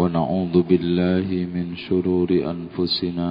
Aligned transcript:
ونعوذ 0.00 0.54
بالله 0.62 1.28
من 1.54 1.76
شرور 1.76 2.28
أنفسنا 2.30 3.30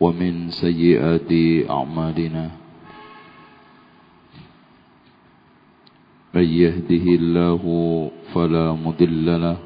ومن 0.00 0.34
سيئات 0.50 1.30
أعمالنا 1.70 2.44
من 6.34 6.46
يهده 6.48 7.06
الله 7.20 7.62
فلا 8.34 8.66
مضل 8.72 9.26
له 9.40 9.58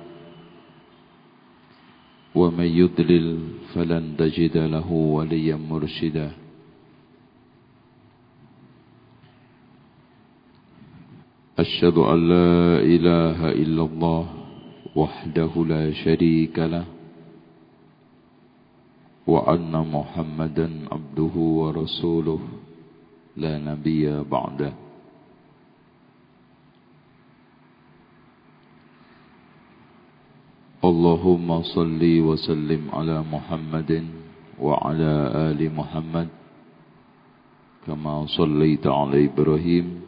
ومن 2.35 2.69
يضلل 2.83 3.27
فلن 3.75 4.05
تجد 4.19 4.57
له 4.57 4.89
وليا 4.93 5.57
مرشدا 5.57 6.29
أشهد 11.82 11.98
أن 11.98 12.30
لا 12.30 12.78
إله 12.78 13.40
إلا 13.58 13.84
الله 13.90 14.26
وحده 14.96 15.52
لا 15.66 15.90
شريك 15.92 16.54
له 16.60 16.86
وأن 19.26 19.74
محمدا 19.74 20.70
عبده 20.92 21.36
ورسوله 21.36 22.40
لا 23.38 23.58
نبي 23.58 24.06
بعده. 24.30 24.74
اللهم 30.86 31.50
صل 31.62 32.02
وسلم 32.30 32.82
على 32.94 33.18
محمد 33.34 33.92
وعلى 34.62 35.14
آل 35.50 35.60
محمد 35.74 36.28
كما 37.90 38.26
صليت 38.38 38.86
على 38.88 39.26
إبراهيم 39.26 40.01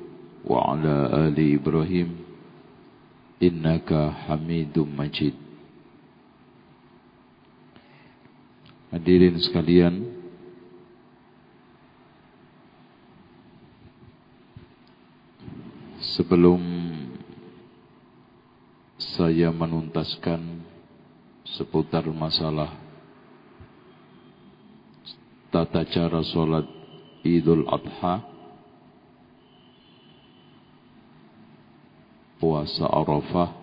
وعلى 0.49 0.95
آل 1.29 1.37
إبراهيم 1.37 2.11
إنك 3.43 3.91
حميد 4.27 4.77
مجيد 4.79 5.37
Hadirin 8.89 9.37
sekalian 9.37 10.17
Sebelum 16.17 16.57
saya 18.97 19.53
menuntaskan 19.53 20.41
seputar 21.45 22.09
masalah 22.09 22.73
tata 25.53 25.85
cara 25.85 26.25
sholat 26.25 26.65
Idul 27.29 27.69
Adha 27.69 28.32
puasa 32.44 32.84
Arafah 32.92 33.56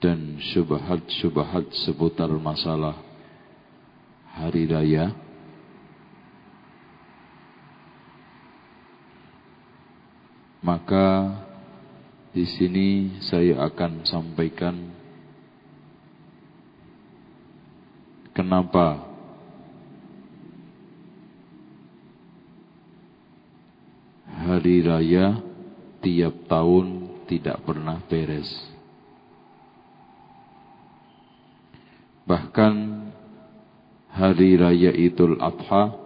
dan 0.00 0.40
syubhat-syubhat 0.40 1.68
seputar 1.84 2.32
masalah 2.40 2.96
hari 4.32 4.64
raya. 4.64 5.12
Maka 10.64 11.36
di 12.32 12.48
sini 12.48 13.20
saya 13.20 13.60
akan 13.68 14.08
sampaikan 14.08 14.72
kenapa 18.32 19.04
hari 24.24 24.80
raya 24.80 25.45
tiap 26.06 26.46
tahun 26.46 27.18
tidak 27.26 27.66
pernah 27.66 27.98
beres. 28.06 28.46
Bahkan 32.22 32.74
hari 34.14 34.54
raya 34.54 34.94
Idul 34.94 35.42
Adha 35.42 35.98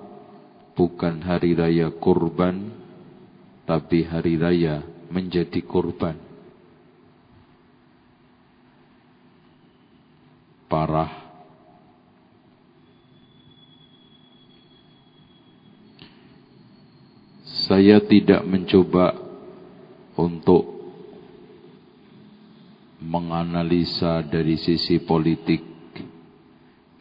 bukan 0.72 1.20
hari 1.20 1.52
raya 1.52 1.92
kurban, 1.92 2.72
tapi 3.68 4.08
hari 4.08 4.40
raya 4.40 4.80
menjadi 5.12 5.60
kurban. 5.68 6.16
Parah. 10.64 11.28
Saya 17.68 18.00
tidak 18.02 18.42
mencoba 18.48 19.29
untuk 20.20 20.80
menganalisa 23.00 24.20
dari 24.28 24.60
sisi 24.60 25.00
politik 25.00 25.64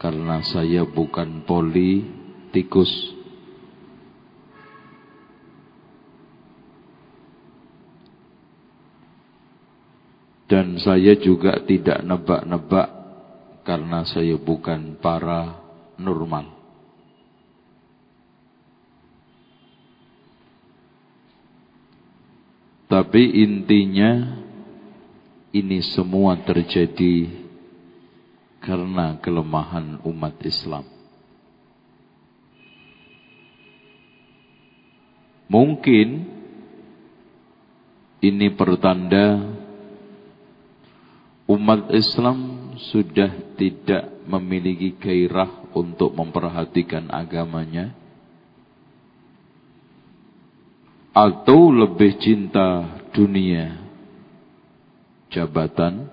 karena 0.00 0.40
saya 0.40 0.88
bukan 0.88 1.44
politikus. 1.44 2.88
Dan 10.50 10.82
saya 10.82 11.14
juga 11.14 11.62
tidak 11.62 12.02
nebak-nebak 12.02 12.88
karena 13.62 14.02
saya 14.02 14.34
bukan 14.34 14.98
para 14.98 15.62
normal. 15.94 16.59
Tapi 22.90 23.22
intinya 23.46 24.42
ini 25.54 25.78
semua 25.94 26.34
terjadi 26.42 27.30
karena 28.58 29.14
kelemahan 29.22 30.02
umat 30.02 30.34
Islam. 30.42 30.82
Mungkin 35.46 36.08
ini 38.26 38.46
pertanda 38.58 39.54
umat 41.46 41.94
Islam 41.94 42.38
sudah 42.90 43.54
tidak 43.54 44.10
memiliki 44.26 44.98
gairah 44.98 45.70
untuk 45.78 46.10
memperhatikan 46.18 47.06
agamanya 47.06 47.99
atau 51.10 51.74
lebih 51.74 52.18
cinta 52.22 52.86
dunia, 53.10 53.74
jabatan, 55.30 56.06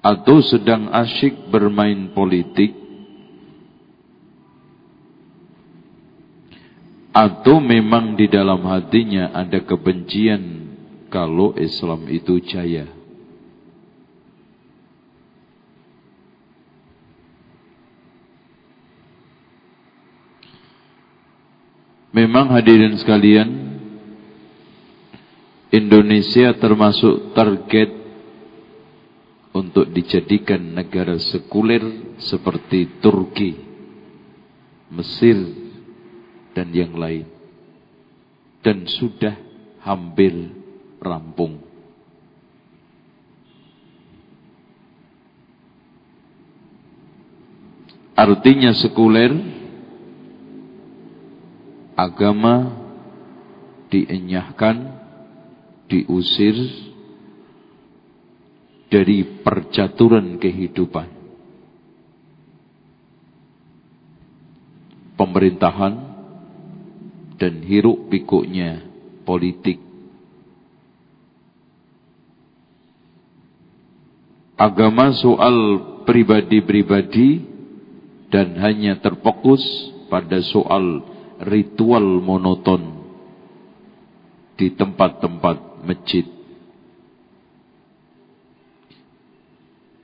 atau 0.00 0.40
sedang 0.40 0.88
asyik 0.88 1.52
bermain 1.52 2.10
politik, 2.16 2.72
atau 7.12 7.60
memang 7.60 8.16
di 8.16 8.24
dalam 8.26 8.64
hatinya 8.64 9.36
ada 9.36 9.60
kebencian 9.60 10.72
kalau 11.12 11.52
Islam 11.60 12.08
itu 12.08 12.40
jaya. 12.40 13.01
Memang 22.12 22.52
hadirin 22.52 22.92
sekalian, 23.00 23.48
Indonesia 25.72 26.52
termasuk 26.60 27.32
target 27.32 27.88
untuk 29.56 29.88
dijadikan 29.88 30.60
negara 30.76 31.16
sekuler 31.16 31.80
seperti 32.20 33.00
Turki, 33.00 33.56
Mesir, 34.92 35.40
dan 36.52 36.68
yang 36.76 36.92
lain. 36.92 37.24
Dan 38.60 38.84
sudah 38.84 39.32
hampir 39.80 40.36
rampung. 41.00 41.64
Artinya 48.12 48.76
sekuler 48.76 49.32
agama 51.96 52.82
dienyahkan, 53.92 54.76
diusir 55.88 56.56
dari 58.88 59.24
percaturan 59.44 60.40
kehidupan. 60.40 61.08
Pemerintahan 65.16 65.94
dan 67.36 67.54
hiruk 67.64 68.08
pikuknya 68.08 68.84
politik. 69.28 69.78
Agama 74.56 75.10
soal 75.18 75.56
pribadi-pribadi 76.06 77.42
dan 78.30 78.56
hanya 78.62 78.98
terfokus 79.02 79.60
pada 80.06 80.38
soal 80.40 81.11
ritual 81.42 82.22
monoton 82.22 83.02
di 84.54 84.70
tempat-tempat 84.70 85.82
masjid. 85.82 86.22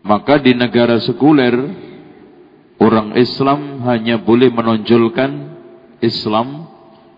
Maka 0.02 0.40
di 0.40 0.56
negara 0.56 0.98
sekuler, 1.04 1.54
orang 2.80 3.14
Islam 3.14 3.84
hanya 3.86 4.18
boleh 4.18 4.48
menonjolkan 4.48 5.30
Islam 6.00 6.66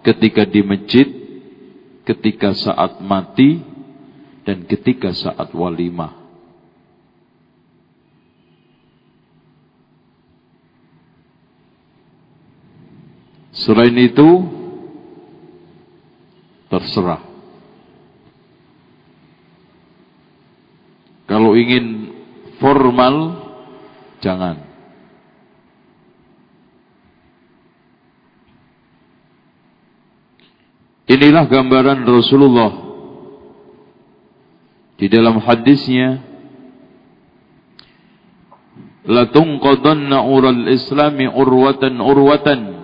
ketika 0.02 0.44
di 0.44 0.60
masjid, 0.66 1.06
ketika 2.04 2.52
saat 2.52 2.98
mati, 3.00 3.62
dan 4.42 4.66
ketika 4.66 5.14
saat 5.14 5.54
walimah. 5.54 6.19
Selain 13.60 13.92
itu, 14.00 14.28
terserah. 16.72 17.20
Kalau 21.28 21.52
ingin 21.54 22.10
formal, 22.56 23.36
jangan. 24.24 24.70
Inilah 31.10 31.44
gambaran 31.50 32.06
Rasulullah 32.06 32.70
di 34.94 35.10
dalam 35.10 35.42
hadisnya 35.42 36.22
la 39.10 39.26
tunqadanna 39.26 40.22
ural 40.22 40.70
islami 40.70 41.26
urwatan 41.26 41.98
urwatan 41.98 42.79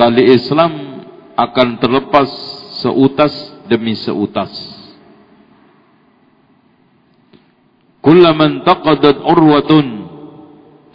tali 0.00 0.32
Islam 0.32 1.04
akan 1.36 1.68
terlepas 1.76 2.28
seutas 2.80 3.32
demi 3.68 3.92
seutas 3.92 4.48
kullaman 8.00 8.64
taqadat 8.64 9.20
urwatun 9.20 10.08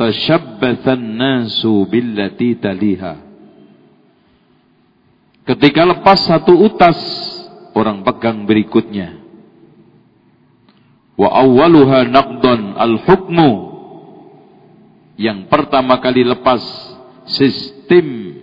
tashabbathan 0.01 1.21
nasu 1.21 1.85
billati 1.85 2.57
taliha 2.57 3.25
Ketika 5.45 5.85
lepas 5.85 6.25
satu 6.25 6.57
utas, 6.57 6.97
orang 7.77 8.01
pegang 8.01 8.49
berikutnya. 8.49 9.21
Wa 11.13 11.29
awwaluha 11.45 12.09
naqdan 12.09 12.73
al-hukmu. 12.73 13.77
Yang 15.21 15.45
pertama 15.47 16.01
kali 16.01 16.25
lepas 16.25 16.59
sistem 17.29 18.35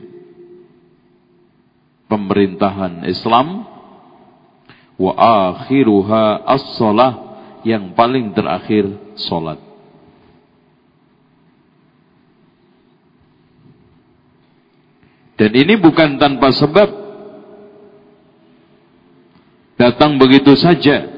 pemerintahan 2.12 3.08
Islam. 3.08 3.64
Wa 5.00 5.12
akhiruha 5.16 6.44
as-salah. 6.44 7.12
Yang 7.64 7.96
paling 7.96 8.36
terakhir 8.36 8.84
solat. 9.16 9.56
Dan 15.40 15.56
ini 15.56 15.74
bukan 15.80 16.20
tanpa 16.20 16.52
sebab. 16.52 16.90
Datang 19.80 20.20
begitu 20.20 20.52
saja. 20.54 21.08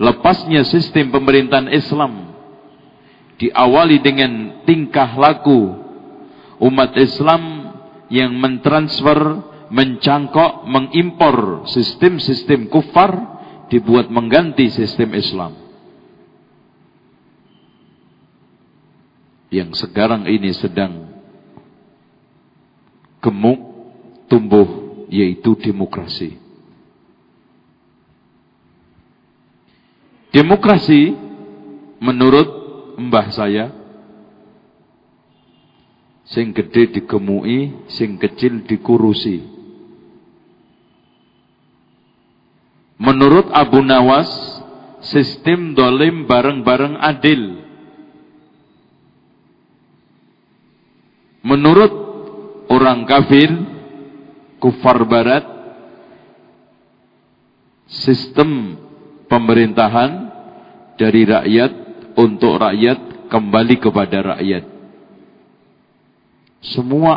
Lepasnya 0.00 0.64
sistem 0.66 1.12
pemerintahan 1.12 1.70
Islam. 1.70 2.34
Diawali 3.36 4.00
dengan 4.00 4.64
tingkah 4.64 5.12
laku 5.14 5.76
umat 6.56 6.96
Islam 6.96 7.55
yang 8.12 8.34
mentransfer, 8.38 9.42
mencangkok, 9.70 10.66
mengimpor 10.66 11.66
sistem-sistem 11.66 12.70
kufar 12.70 13.12
dibuat 13.66 14.06
mengganti 14.10 14.70
sistem 14.70 15.14
Islam. 15.18 15.52
Yang 19.50 19.86
sekarang 19.86 20.26
ini 20.26 20.50
sedang 20.54 21.06
gemuk 23.22 23.58
tumbuh 24.26 24.68
yaitu 25.10 25.54
demokrasi. 25.58 26.38
Demokrasi 30.34 31.16
menurut 32.02 32.48
mbah 33.00 33.32
saya 33.32 33.85
sing 36.26 36.50
gede 36.50 36.90
digemui, 36.90 37.86
sing 37.86 38.18
kecil 38.18 38.66
dikurusi. 38.66 39.46
Menurut 42.96 43.52
Abu 43.54 43.84
Nawas, 43.84 44.26
sistem 45.04 45.76
dolim 45.76 46.26
bareng-bareng 46.26 46.96
adil. 46.98 47.62
Menurut 51.46 51.92
orang 52.66 53.06
kafir, 53.06 53.52
kufar 54.58 55.06
barat, 55.06 55.46
sistem 57.86 58.74
pemerintahan 59.30 60.26
dari 60.98 61.22
rakyat 61.22 61.72
untuk 62.18 62.58
rakyat 62.58 63.30
kembali 63.30 63.76
kepada 63.78 64.34
rakyat. 64.34 64.75
Semua 66.74 67.14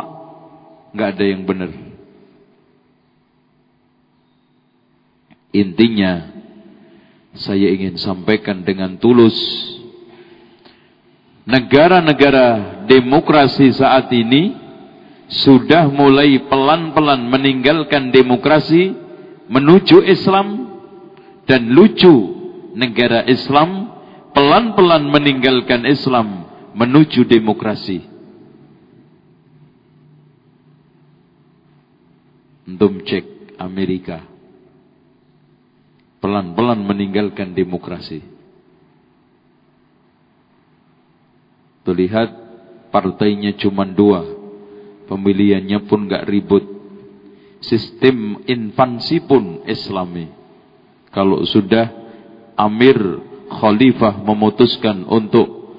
nggak 0.94 1.08
ada 1.16 1.24
yang 1.26 1.42
benar. 1.46 1.70
Intinya, 5.50 6.30
saya 7.34 7.74
ingin 7.74 7.98
sampaikan 7.98 8.62
dengan 8.62 8.94
tulus, 9.02 9.34
negara-negara 11.42 12.86
demokrasi 12.86 13.74
saat 13.74 14.10
ini 14.14 14.54
sudah 15.30 15.90
mulai 15.90 16.42
pelan-pelan 16.46 17.22
meninggalkan 17.26 18.10
demokrasi 18.10 18.94
menuju 19.50 20.06
Islam 20.06 20.70
dan 21.46 21.70
lucu 21.70 22.14
negara 22.74 23.26
Islam 23.26 23.90
pelan-pelan 24.34 25.06
meninggalkan 25.10 25.86
Islam 25.86 26.46
menuju 26.74 27.26
demokrasi. 27.26 28.09
Antum 32.70 33.02
Amerika. 33.58 34.22
Pelan-pelan 36.22 36.86
meninggalkan 36.86 37.50
demokrasi. 37.50 38.22
Terlihat 41.82 42.30
partainya 42.94 43.56
cuma 43.58 43.82
dua 43.82 44.22
Pemilihannya 45.10 45.90
pun 45.90 46.06
gak 46.06 46.30
ribut. 46.30 46.62
Sistem 47.58 48.46
infansi 48.46 49.18
pun 49.26 49.66
islami. 49.66 50.30
Kalau 51.10 51.42
sudah 51.42 51.90
Amir 52.54 52.94
Khalifah 53.50 54.22
memutuskan 54.22 55.02
untuk 55.10 55.74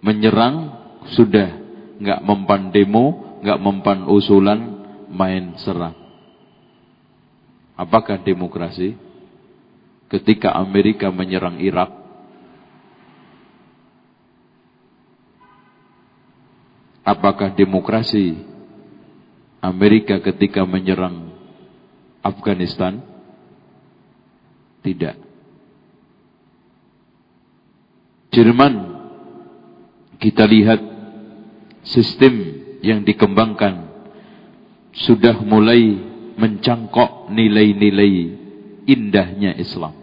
menyerang, 0.00 0.72
sudah 1.12 1.52
nggak 2.00 2.20
mempan 2.24 2.72
demo, 2.72 3.36
nggak 3.44 3.60
mempan 3.60 4.08
usulan, 4.08 4.69
main 5.10 5.58
serang. 5.58 5.98
Apakah 7.74 8.22
demokrasi? 8.22 8.94
Ketika 10.10 10.54
Amerika 10.58 11.10
menyerang 11.10 11.58
Irak, 11.62 12.00
Apakah 17.10 17.50
demokrasi 17.50 18.38
Amerika 19.58 20.22
ketika 20.22 20.62
menyerang 20.62 21.34
Afghanistan? 22.22 23.02
Tidak. 24.80 25.18
Jerman 28.30 28.74
kita 30.22 30.46
lihat 30.46 30.78
sistem 31.82 32.62
yang 32.78 33.02
dikembangkan 33.02 33.89
sudah 34.94 35.38
mulai 35.42 35.98
mencangkok 36.40 37.30
nilai-nilai 37.30 38.14
indahnya 38.88 39.54
Islam. 39.60 39.94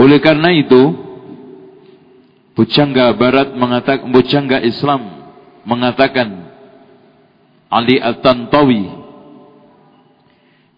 Oleh 0.00 0.18
karena 0.18 0.50
itu, 0.56 0.82
Bujangga 2.56 3.12
Barat 3.16 3.54
mengatakan, 3.54 4.08
Bujangga 4.08 4.58
Islam 4.64 5.30
mengatakan, 5.62 6.52
Ali 7.72 7.96
At-Tantawi, 8.00 8.88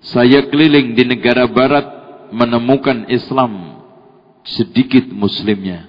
saya 0.04 0.46
keliling 0.52 0.92
di 0.92 1.02
negara 1.08 1.48
Barat 1.48 1.86
menemukan 2.30 3.08
Islam 3.08 3.80
sedikit 4.44 5.08
muslimnya. 5.08 5.88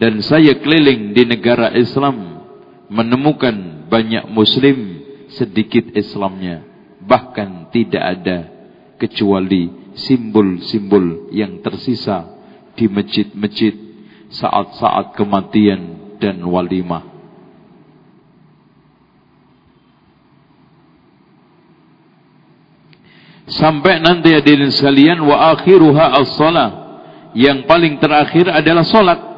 Dan 0.00 0.18
saya 0.24 0.58
keliling 0.58 1.14
di 1.14 1.22
negara 1.28 1.70
Islam 1.76 2.42
menemukan 2.90 3.86
banyak 3.86 4.24
muslim 4.32 5.01
sedikit 5.36 5.92
Islamnya. 5.96 6.64
Bahkan 7.02 7.74
tidak 7.74 8.02
ada 8.02 8.38
kecuali 9.00 9.92
simbol-simbol 9.98 11.34
yang 11.34 11.58
tersisa 11.60 12.30
di 12.78 12.86
masjid-masjid 12.86 13.74
saat-saat 14.32 15.18
kematian 15.18 16.14
dan 16.22 16.38
walimah. 16.46 17.12
Sampai 23.52 24.00
nanti 24.00 24.32
hadirin 24.32 24.72
sekalian 24.72 25.20
wa 25.28 25.52
akhiruha 25.52 26.16
as-salah. 26.24 26.70
Yang 27.36 27.68
paling 27.68 28.00
terakhir 28.00 28.48
adalah 28.48 28.84
salat. 28.86 29.31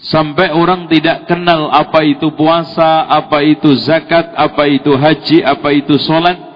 Sampai 0.00 0.48
orang 0.56 0.88
tidak 0.88 1.28
kenal 1.28 1.68
apa 1.68 2.00
itu 2.08 2.32
puasa, 2.32 3.04
apa 3.04 3.44
itu 3.44 3.68
zakat, 3.84 4.32
apa 4.32 4.64
itu 4.64 4.96
haji, 4.96 5.44
apa 5.44 5.68
itu 5.76 6.00
salat. 6.00 6.49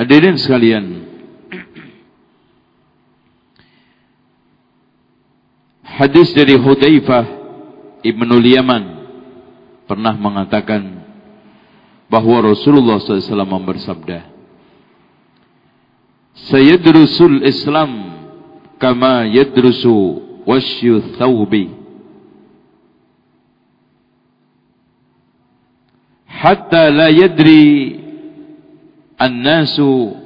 Hadirin 0.00 0.40
sekalian, 0.40 1.04
hadis 5.84 6.32
dari 6.32 6.56
Hudzaifah 6.56 7.28
Ibnu 8.00 8.40
Yaman 8.40 8.84
pernah 9.84 10.16
mengatakan 10.16 11.04
bahwa 12.08 12.48
Rasulullah 12.48 12.96
SAW 12.96 13.44
bersabda, 13.60 14.24
"Sayadrusul 16.48 17.44
Islam 17.44 17.92
kama 18.80 19.28
yadrusu 19.28 20.16
wasyu 20.48 21.12
thawbi." 21.20 21.76
Hatta 26.24 26.88
la 26.88 27.12
yadri 27.12 27.99
An-nasu 29.20 30.16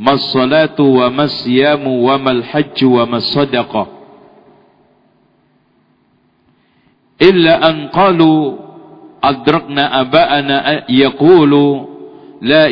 mas-salatu 0.00 0.98
wa 0.98 1.12
mas-siyamu 1.12 2.08
wa 2.08 2.16
mal-hajju 2.16 2.88
wa 2.96 3.04
mas-sadaqah. 3.04 3.86
Illa 7.20 7.60
an 7.60 7.92
qalu 7.92 8.56
adrakna 9.20 9.84
aba'ana 10.00 10.88
yaqulu 10.88 11.92
la. 12.42 12.66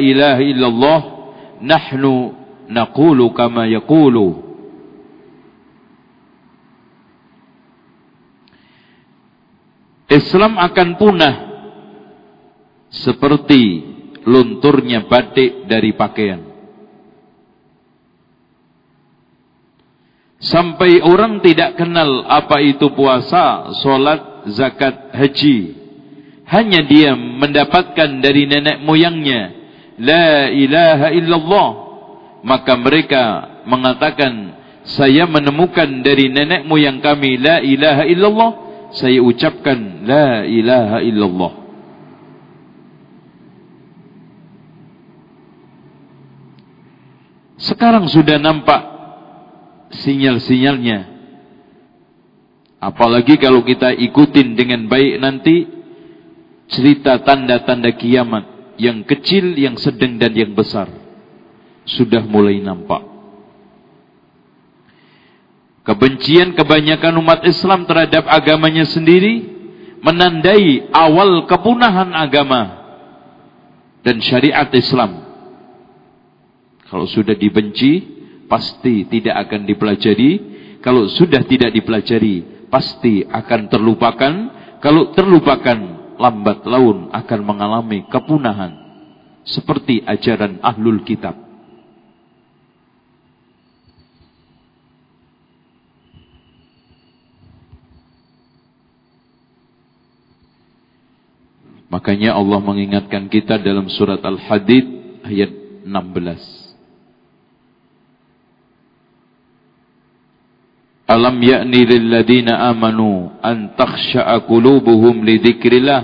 Islam 10.11 10.53
akan 10.59 10.89
punah 10.99 11.35
seperti 12.91 13.90
lunturnya 14.31 15.11
batik 15.11 15.67
dari 15.67 15.91
pakaian. 15.99 16.47
Sampai 20.41 21.05
orang 21.05 21.45
tidak 21.45 21.77
kenal 21.77 22.25
apa 22.25 22.65
itu 22.65 22.95
puasa, 22.97 23.77
solat, 23.85 24.49
zakat, 24.57 25.13
haji. 25.13 25.77
Hanya 26.49 26.81
dia 26.87 27.13
mendapatkan 27.13 28.25
dari 28.25 28.49
nenek 28.49 28.81
moyangnya. 28.81 29.53
La 30.01 30.49
ilaha 30.49 31.13
illallah. 31.13 31.71
Maka 32.41 32.73
mereka 32.81 33.25
mengatakan, 33.69 34.57
saya 34.89 35.29
menemukan 35.29 36.01
dari 36.01 36.33
nenek 36.33 36.65
moyang 36.65 37.05
kami, 37.05 37.37
La 37.37 37.61
ilaha 37.61 38.09
illallah. 38.09 38.53
Saya 38.97 39.21
ucapkan, 39.21 40.09
La 40.09 40.49
ilaha 40.49 41.05
illallah. 41.05 41.60
Sekarang 47.61 48.09
sudah 48.09 48.41
nampak 48.41 48.81
sinyal-sinyalnya. 50.01 51.21
Apalagi 52.81 53.37
kalau 53.37 53.61
kita 53.61 53.93
ikutin 53.93 54.57
dengan 54.57 54.89
baik 54.89 55.21
nanti 55.21 55.69
cerita 56.73 57.21
tanda-tanda 57.21 57.93
kiamat 57.93 58.75
yang 58.81 59.05
kecil, 59.05 59.53
yang 59.61 59.77
sedang 59.77 60.17
dan 60.17 60.33
yang 60.33 60.57
besar 60.57 60.89
sudah 61.85 62.25
mulai 62.25 62.57
nampak. 62.65 63.05
Kebencian 65.85 66.57
kebanyakan 66.57 67.21
umat 67.21 67.41
Islam 67.45 67.85
terhadap 67.85 68.25
agamanya 68.25 68.89
sendiri 68.89 69.45
menandai 70.01 70.89
awal 70.97 71.45
kepunahan 71.45 72.17
agama 72.17 72.81
dan 74.01 74.17
syariat 74.25 74.69
Islam. 74.73 75.30
Kalau 76.91 77.07
sudah 77.07 77.39
dibenci, 77.39 78.03
pasti 78.51 79.07
tidak 79.07 79.47
akan 79.47 79.63
dipelajari. 79.63 80.33
Kalau 80.83 81.07
sudah 81.07 81.47
tidak 81.47 81.71
dipelajari, 81.71 82.67
pasti 82.67 83.23
akan 83.23 83.71
terlupakan. 83.71 84.35
Kalau 84.83 85.15
terlupakan, 85.15 85.79
lambat 86.19 86.67
laun 86.67 87.15
akan 87.15 87.41
mengalami 87.47 88.03
kepunahan. 88.11 88.75
Seperti 89.47 90.03
ajaran 90.03 90.59
ahlul 90.61 91.07
kitab. 91.07 91.39
Makanya 101.91 102.39
Allah 102.39 102.63
mengingatkan 102.63 103.27
kita 103.27 103.59
dalam 103.59 103.91
surat 103.91 104.23
Al-Hadid 104.23 104.87
ayat 105.27 105.51
16. 105.83 106.60
Alam 111.11 111.43
ya'ni 111.43 111.91
lilladina 111.91 112.71
amanu 112.71 113.35
an 113.43 113.75
takhsha'a 113.75 114.47
qulubuhum 114.47 115.27
li 115.27 115.43
dzikrillah 115.43 116.01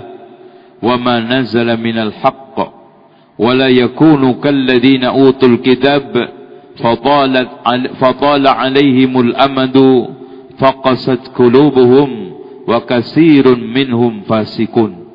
wa 0.83 0.99
ma 0.99 1.23
nazala 1.23 1.79
minal 1.79 2.11
haqq 2.11 2.57
wa 3.39 3.51
la 3.55 3.71
yakunu 3.71 4.35
kalladina 4.43 5.15
utul 5.15 5.63
kitab 5.63 6.11
fatalat 6.75 7.63
fatala 7.95 8.59
alaihimul 8.59 9.31
amadu 9.31 10.11
faqasat 10.59 11.31
qulubuhum 11.31 12.35
wa 12.67 12.83
kasirun 12.83 13.63
minhum 13.63 14.27
fasikun. 14.27 15.07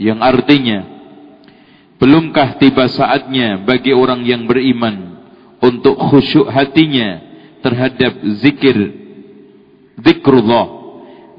Yang 0.00 0.20
artinya 0.24 0.78
belumkah 2.00 2.56
tiba 2.56 2.88
saatnya 2.88 3.60
bagi 3.68 3.92
orang 3.92 4.24
yang 4.24 4.48
beriman 4.48 5.20
untuk 5.60 6.00
khusyuk 6.00 6.48
hatinya 6.48 7.23
terhadap 7.64 8.12
zikir 8.44 8.76
zikrullah 10.04 10.68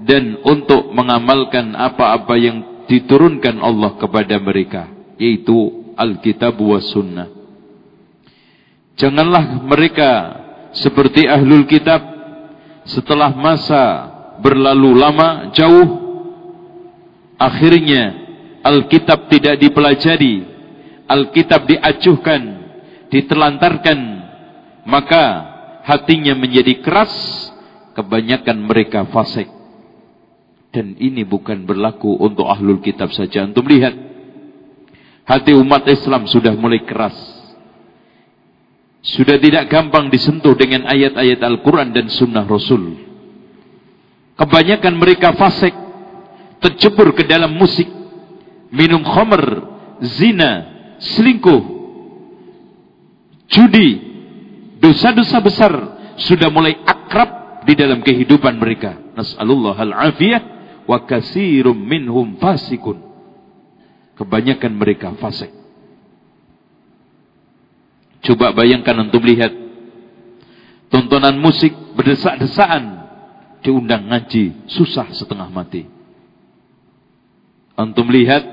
dan 0.01 0.41
untuk 0.41 0.89
mengamalkan 0.89 1.77
apa-apa 1.77 2.33
yang 2.33 2.57
diturunkan 2.89 3.61
Allah 3.61 3.93
kepada 4.01 4.41
mereka 4.41 4.89
yaitu 5.21 5.85
Alkitab 5.95 6.57
wa 6.57 6.81
Sunnah. 6.81 7.29
Janganlah 8.97 9.61
mereka 9.63 10.09
seperti 10.75 11.29
ahlul 11.29 11.69
kitab 11.69 12.01
setelah 12.89 13.31
masa 13.31 13.83
berlalu 14.43 14.97
lama 14.97 15.51
jauh 15.55 15.87
akhirnya 17.39 18.27
Alkitab 18.65 19.31
tidak 19.31 19.55
dipelajari 19.61 20.43
Alkitab 21.07 21.69
diacuhkan 21.69 22.41
ditelantarkan 23.07 23.99
maka 24.83 25.54
hatinya 25.85 26.33
menjadi 26.33 26.81
keras, 26.81 27.13
kebanyakan 27.93 28.57
mereka 28.65 29.05
fasik. 29.13 29.47
Dan 30.73 30.97
ini 30.99 31.23
bukan 31.23 31.63
berlaku 31.63 32.19
untuk 32.19 32.49
ahlul 32.49 32.83
kitab 32.83 33.13
saja. 33.13 33.47
Untuk 33.47 33.63
melihat, 33.63 33.95
hati 35.23 35.55
umat 35.55 35.87
Islam 35.87 36.27
sudah 36.27 36.51
mulai 36.57 36.83
keras. 36.83 37.15
Sudah 39.05 39.37
tidak 39.37 39.69
gampang 39.69 40.09
disentuh 40.09 40.57
dengan 40.57 40.89
ayat-ayat 40.89 41.39
Al-Quran 41.39 41.93
dan 41.93 42.09
Sunnah 42.09 42.43
Rasul. 42.43 42.97
Kebanyakan 44.35 44.99
mereka 44.99 45.31
fasik, 45.37 45.71
tercebur 46.59 47.15
ke 47.15 47.23
dalam 47.23 47.55
musik, 47.55 47.87
minum 48.73 48.99
khamr, 48.99 49.43
zina, 50.03 50.51
selingkuh, 50.99 51.63
judi, 53.47 54.04
dosa-dosa 54.85 55.41
besar 55.41 55.73
sudah 56.21 56.53
mulai 56.53 56.77
akrab 56.85 57.65
di 57.65 57.73
dalam 57.73 58.05
kehidupan 58.05 58.61
mereka. 58.61 58.93
Nas'alullah 59.17 59.73
al-afiyah 59.81 60.41
wa 60.85 61.01
kasirum 61.09 61.73
minhum 61.73 62.37
fasikun. 62.37 63.01
Kebanyakan 64.15 64.77
mereka 64.77 65.11
fasik. 65.17 65.49
Coba 68.21 68.53
bayangkan 68.53 69.09
untuk 69.09 69.25
melihat 69.25 69.51
tontonan 70.93 71.35
musik 71.35 71.73
berdesak-desaan 71.97 73.05
diundang 73.65 74.07
ngaji 74.07 74.69
susah 74.69 75.09
setengah 75.11 75.49
mati. 75.49 75.89
Untuk 77.75 78.07
melihat 78.07 78.45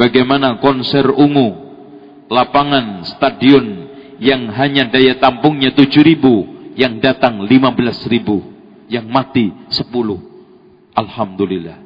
bagaimana 0.00 0.56
konser 0.62 1.04
ungu 1.12 1.68
lapangan 2.32 3.04
stadion 3.04 3.87
yang 4.18 4.50
hanya 4.54 4.90
daya 4.90 5.18
tampungnya 5.18 5.70
7000 5.74 6.74
yang 6.78 6.98
datang 6.98 7.42
15000 7.46 8.90
yang 8.90 9.06
mati 9.06 9.50
10 9.70 9.88
Alhamdulillah 10.94 11.78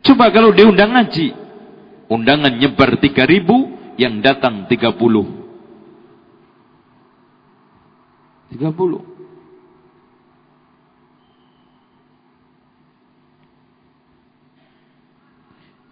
Coba 0.00 0.32
kalau 0.32 0.50
diundang 0.50 0.96
ngaji 0.96 1.50
Undangan 2.10 2.50
nyebar 2.58 2.98
3000, 2.98 3.94
yang 3.94 4.18
datang 4.18 4.66
30. 4.66 4.90
30. 8.50 9.06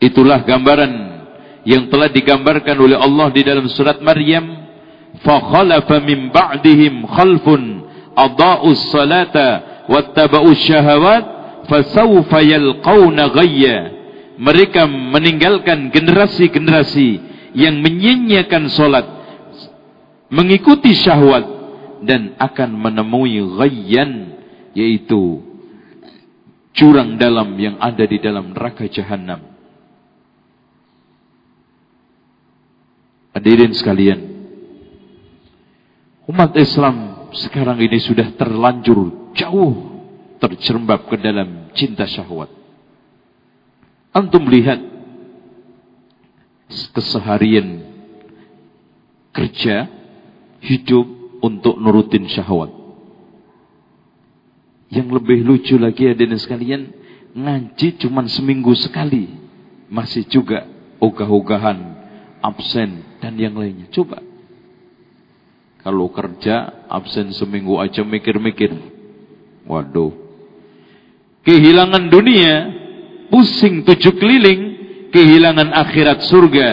Itulah 0.02 0.42
gambaran 0.42 1.07
yang 1.68 1.92
telah 1.92 2.08
digambarkan 2.08 2.80
oleh 2.80 2.96
Allah 2.96 3.28
di 3.28 3.44
dalam 3.44 3.68
surat 3.68 4.00
Maryam 4.00 4.64
fakhalafa 5.20 6.00
min 6.00 6.32
ba'dihim 6.32 7.04
khalfun 7.04 7.84
adaa'us 8.16 8.88
salata 8.88 9.84
wattaba'us 9.84 10.64
syahawat 10.64 11.24
fasawfa 11.68 12.40
yalqauna 12.40 13.28
ghayya. 13.36 13.78
Mereka 14.40 14.88
meninggalkan 14.88 15.92
generasi-generasi 15.92 17.08
yang 17.52 17.84
menyanyiakan 17.84 18.70
solat 18.72 19.06
mengikuti 20.32 20.96
syahwat 20.96 21.44
dan 22.00 22.32
akan 22.40 22.70
menemui 22.80 23.44
ghayyan 23.44 24.40
yaitu 24.72 25.42
curang 26.72 27.18
dalam 27.18 27.58
yang 27.58 27.76
ada 27.82 28.04
di 28.06 28.16
dalam 28.22 28.54
neraka 28.54 28.86
jahanam. 28.86 29.47
Hadirin 33.36 33.72
sekalian, 33.76 34.20
umat 36.26 36.56
Islam 36.56 37.28
sekarang 37.36 37.78
ini 37.78 38.00
sudah 38.00 38.32
terlanjur 38.34 39.32
jauh 39.36 39.72
terjerembab 40.40 41.06
ke 41.06 41.16
dalam 41.20 41.70
cinta 41.74 42.08
syahwat. 42.08 42.50
Antum 44.14 44.48
lihat 44.48 44.80
keseharian 46.96 47.84
kerja, 49.34 49.86
hidup 50.64 51.06
untuk 51.38 51.78
nurutin 51.78 52.26
syahwat. 52.26 52.74
Yang 54.88 55.08
lebih 55.20 55.38
lucu 55.44 55.76
lagi 55.76 56.10
ada 56.10 56.24
sekalian, 56.34 56.90
ngaji 57.36 57.88
cuma 58.00 58.24
seminggu 58.26 58.72
sekali. 58.74 59.28
Masih 59.88 60.26
juga 60.28 60.68
ogah-ogahan, 61.00 61.97
absen, 62.42 63.18
dan 63.18 63.34
yang 63.38 63.58
lainnya. 63.58 63.86
Coba. 63.90 64.22
Kalau 65.82 66.10
kerja, 66.10 66.86
absen 66.90 67.32
seminggu 67.32 67.78
aja 67.78 68.02
mikir-mikir. 68.02 68.74
Waduh. 69.64 70.12
Kehilangan 71.46 72.12
dunia, 72.12 72.54
pusing 73.32 73.86
tujuh 73.86 74.16
keliling, 74.20 74.60
kehilangan 75.14 75.72
akhirat 75.72 76.28
surga 76.28 76.68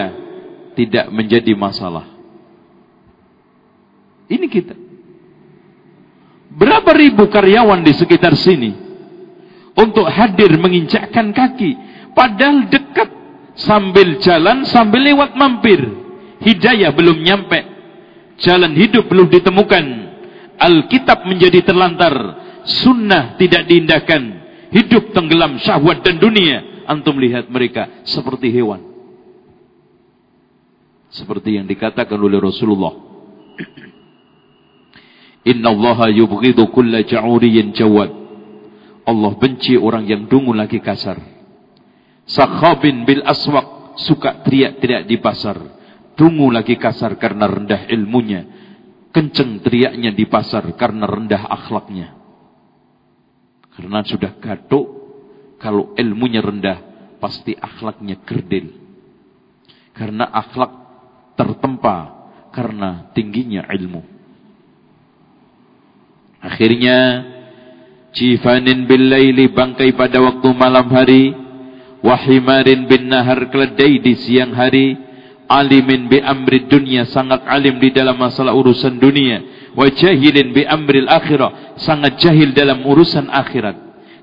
tidak 0.76 1.06
menjadi 1.08 1.56
masalah. 1.56 2.04
Ini 4.26 4.46
kita. 4.50 4.74
Berapa 6.56 6.92
ribu 6.96 7.28
karyawan 7.28 7.84
di 7.84 7.92
sekitar 7.92 8.32
sini 8.36 8.72
untuk 9.76 10.08
hadir 10.08 10.56
menginjakkan 10.56 11.30
kaki, 11.36 11.70
padahal 12.16 12.68
dekat 12.72 13.08
sambil 13.56 14.20
jalan 14.20 14.62
sambil 14.68 15.02
lewat 15.02 15.34
mampir. 15.34 15.80
Hidayah 16.44 16.92
belum 16.92 17.24
nyampe. 17.24 17.60
Jalan 18.38 18.76
hidup 18.76 19.08
belum 19.08 19.32
ditemukan. 19.32 19.84
Alkitab 20.60 21.24
menjadi 21.24 21.64
terlantar. 21.64 22.14
Sunnah 22.66 23.38
tidak 23.40 23.64
diindahkan 23.70 24.46
hidup 24.74 25.14
tenggelam 25.14 25.56
syahwat 25.62 26.02
dan 26.02 26.18
dunia, 26.18 26.84
antum 26.90 27.16
lihat 27.16 27.46
mereka 27.48 28.02
seperti 28.04 28.50
hewan. 28.50 28.82
Seperti 31.08 31.56
yang 31.56 31.64
dikatakan 31.64 32.18
oleh 32.18 32.36
Rasulullah. 32.42 32.92
Inna 35.54 35.70
Allah 35.70 36.10
yubghidu 36.12 36.66
kulla 36.74 37.06
ja'uriyin 37.06 37.72
jawad. 37.72 38.10
Allah 39.06 39.32
benci 39.38 39.78
orang 39.78 40.02
yang 40.04 40.26
dungu 40.26 40.50
lagi 40.50 40.82
kasar. 40.82 41.35
Sakhabin 42.26 43.06
bil 43.06 43.22
aswak 43.22 43.94
suka 44.02 44.42
teriak-teriak 44.42 45.06
di 45.06 45.16
pasar. 45.22 45.56
Dungu 46.18 46.50
lagi 46.50 46.74
kasar 46.74 47.14
karena 47.16 47.46
rendah 47.46 47.86
ilmunya. 47.86 48.42
Kenceng 49.14 49.62
teriaknya 49.64 50.12
di 50.12 50.26
pasar 50.28 50.76
karena 50.76 51.06
rendah 51.08 51.48
akhlaknya. 51.48 52.12
Karena 53.76 54.00
sudah 54.04 54.32
gaduh, 54.40 54.84
kalau 55.60 55.92
ilmunya 55.96 56.40
rendah, 56.40 56.78
pasti 57.20 57.52
akhlaknya 57.56 58.20
kerdil. 58.24 58.72
Karena 59.92 60.28
akhlak 60.28 60.72
tertempa 61.36 62.28
karena 62.52 63.12
tingginya 63.12 63.68
ilmu. 63.68 64.00
Akhirnya, 66.40 66.98
Jifanin 68.16 68.88
bil 68.88 69.12
laili 69.12 69.52
bangkai 69.52 69.92
pada 69.92 70.24
waktu 70.24 70.48
malam 70.56 70.88
hari, 70.88 71.45
wahimarin 72.04 72.88
bin 72.88 73.08
nahar 73.08 73.48
keledai 73.48 74.00
di 74.00 74.14
siang 74.16 74.52
hari, 74.52 74.96
alimin 75.46 76.10
bi 76.10 76.18
amri 76.18 76.66
dunia 76.66 77.06
sangat 77.06 77.46
alim 77.46 77.78
di 77.78 77.94
dalam 77.94 78.18
masalah 78.18 78.52
urusan 78.52 78.98
dunia 78.98 79.70
wa 79.76 79.86
jahilin 79.92 80.50
bi 80.50 80.66
amril 80.66 81.06
akhirah, 81.06 81.78
sangat 81.78 82.18
jahil 82.18 82.56
dalam 82.56 82.82
urusan 82.82 83.28
akhirat. 83.30 83.76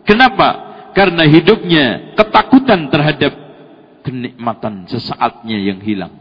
Kenapa? 0.04 0.74
Karena 0.94 1.26
hidupnya 1.26 2.14
ketakutan 2.14 2.92
terhadap 2.92 3.34
kenikmatan 4.04 4.86
sesaatnya 4.92 5.58
yang 5.58 5.80
hilang. 5.82 6.14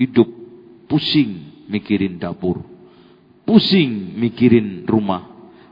Hidup 0.00 0.26
pusing 0.90 1.66
mikirin 1.70 2.18
dapur, 2.18 2.64
pusing 3.46 4.18
mikirin 4.18 4.88
rumah, 4.88 5.28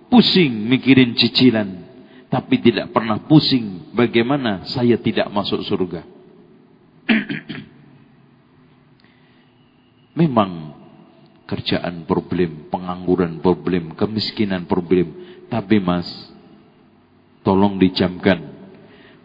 pusing 0.06 0.68
mikirin 0.70 1.18
cicilan, 1.18 1.89
tapi 2.30 2.62
tidak 2.62 2.94
pernah 2.94 3.18
pusing 3.26 3.90
bagaimana 3.90 4.62
saya 4.70 4.94
tidak 4.94 5.26
masuk 5.34 5.66
surga. 5.66 6.06
Memang 10.20 10.78
kerjaan 11.50 12.06
problem, 12.06 12.70
pengangguran 12.70 13.42
problem, 13.42 13.98
kemiskinan 13.98 14.70
problem. 14.70 15.10
Tapi 15.50 15.82
mas, 15.82 16.06
tolong 17.42 17.74
dijamkan. 17.82 18.46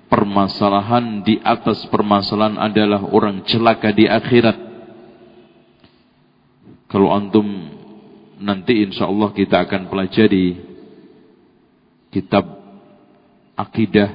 Permasalahan 0.09 1.21
di 1.21 1.37
atas 1.45 1.85
permasalahan 1.93 2.57
adalah 2.57 3.05
orang 3.05 3.45
celaka 3.45 3.93
di 3.93 4.09
akhirat. 4.09 4.57
Kalau 6.89 7.13
antum 7.13 7.45
nanti 8.41 8.81
insya 8.81 9.05
Allah 9.05 9.29
kita 9.29 9.61
akan 9.61 9.89
pelajari 9.89 10.57
kitab 12.09 12.54
akidah 13.55 14.11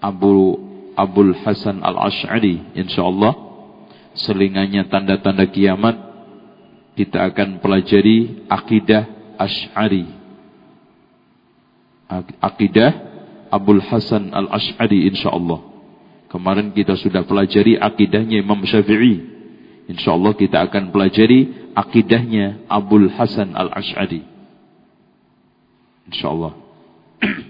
Abu 0.00 0.56
Abul 0.96 1.32
Hasan 1.40 1.80
Al 1.80 1.96
Ash'ari 2.08 2.76
insya 2.76 3.04
Allah 3.08 3.32
selingannya 4.14 4.88
tanda-tanda 4.88 5.48
kiamat 5.48 5.96
kita 6.94 7.32
akan 7.32 7.64
pelajari 7.64 8.44
akidah 8.50 9.08
Ash'ari. 9.40 10.04
Akidah 12.42 12.90
Abul 13.50 13.80
Hasan 13.82 14.30
Al-Ash'ari 14.34 15.10
insyaallah. 15.10 15.60
Kemarin 16.30 16.70
kita 16.70 16.94
sudah 16.94 17.26
pelajari 17.26 17.74
akidahnya 17.78 18.38
Imam 18.42 18.62
Syafi'i. 18.62 19.18
Insyaallah 19.90 20.38
kita 20.38 20.62
akan 20.70 20.94
pelajari 20.94 21.72
akidahnya 21.74 22.66
Abdul 22.70 23.10
Hasan 23.10 23.58
Al-Ash'ari. 23.58 24.22
Insyaallah. 26.10 26.54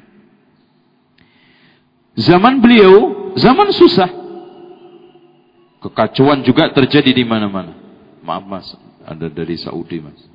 Zaman 2.14 2.62
beliau, 2.62 3.32
zaman 3.34 3.74
susah. 3.74 4.10
Kekacauan 5.80 6.44
juga 6.44 6.70
terjadi 6.70 7.10
di 7.10 7.24
mana-mana. 7.24 7.72
Maaf 8.20 8.44
mas, 8.44 8.66
ada 9.02 9.26
dari 9.26 9.56
Saudi 9.56 9.98
mas. 9.98 10.29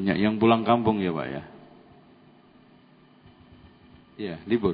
Banyak 0.00 0.16
yang 0.16 0.40
pulang 0.40 0.64
kampung 0.64 0.96
ya 1.04 1.12
Pak 1.12 1.26
ya. 1.28 1.42
Iya, 4.16 4.34
libur. 4.48 4.72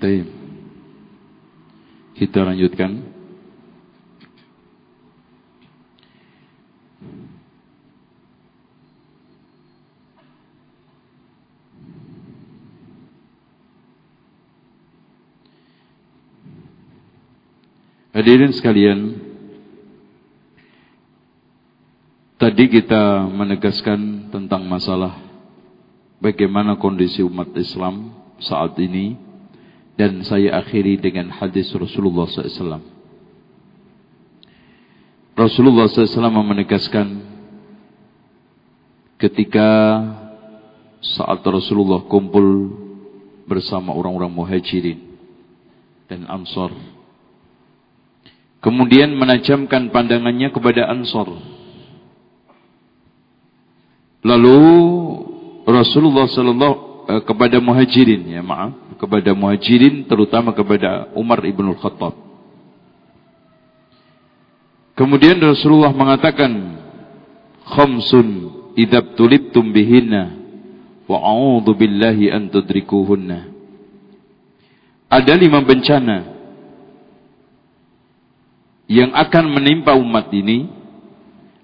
Baik. 0.00 0.24
Kita 2.16 2.40
lanjutkan. 2.40 3.04
Hadirin 18.16 18.56
sekalian, 18.56 19.20
tadi 22.40 22.72
kita 22.72 23.28
menegaskan 23.28 24.32
tentang 24.32 24.64
masalah 24.64 25.20
bagaimana 26.24 26.80
kondisi 26.80 27.20
umat 27.20 27.52
Islam 27.52 28.16
saat 28.40 28.72
ini 28.80 29.29
dan 30.00 30.24
saya 30.24 30.56
akhiri 30.64 30.96
dengan 30.96 31.28
hadis 31.28 31.68
Rasulullah 31.76 32.24
SAW. 32.24 32.80
Rasulullah 35.36 35.84
SAW 35.92 36.40
menegaskan 36.40 37.20
ketika 39.20 39.68
saat 41.04 41.44
Rasulullah 41.44 42.00
kumpul 42.08 42.72
bersama 43.44 43.92
orang-orang 43.92 44.32
muhajirin 44.32 45.04
dan 46.08 46.24
ansar 46.32 46.72
Kemudian 48.60 49.16
menajamkan 49.16 49.88
pandangannya 49.88 50.52
kepada 50.52 50.92
Ansor. 50.92 51.32
Lalu 54.20 54.60
Rasulullah 55.64 56.28
sallallahu 56.28 56.89
kepada 57.24 57.58
Muhajirin 57.58 58.22
ya 58.30 58.42
maaf, 58.44 58.76
kepada 59.00 59.34
Muhajirin 59.34 60.06
terutama 60.06 60.54
kepada 60.54 61.10
Umar 61.16 61.42
ibn 61.48 61.72
Khattab. 61.74 62.14
Kemudian 64.94 65.40
Rasulullah 65.40 65.96
mengatakan 65.96 66.76
khamsun 67.64 68.52
idab 68.76 69.16
tulibtum 69.16 69.72
bihinna 69.72 70.36
wa 71.08 71.18
a'udzu 71.24 71.72
billahi 71.72 72.28
an 72.28 72.52
tudrikuhunna. 72.52 73.48
Ada 75.10 75.34
lima 75.40 75.64
bencana 75.64 76.38
yang 78.90 79.14
akan 79.14 79.44
menimpa 79.54 79.96
umat 79.96 80.28
ini, 80.34 80.68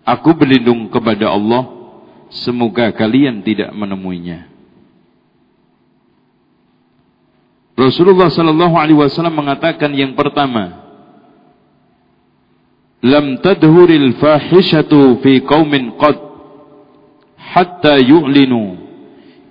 aku 0.06 0.32
berlindung 0.34 0.86
kepada 0.88 1.30
Allah, 1.30 1.66
semoga 2.30 2.88
kalian 2.94 3.42
tidak 3.42 3.70
menemuinya. 3.74 4.55
Rasulullah 7.76 8.32
sallallahu 8.32 8.72
alaihi 8.80 8.96
wasallam 8.96 9.36
mengatakan 9.36 9.92
yang 9.92 10.16
pertama, 10.16 10.80
lam 13.04 13.36
tadhuril 13.44 14.16
fahishatu 14.16 15.20
fi 15.20 15.44
qaumin 15.44 15.92
qad 16.00 16.16
hatta 17.36 18.00
yu'linu 18.00 18.80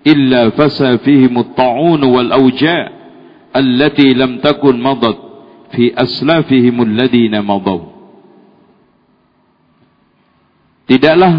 illa 0.01 0.49
fasa 0.57 0.97
fihim 1.05 1.37
at-ta'un 1.37 2.01
wal 2.01 2.29
awja' 2.33 2.89
allati 3.53 4.11
lam 4.17 4.41
takun 4.41 4.75
madat 4.81 5.17
fi 5.71 5.93
aslafihim 5.93 6.81
alladhina 6.81 7.45
madaw 7.45 7.95
Tidaklah 10.85 11.33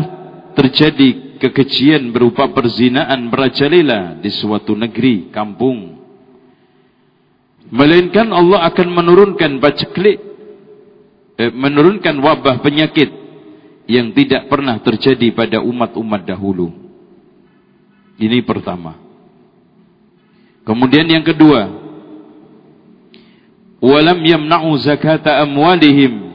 terjadi 0.59 1.39
kekejian 1.39 2.11
berupa 2.11 2.51
perzinaan 2.51 3.31
merajalela 3.31 4.19
di 4.19 4.27
suatu 4.35 4.75
negeri, 4.75 5.31
kampung. 5.31 5.96
Melainkan 7.71 8.31
Allah 8.31 8.67
akan 8.71 8.89
menurunkan 8.95 9.59
paceklik, 9.59 10.23
eh, 11.39 11.51
menurunkan 11.51 12.15
wabah 12.23 12.63
penyakit 12.63 13.11
yang 13.91 14.15
tidak 14.15 14.47
pernah 14.47 14.79
terjadi 14.83 15.35
pada 15.35 15.59
umat-umat 15.63 16.23
dahulu. 16.27 16.71
Ini 18.17 18.43
pertama. 18.47 18.97
Kemudian 20.67 21.07
yang 21.07 21.23
kedua, 21.23 21.71
walam 23.83 24.19
yamna'u 24.23 24.75
zakata 24.83 25.43
amwalihim 25.43 26.27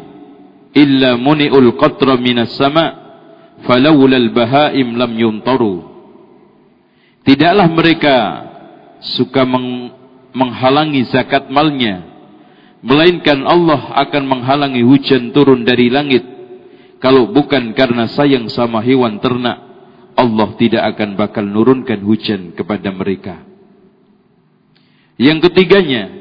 illa 0.71 1.19
muni'ul 1.19 1.75
qatra 1.75 2.15
minas 2.15 2.55
sama' 2.55 3.01
falawla 3.67 4.15
al-bahaim 4.17 4.95
lam 4.97 5.11
yumtaru 5.13 5.85
tidaklah 7.27 7.67
mereka 7.69 8.15
suka 9.01 9.45
meng 9.45 9.93
menghalangi 10.31 11.07
zakat 11.11 11.51
malnya 11.51 12.11
melainkan 12.81 13.45
Allah 13.45 13.93
akan 14.05 14.23
menghalangi 14.25 14.81
hujan 14.81 15.29
turun 15.31 15.63
dari 15.63 15.87
langit. 15.93 16.25
Kalau 17.01 17.29
bukan 17.33 17.73
karena 17.73 18.05
sayang 18.09 18.45
sama 18.49 18.81
hewan 18.85 19.17
ternak 19.17 19.57
Allah 20.13 20.49
tidak 20.57 20.83
akan 20.93 21.17
bakal 21.17 21.41
nurunkan 21.41 21.97
hujan 22.05 22.53
kepada 22.53 22.93
mereka. 22.93 23.41
Yang 25.17 25.49
ketiganya 25.49 26.13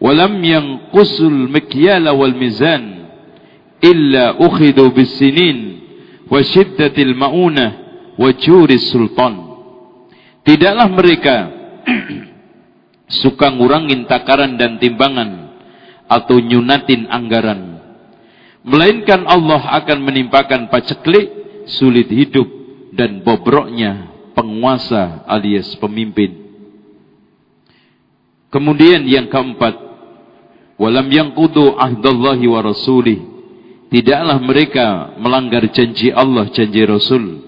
walam 0.00 0.40
yang 0.40 0.88
kusul 0.92 1.48
mikyala 1.48 2.16
wal 2.16 2.32
mizan 2.32 3.08
illa 3.84 4.36
ukhidu 4.40 4.92
bisinin 4.96 5.58
wa 6.28 6.40
syiddatil 6.40 7.12
ma'unah 7.12 7.70
wa 8.16 8.30
juris 8.32 8.88
sultan. 8.92 9.52
Tidaklah 10.42 10.88
mereka 10.88 11.36
suka 13.12 13.52
ngurangin 13.52 14.08
takaran 14.08 14.56
dan 14.56 14.80
timbangan 14.80 15.52
atau 16.08 16.40
nyunatin 16.40 17.08
anggaran. 17.12 17.80
Melainkan 18.62 19.26
Allah 19.28 19.60
akan 19.82 19.98
menimpakan 20.00 20.70
paceklik 20.70 21.28
sulit 21.68 22.08
hidup 22.08 22.46
dan 22.94 23.20
bobroknya 23.20 24.08
penguasa 24.32 25.26
alias 25.28 25.76
pemimpin. 25.76 26.40
Kemudian 28.52 29.08
yang 29.08 29.32
keempat 29.32 29.74
walam 30.76 31.08
yanqudu 31.08 31.76
ahdallahi 31.76 32.44
wa 32.48 32.60
rasulih. 32.60 33.20
Tidaklah 33.92 34.40
mereka 34.40 34.86
melanggar 35.20 35.68
janji 35.68 36.08
Allah 36.08 36.48
janji 36.48 36.80
Rasul. 36.80 37.44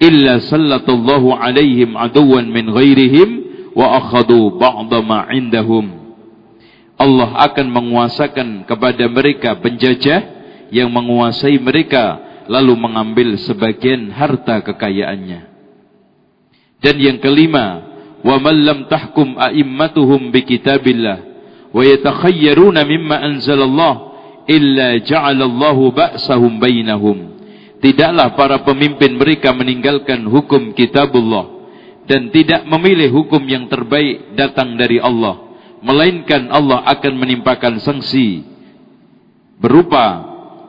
Illa 0.00 0.40
sallallahu 0.40 1.36
alaihim 1.36 1.92
aduwan 1.92 2.48
min 2.48 2.72
ghairihim 2.72 3.47
wa 3.78 3.86
akhadu 4.02 4.58
ba'da 4.58 4.98
ma 5.06 5.30
indahum. 5.30 5.86
Allah 6.98 7.30
akan 7.46 7.66
menguasakan 7.70 8.66
kepada 8.66 9.06
mereka 9.06 9.54
penjajah 9.62 10.20
yang 10.74 10.90
menguasai 10.90 11.54
mereka 11.62 12.18
lalu 12.50 12.74
mengambil 12.74 13.38
sebagian 13.38 14.10
harta 14.10 14.66
kekayaannya. 14.66 15.46
Dan 16.82 16.96
yang 16.98 17.22
kelima 17.22 17.86
wa 18.26 18.34
man 18.42 18.56
lam 18.66 18.78
tahkum 18.90 19.38
a'immatuhum 19.38 20.34
bi 20.34 20.42
kitabillah 20.42 21.18
wa 21.70 21.82
yatakhayyaruna 21.86 22.82
mimma 22.82 23.14
anzalallah 23.30 23.94
illa 24.50 24.98
ja'alallahu 24.98 25.94
ba'sahum 25.94 26.58
bainahum. 26.58 27.38
Tidaklah 27.78 28.34
para 28.34 28.58
pemimpin 28.66 29.14
mereka 29.14 29.54
meninggalkan 29.54 30.26
hukum 30.26 30.74
kitabullah 30.74 31.57
dan 32.08 32.32
tidak 32.32 32.64
memilih 32.64 33.12
hukum 33.12 33.44
yang 33.44 33.68
terbaik 33.68 34.32
datang 34.34 34.74
dari 34.80 34.96
Allah 34.98 35.44
melainkan 35.84 36.48
Allah 36.50 36.82
akan 36.88 37.14
menimpakan 37.14 37.78
sanksi 37.78 38.42
berupa 39.60 40.24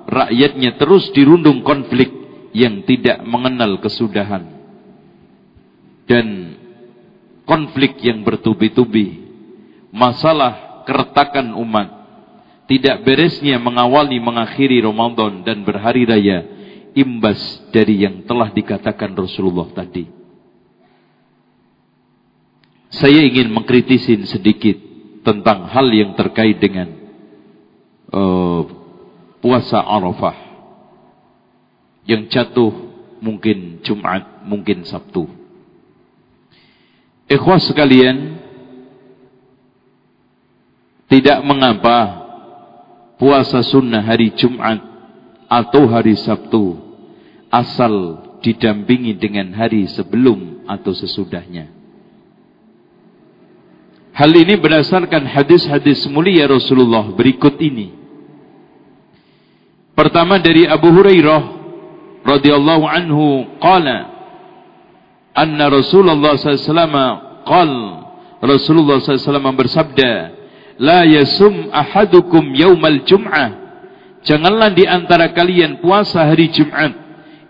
rakyatnya 0.05 0.77
terus 0.77 1.09
dirundung 1.15 1.63
konflik 1.65 2.11
yang 2.51 2.83
tidak 2.83 3.23
mengenal 3.23 3.79
kesudahan 3.79 4.45
dan 6.05 6.57
konflik 7.45 8.01
yang 8.01 8.21
bertubi-tubi 8.21 9.29
masalah 9.93 10.85
keretakan 10.85 11.53
umat. 11.57 11.89
Tidak 12.69 13.01
beresnya 13.01 13.57
mengawali 13.57 14.21
mengakhiri 14.21 14.77
Ramadan 14.85 15.41
dan 15.41 15.65
berhari 15.65 16.05
raya 16.05 16.45
imbas 16.93 17.37
dari 17.73 18.05
yang 18.05 18.21
telah 18.29 18.53
dikatakan 18.53 19.17
Rasulullah 19.17 19.73
tadi. 19.73 20.18
Saya 22.89 23.21
ingin 23.21 23.53
mengkritisin 23.53 24.25
sedikit 24.25 24.75
tentang 25.21 25.69
hal 25.69 25.87
yang 25.93 26.17
terkait 26.17 26.57
dengan 26.57 26.89
uh, 28.09 28.65
puasa 29.45 29.77
Arafah 29.77 30.33
yang 32.09 32.25
jatuh 32.25 32.73
mungkin 33.21 33.85
Jumat, 33.85 34.41
mungkin 34.41 34.81
Sabtu. 34.89 35.29
Ikhwas 37.29 37.69
sekalian, 37.69 38.41
tidak 41.05 41.45
mengapa 41.45 42.25
puasa 43.21 43.61
sunnah 43.61 44.01
hari 44.01 44.33
Jumat 44.33 44.81
atau 45.45 45.85
hari 45.85 46.17
Sabtu 46.17 46.77
asal 47.53 48.25
didampingi 48.41 49.13
dengan 49.13 49.53
hari 49.53 49.85
sebelum 49.93 50.65
atau 50.65 50.89
sesudahnya. 50.93 51.78
Hal 54.19 54.35
ini 54.35 54.59
berdasarkan 54.59 55.31
hadis-hadis 55.31 56.03
mulia 56.11 56.43
Rasulullah 56.43 57.07
berikut 57.07 57.55
ini. 57.63 57.95
Pertama 59.95 60.35
dari 60.43 60.67
Abu 60.67 60.91
Hurairah 60.91 61.43
radhiyallahu 62.27 62.83
anhu 62.83 63.47
qala 63.63 64.11
anna 65.31 65.71
Rasulullah 65.71 66.35
sallallahu 66.35 67.47
qal 67.47 67.71
Rasulullah 68.43 68.99
sallallahu 68.99 69.55
bersabda 69.55 70.11
la 70.83 71.07
yasum 71.07 71.71
ahadukum 71.71 72.43
yaumal 72.55 72.99
jum'ah 73.07 73.55
janganlah 74.27 74.71
di 74.75 74.83
antara 74.83 75.31
kalian 75.31 75.79
puasa 75.79 76.27
hari 76.27 76.51
Jumat 76.51 76.91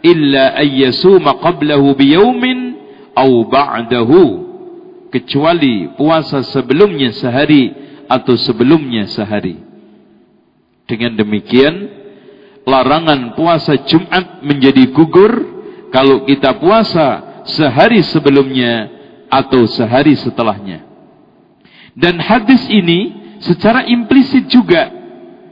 illa 0.05 0.53
ayyasuma 0.57 1.37
qablahu 1.41 1.97
biyaumin 1.97 2.77
aw 3.17 3.29
ba'dahu 3.45 4.48
kecuali 5.09 5.89
puasa 5.97 6.45
sebelumnya 6.45 7.13
sehari 7.13 7.73
atau 8.09 8.33
sebelumnya 8.37 9.05
sehari 9.09 9.57
dengan 10.89 11.13
demikian 11.13 11.89
larangan 12.65 13.37
puasa 13.37 13.77
Jumat 13.85 14.41
menjadi 14.41 14.89
gugur 14.89 15.31
kalau 15.93 16.25
kita 16.25 16.57
puasa 16.57 17.41
sehari 17.45 18.01
sebelumnya 18.05 18.89
atau 19.29 19.65
sehari 19.69 20.17
setelahnya. 20.17 20.85
Dan 21.93 22.17
hadis 22.21 22.65
ini 22.69 23.13
secara 23.41 23.85
implisit 23.85 24.49
juga 24.49 24.89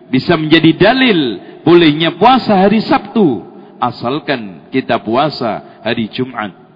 bisa 0.09 0.33
menjadi 0.37 0.73
dalil 0.89 1.19
bolehnya 1.61 2.17
puasa 2.17 2.57
hari 2.57 2.81
Sabtu 2.81 3.45
asalkan 3.77 4.69
kita 4.73 5.01
puasa 5.01 5.81
hari 5.85 6.09
Jumat. 6.09 6.66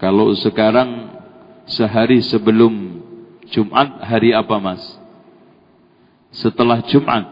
Kalau 0.00 0.32
sekarang 0.32 1.12
sehari 1.68 2.24
sebelum 2.24 2.72
Jumat 3.52 4.00
hari 4.00 4.32
apa 4.32 4.56
Mas? 4.56 4.80
Setelah 6.32 6.80
Jumat 6.88 7.28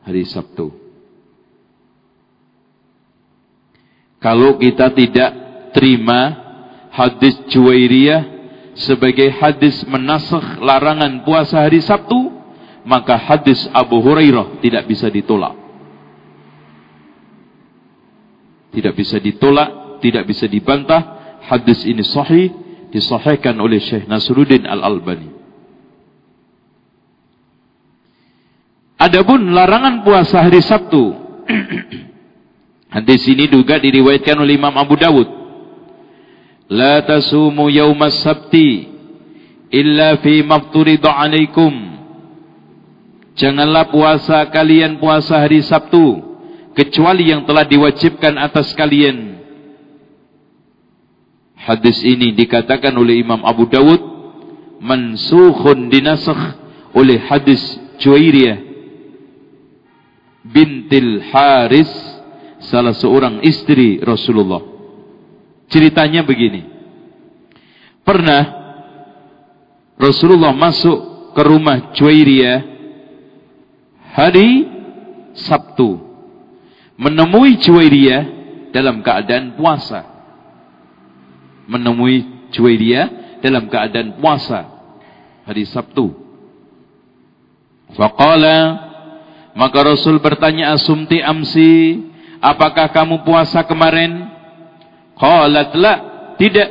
hari 0.00 0.24
Sabtu. 0.24 0.72
Kalau 4.20 4.56
kita 4.56 4.88
tidak 4.92 5.30
terima 5.76 6.36
hadis 6.92 7.36
Juwairiyah 7.48 8.22
sebagai 8.76 9.28
hadis 9.32 9.84
menasakh 9.84 10.60
larangan 10.60 11.24
puasa 11.24 11.64
hari 11.64 11.80
Sabtu, 11.84 12.32
maka 12.84 13.16
hadis 13.16 13.68
Abu 13.72 14.00
Hurairah 14.00 14.60
tidak 14.64 14.88
bisa 14.88 15.08
ditolak. 15.12 15.56
Tidak 18.70 18.94
bisa 18.94 19.16
ditolak, 19.18 20.00
tidak 20.00 20.24
bisa 20.24 20.46
dibantah. 20.46 21.19
Hadis 21.50 21.82
ini 21.82 22.06
sahih, 22.06 22.54
disahihkan 22.94 23.58
oleh 23.58 23.82
Syekh 23.82 24.06
Nasruddin 24.06 24.70
Al-Albani. 24.70 25.34
Adapun 29.00 29.50
larangan 29.50 30.06
puasa 30.06 30.44
hari 30.46 30.62
Sabtu 30.62 31.16
Hadis 32.94 33.22
ini 33.30 33.46
juga 33.46 33.78
diriwayatkan 33.78 34.34
oleh 34.34 34.58
Imam 34.58 34.74
Abu 34.74 34.98
Dawud. 34.98 35.28
La 36.70 37.02
tasumu 37.02 37.70
yawmas 37.70 38.18
sabti 38.22 38.86
illa 39.70 40.18
fi 40.18 40.42
mafturida 40.42 41.14
alaikum. 41.14 41.70
Janganlah 43.38 43.94
puasa 43.94 44.42
kalian 44.50 44.98
puasa 44.98 45.38
hari 45.38 45.62
Sabtu 45.62 46.18
kecuali 46.74 47.30
yang 47.30 47.46
telah 47.46 47.62
diwajibkan 47.62 48.34
atas 48.38 48.74
kalian. 48.74 49.39
Hadis 51.70 52.02
ini 52.02 52.34
dikatakan 52.34 52.90
oleh 52.98 53.22
Imam 53.22 53.46
Abu 53.46 53.70
Dawud 53.70 54.02
mansukhun 54.82 55.86
dinasakh 55.86 56.58
oleh 56.98 57.22
hadis 57.30 57.62
Juwairiyah 58.02 58.58
bintil 60.50 61.22
Haris 61.30 61.86
salah 62.66 62.90
seorang 62.90 63.46
istri 63.46 64.02
Rasulullah. 64.02 64.58
Ceritanya 65.70 66.26
begini. 66.26 66.66
Pernah 68.02 68.42
Rasulullah 69.94 70.50
masuk 70.50 71.30
ke 71.38 71.42
rumah 71.46 71.94
Juwairiyah 71.94 72.58
hari 74.18 74.66
Sabtu. 75.38 76.02
Menemui 76.98 77.62
Juwairiyah 77.62 78.22
dalam 78.74 79.06
keadaan 79.06 79.54
puasa. 79.54 80.09
Menemui 81.70 82.50
Juwairiyah 82.50 83.38
dalam 83.38 83.70
keadaan 83.70 84.18
puasa 84.18 84.66
hari 85.46 85.62
Sabtu. 85.70 86.10
Faqala 87.94 88.90
maka 89.54 89.78
Rasul 89.82 90.22
bertanya 90.22 90.74
asumti 90.74 91.18
amsi 91.18 91.98
apakah 92.38 92.90
kamu 92.94 93.26
puasa 93.26 93.66
kemarin? 93.66 94.30
Qalat 95.18 95.74
la, 95.76 95.94
tidak. 96.38 96.70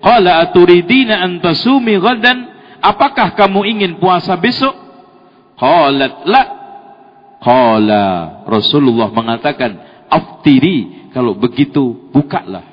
Qala 0.00 0.40
aturidina 0.42 1.20
an 1.22 1.38
tasumi 1.44 2.00
ghadan? 2.00 2.50
Apakah 2.80 3.36
kamu 3.36 3.68
ingin 3.68 3.92
puasa 4.00 4.34
besok? 4.40 4.72
Qalat 5.60 6.24
la. 6.24 6.44
Qala 7.40 8.04
Rasulullah 8.48 9.12
mengatakan, 9.12 9.76
aftiri 10.08 11.08
kalau 11.12 11.36
begitu 11.36 12.10
bukalah. 12.10 12.69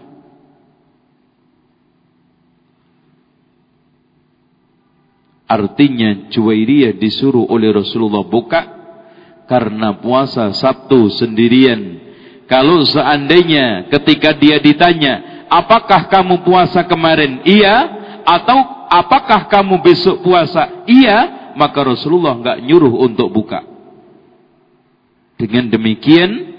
Artinya 5.47 6.27
Juwairiyah 6.27 6.99
disuruh 6.99 7.47
oleh 7.47 7.71
Rasulullah 7.71 8.23
buka 8.27 8.61
karena 9.47 9.95
puasa 9.95 10.51
Sabtu 10.51 11.07
sendirian 11.07 12.07
kalau 12.47 12.79
seandainya 12.87 13.91
ketika 13.91 14.31
dia 14.31 14.57
ditanya, 14.63 15.45
apakah 15.51 16.07
kamu 16.07 16.47
puasa 16.47 16.87
kemarin? 16.87 17.43
Iya. 17.43 17.75
Atau 18.23 18.55
apakah 18.87 19.51
kamu 19.51 19.83
besok 19.83 20.23
puasa? 20.23 20.87
Iya. 20.87 21.51
Maka 21.59 21.83
Rasulullah 21.83 22.39
enggak 22.39 22.63
nyuruh 22.63 23.03
untuk 23.03 23.27
buka. 23.35 23.67
Dengan 25.35 25.67
demikian, 25.67 26.55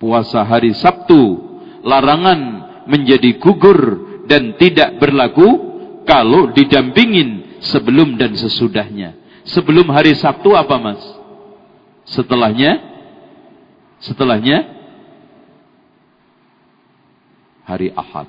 puasa 0.00 0.40
hari 0.40 0.72
Sabtu, 0.72 1.20
larangan 1.84 2.40
menjadi 2.88 3.36
gugur 3.36 3.78
dan 4.24 4.56
tidak 4.56 4.96
berlaku 4.96 5.76
kalau 6.08 6.48
didampingin 6.56 7.43
sebelum 7.64 8.20
dan 8.20 8.36
sesudahnya. 8.36 9.16
Sebelum 9.44 9.88
hari 9.92 10.16
Sabtu 10.16 10.56
apa 10.56 10.76
mas? 10.80 11.00
Setelahnya? 12.08 12.80
Setelahnya? 14.00 14.74
hari 17.64 17.90
Ahad. 17.96 18.28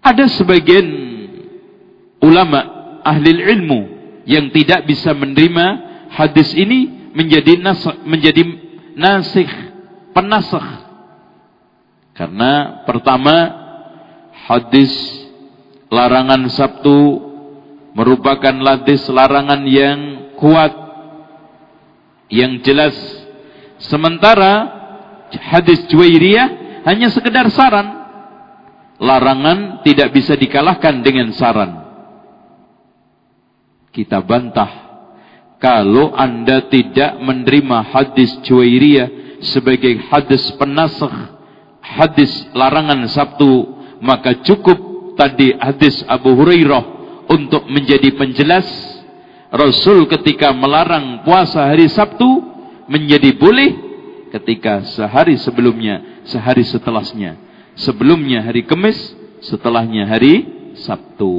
Ada 0.00 0.30
sebagian 0.30 0.86
ulama 2.22 2.60
ahli 3.02 3.34
ilmu 3.34 3.80
yang 4.24 4.48
tidak 4.54 4.86
bisa 4.88 5.12
menerima 5.12 5.66
hadis 6.14 6.54
ini 6.54 7.10
menjadi 7.12 7.60
nas 7.60 7.82
menjadi 8.06 8.42
nasih 8.94 9.50
penasakh. 10.14 10.86
Karena 12.14 12.84
pertama 12.86 13.34
hadis 14.46 14.92
larangan 15.94 16.50
Sabtu 16.50 17.22
merupakan 17.94 18.50
hadis 18.50 19.06
larangan 19.06 19.62
yang 19.62 20.34
kuat 20.34 20.74
yang 22.26 22.58
jelas 22.66 22.98
sementara 23.78 24.82
hadis 25.38 25.86
Juwairiyah 25.86 26.82
hanya 26.84 27.08
sekedar 27.14 27.46
saran. 27.54 28.02
Larangan 28.94 29.82
tidak 29.82 30.14
bisa 30.14 30.38
dikalahkan 30.38 31.02
dengan 31.02 31.34
saran. 31.34 31.82
Kita 33.90 34.22
bantah. 34.22 34.82
Kalau 35.58 36.14
anda 36.14 36.66
tidak 36.68 37.18
menerima 37.22 37.90
hadis 37.90 38.30
Juwairiyah 38.46 39.40
sebagai 39.42 39.98
hadis 40.12 40.44
penasakh, 40.60 41.14
hadis 41.80 42.30
larangan 42.52 43.02
Sabtu, 43.10 43.72
maka 43.98 44.44
cukup 44.44 44.93
tadi 45.14 45.54
hadis 45.56 46.02
Abu 46.06 46.34
Hurairah 46.34 46.84
untuk 47.30 47.66
menjadi 47.70 48.12
penjelas 48.14 48.66
Rasul 49.54 50.10
ketika 50.10 50.50
melarang 50.50 51.22
puasa 51.22 51.70
hari 51.70 51.86
Sabtu 51.86 52.42
menjadi 52.90 53.38
boleh 53.38 53.70
ketika 54.34 54.82
sehari 54.98 55.38
sebelumnya, 55.38 56.26
sehari 56.26 56.66
setelahnya. 56.66 57.38
Sebelumnya 57.78 58.42
hari 58.42 58.66
Kamis, 58.66 58.98
setelahnya 59.46 60.10
hari 60.10 60.42
Sabtu. 60.82 61.30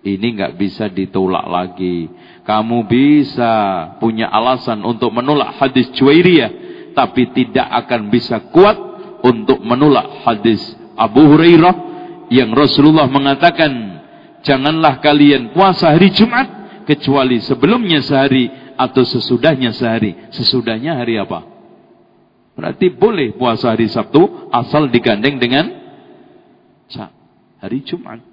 Ini 0.00 0.26
nggak 0.38 0.54
bisa 0.54 0.86
ditolak 0.86 1.42
lagi. 1.50 2.06
Kamu 2.46 2.86
bisa 2.86 3.52
punya 3.98 4.30
alasan 4.30 4.80
untuk 4.86 5.10
menolak 5.10 5.58
hadis 5.58 5.90
Juwairiyah, 5.98 6.50
tapi 6.94 7.34
tidak 7.34 7.66
akan 7.66 8.14
bisa 8.14 8.46
kuat 8.54 8.78
untuk 9.26 9.58
menolak 9.60 10.22
hadis 10.22 10.62
Abu 10.94 11.34
Hurairah 11.34 11.89
yang 12.30 12.54
Rasulullah 12.54 13.10
mengatakan 13.10 14.00
janganlah 14.46 15.02
kalian 15.02 15.50
puasa 15.50 15.92
hari 15.92 16.14
Jumat 16.14 16.46
kecuali 16.86 17.42
sebelumnya 17.42 18.00
sehari 18.00 18.48
atau 18.78 19.02
sesudahnya 19.04 19.74
sehari. 19.74 20.16
Sesudahnya 20.32 20.96
hari 20.96 21.18
apa? 21.18 21.44
Berarti 22.54 22.94
boleh 22.94 23.34
puasa 23.34 23.74
hari 23.74 23.90
Sabtu 23.90 24.48
asal 24.54 24.88
digandeng 24.88 25.36
dengan 25.42 25.80
hari 27.60 27.84
Jumat. 27.84 28.24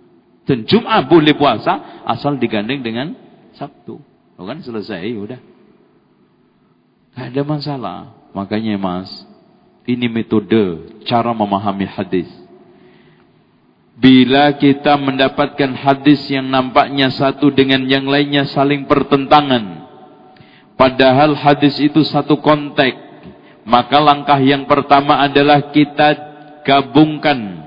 Dan 0.47 0.63
Jumat 0.63 1.11
boleh 1.11 1.35
puasa 1.35 2.03
asal 2.07 2.39
digandeng 2.39 2.79
dengan 2.79 3.11
Sabtu. 3.59 3.99
Oh 4.39 4.45
kan 4.47 4.63
selesai, 4.63 5.03
udah. 5.17 5.41
Gak 7.17 7.35
ada 7.35 7.41
masalah. 7.43 7.99
Makanya 8.31 8.79
mas, 8.79 9.09
ini 9.83 10.07
metode 10.07 10.95
cara 11.03 11.35
memahami 11.35 11.83
hadis. 11.83 12.29
Bila 13.97 14.53
kita 14.61 14.93
mendapatkan 14.93 15.73
hadis 15.73 16.29
yang 16.29 16.53
nampaknya 16.53 17.09
satu 17.09 17.49
dengan 17.49 17.81
yang 17.89 18.05
lainnya 18.05 18.45
saling 18.45 18.85
pertentangan. 18.85 19.89
Padahal 20.77 21.33
hadis 21.33 21.81
itu 21.81 22.05
satu 22.05 22.37
konteks. 22.37 23.09
Maka 23.65 23.97
langkah 23.97 24.37
yang 24.37 24.69
pertama 24.69 25.17
adalah 25.25 25.73
kita 25.73 26.13
gabungkan. 26.61 27.65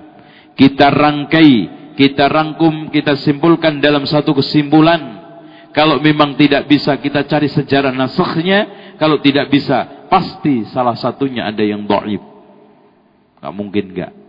Kita 0.54 0.86
rangkai. 0.94 1.52
Kita 1.98 2.30
rangkum. 2.30 2.94
Kita 2.94 3.18
simpulkan 3.18 3.82
dalam 3.82 4.06
satu 4.06 4.30
kesimpulan. 4.30 5.18
Kalau 5.74 5.98
memang 5.98 6.38
tidak 6.38 6.70
bisa 6.70 6.94
kita 7.02 7.26
cari 7.26 7.50
sejarah 7.50 7.90
nasakhnya. 7.90 8.94
Kalau 9.02 9.18
tidak 9.18 9.50
bisa. 9.50 10.06
Pasti 10.06 10.62
salah 10.70 10.94
satunya 10.94 11.50
ada 11.50 11.66
yang 11.66 11.82
do'ib. 11.90 12.22
Gak 13.42 13.54
mungkin 13.54 13.90
gak. 13.98 14.19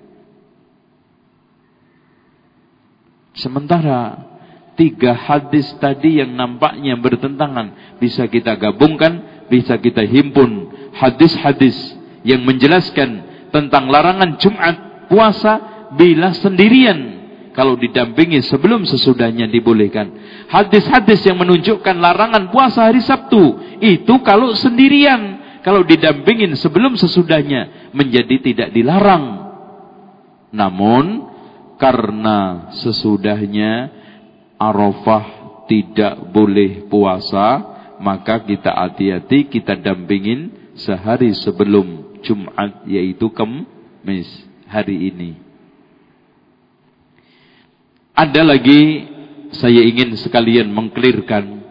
Sementara 3.42 4.30
tiga 4.78 5.18
hadis 5.18 5.66
tadi 5.82 6.22
yang 6.22 6.38
nampaknya 6.38 6.94
bertentangan 6.96 7.98
bisa 7.98 8.30
kita 8.30 8.56
gabungkan, 8.56 9.46
bisa 9.50 9.82
kita 9.82 10.06
himpun 10.06 10.70
hadis-hadis 10.96 11.76
yang 12.22 12.46
menjelaskan 12.46 13.26
tentang 13.50 13.90
larangan 13.90 14.38
Jumat 14.38 14.76
puasa 15.10 15.54
bila 15.98 16.32
sendirian 16.38 17.22
kalau 17.52 17.76
didampingi 17.76 18.40
sebelum 18.48 18.88
sesudahnya 18.88 19.50
dibolehkan. 19.52 20.08
Hadis-hadis 20.48 21.26
yang 21.28 21.36
menunjukkan 21.36 22.00
larangan 22.00 22.48
puasa 22.48 22.88
hari 22.88 23.04
Sabtu 23.04 23.60
itu 23.84 24.14
kalau 24.24 24.56
sendirian, 24.56 25.42
kalau 25.66 25.84
didampingin 25.84 26.56
sebelum 26.56 26.96
sesudahnya 26.96 27.92
menjadi 27.92 28.40
tidak 28.40 28.70
dilarang. 28.72 29.52
Namun 30.52 31.31
karena 31.82 32.70
sesudahnya 32.78 33.90
Arafah 34.62 35.42
tidak 35.66 36.30
boleh 36.30 36.86
puasa, 36.86 37.66
maka 37.98 38.38
kita 38.46 38.70
hati-hati 38.70 39.50
kita 39.50 39.74
dampingin 39.74 40.54
sehari 40.78 41.34
sebelum 41.34 42.22
Jumat 42.22 42.86
yaitu 42.86 43.34
Kamis 43.34 44.30
hari 44.70 45.10
ini. 45.10 45.42
Ada 48.14 48.46
lagi 48.46 49.10
saya 49.58 49.82
ingin 49.82 50.14
sekalian 50.22 50.70
mengklirkan. 50.70 51.66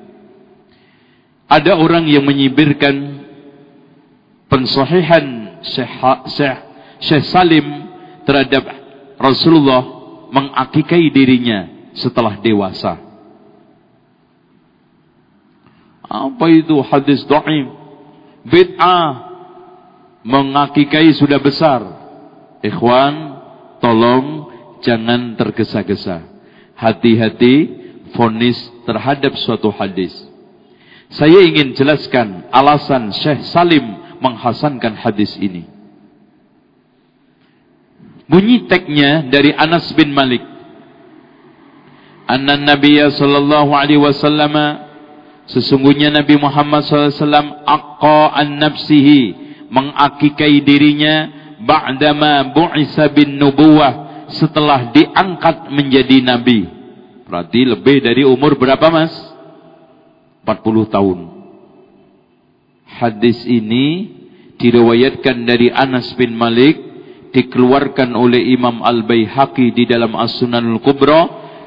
Ada 1.47 1.79
orang 1.79 2.11
yang 2.11 2.27
menyibirkan 2.27 3.23
Syekh, 5.63 6.59
Syekh 6.99 7.25
Salim 7.31 7.67
terhadap 8.27 8.67
Rasulullah 9.21 10.00
mengakikai 10.31 11.11
dirinya 11.11 11.93
setelah 11.95 12.39
dewasa. 12.39 12.99
Apa 16.11 16.47
itu 16.51 16.75
hadis 16.83 17.23
dhaif? 17.23 17.67
Bid'ah 18.43 19.31
mengakikai 20.27 21.15
sudah 21.15 21.39
besar. 21.39 21.81
Ikhwan, 22.61 23.15
tolong 23.79 24.51
jangan 24.83 25.39
tergesa-gesa. 25.39 26.27
Hati-hati 26.75 27.55
fonis 28.17 28.59
terhadap 28.89 29.37
suatu 29.39 29.71
hadis. 29.71 30.13
Saya 31.11 31.43
ingin 31.43 31.75
jelaskan 31.75 32.47
alasan 32.55 33.11
Syekh 33.15 33.43
Salim 33.51 33.83
menghasankan 34.23 34.95
hadis 34.99 35.35
ini. 35.39 35.80
Bunyi 38.31 38.71
teknya 38.71 39.27
dari 39.27 39.51
Anas 39.51 39.91
bin 39.99 40.15
Malik. 40.15 40.47
Anna 42.31 42.55
Nabiya 42.55 43.11
sallallahu 43.11 43.75
alaihi 43.75 43.99
wasallam 43.99 44.55
sesungguhnya 45.51 46.15
Nabi 46.15 46.39
Muhammad 46.39 46.87
sallallahu 46.87 47.11
alaihi 47.11 47.23
wasallam 47.27 47.49
an 48.31 48.49
nafsihi 48.55 49.23
mengakikai 49.67 50.63
dirinya 50.63 51.27
ba'dama 51.59 52.55
bu'isa 52.55 53.11
bin 53.11 53.35
nubuwah 53.35 54.27
setelah 54.31 54.95
diangkat 54.95 55.75
menjadi 55.75 56.23
nabi. 56.23 56.71
Berarti 57.27 57.67
lebih 57.67 57.99
dari 58.03 58.23
umur 58.23 58.55
berapa 58.59 58.87
Mas? 58.91 59.15
40 60.47 60.87
tahun. 60.91 61.19
Hadis 62.91 63.43
ini 63.47 64.19
diriwayatkan 64.59 65.47
dari 65.47 65.71
Anas 65.71 66.11
bin 66.19 66.35
Malik 66.35 66.90
dikeluarkan 67.31 68.15
oleh 68.15 68.55
Imam 68.55 68.83
Al-Baihaqi 68.83 69.71
di 69.75 69.87
dalam 69.87 70.19
As-Sunanul 70.19 70.83
Kubra 70.83 71.21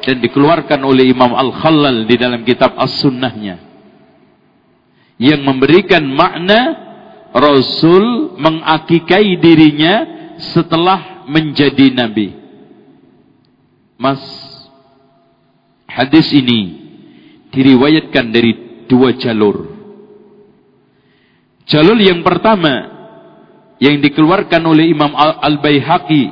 dan 0.04 0.20
dikeluarkan 0.20 0.84
oleh 0.84 1.12
Imam 1.12 1.32
Al-Khallal 1.32 2.04
di 2.04 2.16
dalam 2.20 2.44
kitab 2.44 2.76
As-Sunnahnya 2.76 3.74
yang 5.22 5.42
memberikan 5.46 6.04
makna 6.04 6.92
Rasul 7.34 8.38
mengakikai 8.38 9.42
dirinya 9.42 10.06
setelah 10.54 11.26
menjadi 11.26 11.90
nabi. 11.90 12.30
Mas, 13.98 14.22
hadis 15.90 16.30
ini 16.30 16.78
diriwayatkan 17.50 18.26
dari 18.30 18.52
dua 18.86 19.18
jalur. 19.18 19.74
Jalur 21.66 21.98
yang 21.98 22.22
pertama 22.22 22.93
yang 23.84 24.00
dikeluarkan 24.00 24.64
oleh 24.64 24.88
Imam 24.88 25.12
Al-Baihaqi 25.20 26.24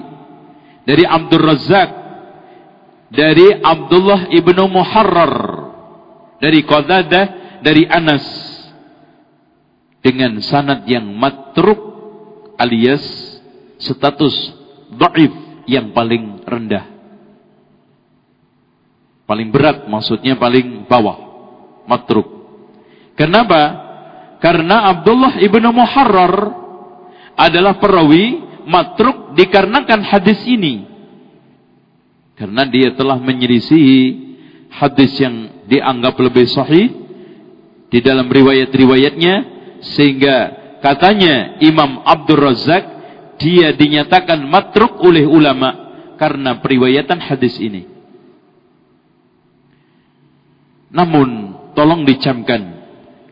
dari 0.88 1.04
Abdul 1.04 1.44
Razak 1.44 1.90
dari 3.12 3.60
Abdullah 3.60 4.32
ibnu 4.32 4.72
Muharrar 4.72 5.36
dari 6.40 6.64
Qadadah 6.64 7.60
dari 7.60 7.84
Anas 7.92 8.24
dengan 10.00 10.40
sanad 10.40 10.88
yang 10.88 11.04
matruk 11.12 11.92
alias 12.56 13.04
status 13.84 14.56
dhaif 14.96 15.36
yang 15.68 15.92
paling 15.92 16.48
rendah. 16.48 16.88
Paling 19.28 19.52
berat 19.52 19.92
maksudnya 19.92 20.40
paling 20.40 20.88
bawah 20.88 21.20
matruk. 21.84 22.32
Kenapa? 23.20 23.92
Karena 24.40 24.88
Abdullah 24.88 25.36
ibnu 25.44 25.68
Muharrar 25.76 26.61
adalah 27.42 27.82
perawi 27.82 28.38
matruk 28.70 29.34
dikarenakan 29.34 30.06
hadis 30.06 30.38
ini. 30.46 30.86
Karena 32.38 32.66
dia 32.70 32.94
telah 32.94 33.18
menyelisihi 33.18 34.02
hadis 34.70 35.14
yang 35.18 35.66
dianggap 35.66 36.18
lebih 36.22 36.46
sahih 36.50 36.90
di 37.92 38.00
dalam 38.02 38.30
riwayat-riwayatnya 38.30 39.36
sehingga 39.98 40.36
katanya 40.80 41.58
Imam 41.62 42.02
Abdul 42.06 42.42
Razak 42.42 42.84
dia 43.42 43.74
dinyatakan 43.74 44.42
matruk 44.46 45.02
oleh 45.02 45.26
ulama 45.26 45.92
karena 46.18 46.62
periwayatan 46.62 47.20
hadis 47.22 47.58
ini. 47.58 47.90
Namun 50.94 51.58
tolong 51.74 52.06
dicamkan 52.06 52.84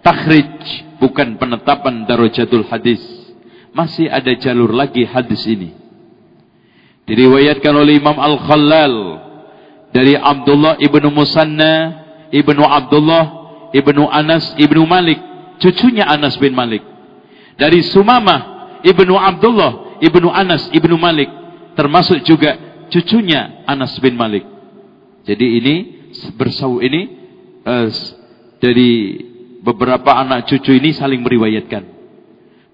takhrij 0.02 0.50
bukan 0.98 1.38
penetapan 1.38 2.08
darajatul 2.08 2.66
hadis 2.70 3.19
masih 3.80 4.12
ada 4.12 4.36
jalur 4.36 4.76
lagi 4.76 5.08
hadis 5.08 5.48
ini. 5.48 5.72
Diriwayatkan 7.08 7.72
oleh 7.72 7.96
Imam 7.96 8.20
Al-Khallal 8.20 8.96
dari 9.96 10.20
Abdullah 10.20 10.76
ibnu 10.84 11.08
Musanna 11.08 12.04
ibnu 12.30 12.60
Abdullah 12.60 13.24
ibnu 13.72 14.04
Anas 14.12 14.52
ibnu 14.60 14.84
Malik, 14.84 15.18
cucunya 15.64 16.06
Anas 16.12 16.36
bin 16.36 16.52
Malik. 16.52 16.84
Dari 17.56 17.80
Sumamah 17.88 18.84
ibnu 18.84 19.16
Abdullah 19.16 20.04
ibnu 20.04 20.28
Anas 20.28 20.68
ibnu 20.76 21.00
Malik, 21.00 21.32
termasuk 21.80 22.20
juga 22.28 22.60
cucunya 22.92 23.64
Anas 23.64 23.96
bin 24.04 24.20
Malik. 24.20 24.44
Jadi 25.24 25.46
ini 25.64 25.76
bersau 26.36 26.84
ini 26.84 27.10
uh, 27.64 27.88
dari 28.60 28.92
beberapa 29.64 30.16
anak 30.20 30.48
cucu 30.48 30.76
ini 30.76 30.92
saling 30.96 31.24
meriwayatkan. 31.24 31.99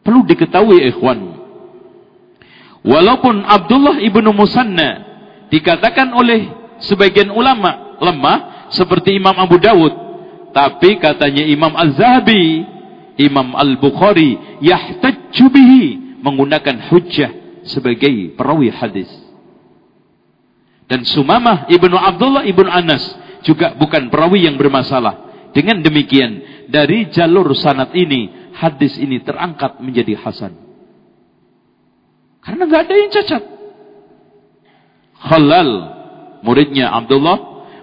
Perlu 0.06 0.22
diketahui 0.30 0.86
ikhwan. 0.94 1.34
Walaupun 2.86 3.42
Abdullah 3.42 3.98
ibnu 3.98 4.30
Musanna 4.30 5.02
dikatakan 5.50 6.14
oleh 6.14 6.54
sebagian 6.86 7.34
ulama 7.34 7.98
lemah 7.98 8.70
seperti 8.70 9.18
Imam 9.18 9.34
Abu 9.34 9.58
Dawud, 9.58 9.94
tapi 10.54 11.02
katanya 11.02 11.42
Imam 11.42 11.74
Az-Zahabi, 11.74 12.62
Imam 13.18 13.58
Al-Bukhari 13.58 14.62
yahtajju 14.62 15.46
bihi 15.50 15.84
menggunakan 16.22 16.86
hujjah 16.94 17.66
sebagai 17.66 18.38
perawi 18.38 18.70
hadis. 18.70 19.10
Dan 20.86 21.02
Sumamah 21.02 21.66
ibnu 21.74 21.98
Abdullah 21.98 22.46
ibnu 22.46 22.70
Anas 22.70 23.02
juga 23.42 23.74
bukan 23.74 24.14
perawi 24.14 24.46
yang 24.46 24.58
bermasalah. 24.58 25.26
Dengan 25.56 25.80
demikian, 25.80 26.66
dari 26.68 27.08
jalur 27.10 27.56
sanat 27.56 27.96
ini, 27.96 28.45
hadis 28.56 28.96
ini 28.96 29.20
terangkat 29.20 29.84
menjadi 29.84 30.16
hasan. 30.20 30.56
Karena 32.40 32.64
nggak 32.70 32.82
ada 32.88 32.94
yang 32.96 33.12
cacat. 33.12 33.44
Khalal, 35.26 35.70
muridnya 36.46 36.94
Abdullah, 36.94 37.38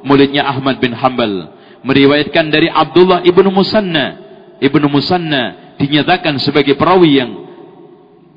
muridnya 0.07 0.47
Ahmad 0.47 0.79
bin 0.79 0.95
Hambal, 0.95 1.51
meriwayatkan 1.83 2.49
dari 2.49 2.71
Abdullah 2.71 3.27
ibnu 3.27 3.51
Musanna. 3.51 4.23
Ibnu 4.63 4.87
Musanna 4.87 5.75
dinyatakan 5.83 6.39
sebagai 6.39 6.79
perawi 6.79 7.19
yang 7.19 7.31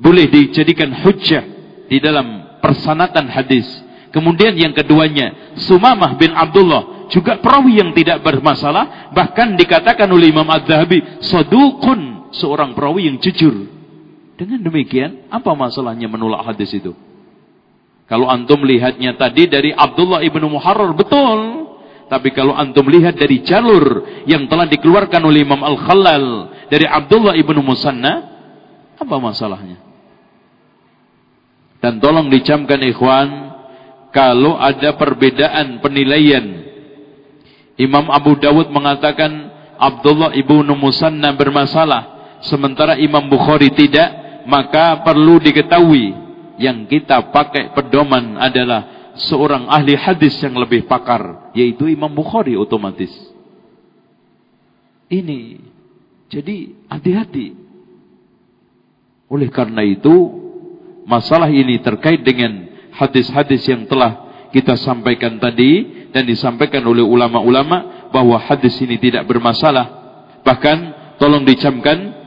boleh 0.02 0.26
dijadikan 0.28 0.92
hujjah 1.06 1.46
di 1.86 2.02
dalam 2.02 2.58
persanatan 2.60 3.30
hadis. 3.30 3.70
Kemudian 4.10 4.56
yang 4.58 4.74
keduanya, 4.74 5.54
Sumamah 5.60 6.18
bin 6.18 6.34
Abdullah, 6.34 7.12
juga 7.12 7.38
perawi 7.38 7.84
yang 7.84 7.94
tidak 7.94 8.24
bermasalah, 8.26 9.12
bahkan 9.14 9.54
dikatakan 9.54 10.08
oleh 10.10 10.34
Imam 10.34 10.48
Az-Zahabi, 10.50 11.22
seorang 12.38 12.76
perawi 12.76 13.08
yang 13.10 13.18
jujur. 13.20 13.72
Dengan 14.36 14.60
demikian, 14.60 15.32
apa 15.32 15.56
masalahnya 15.56 16.12
menolak 16.12 16.44
hadis 16.44 16.76
itu? 16.76 16.92
Kalau 18.06 18.30
antum 18.30 18.62
lihatnya 18.62 19.18
tadi 19.18 19.50
dari 19.50 19.74
Abdullah 19.74 20.22
ibnu 20.22 20.46
Muharrar, 20.46 20.94
betul. 20.94 21.72
Tapi 22.06 22.30
kalau 22.38 22.54
antum 22.54 22.86
lihat 22.86 23.18
dari 23.18 23.42
jalur 23.42 24.06
yang 24.30 24.46
telah 24.46 24.70
dikeluarkan 24.70 25.22
oleh 25.26 25.42
Imam 25.42 25.64
Al-Khalal 25.66 26.26
dari 26.70 26.86
Abdullah 26.86 27.34
ibnu 27.34 27.66
Musanna, 27.66 28.14
apa 29.00 29.16
masalahnya? 29.18 29.82
Dan 31.82 31.98
tolong 31.98 32.30
dicamkan 32.30 32.78
ikhwan, 32.86 33.30
kalau 34.14 34.56
ada 34.62 34.94
perbedaan 34.96 35.82
penilaian, 35.82 36.46
Imam 37.76 38.08
Abu 38.14 38.38
Dawud 38.38 38.70
mengatakan 38.70 39.50
Abdullah 39.82 40.32
ibnu 40.38 40.78
Musanna 40.78 41.34
bermasalah, 41.34 42.15
sementara 42.48 42.98
Imam 42.98 43.26
Bukhari 43.28 43.74
tidak, 43.74 44.44
maka 44.46 45.02
perlu 45.02 45.42
diketahui 45.42 46.14
yang 46.62 46.88
kita 46.88 47.34
pakai 47.34 47.76
pedoman 47.76 48.40
adalah 48.40 49.14
seorang 49.16 49.68
ahli 49.72 49.96
hadis 49.96 50.36
yang 50.44 50.56
lebih 50.56 50.88
pakar 50.88 51.52
yaitu 51.56 51.88
Imam 51.88 52.12
Bukhari 52.12 52.56
otomatis. 52.56 53.12
Ini 55.08 55.62
jadi 56.28 56.74
hati-hati. 56.90 57.48
Oleh 59.30 59.50
karena 59.50 59.82
itu 59.82 60.14
masalah 61.06 61.50
ini 61.50 61.82
terkait 61.82 62.22
dengan 62.22 62.70
hadis-hadis 62.94 63.66
yang 63.70 63.86
telah 63.90 64.26
kita 64.54 64.78
sampaikan 64.80 65.38
tadi 65.38 66.08
dan 66.16 66.24
disampaikan 66.24 66.82
oleh 66.88 67.04
ulama-ulama 67.04 68.10
bahwa 68.10 68.40
hadis 68.40 68.78
ini 68.80 68.96
tidak 68.96 69.28
bermasalah. 69.28 69.86
Bahkan 70.46 70.78
tolong 71.20 71.44
dicamkan 71.44 72.25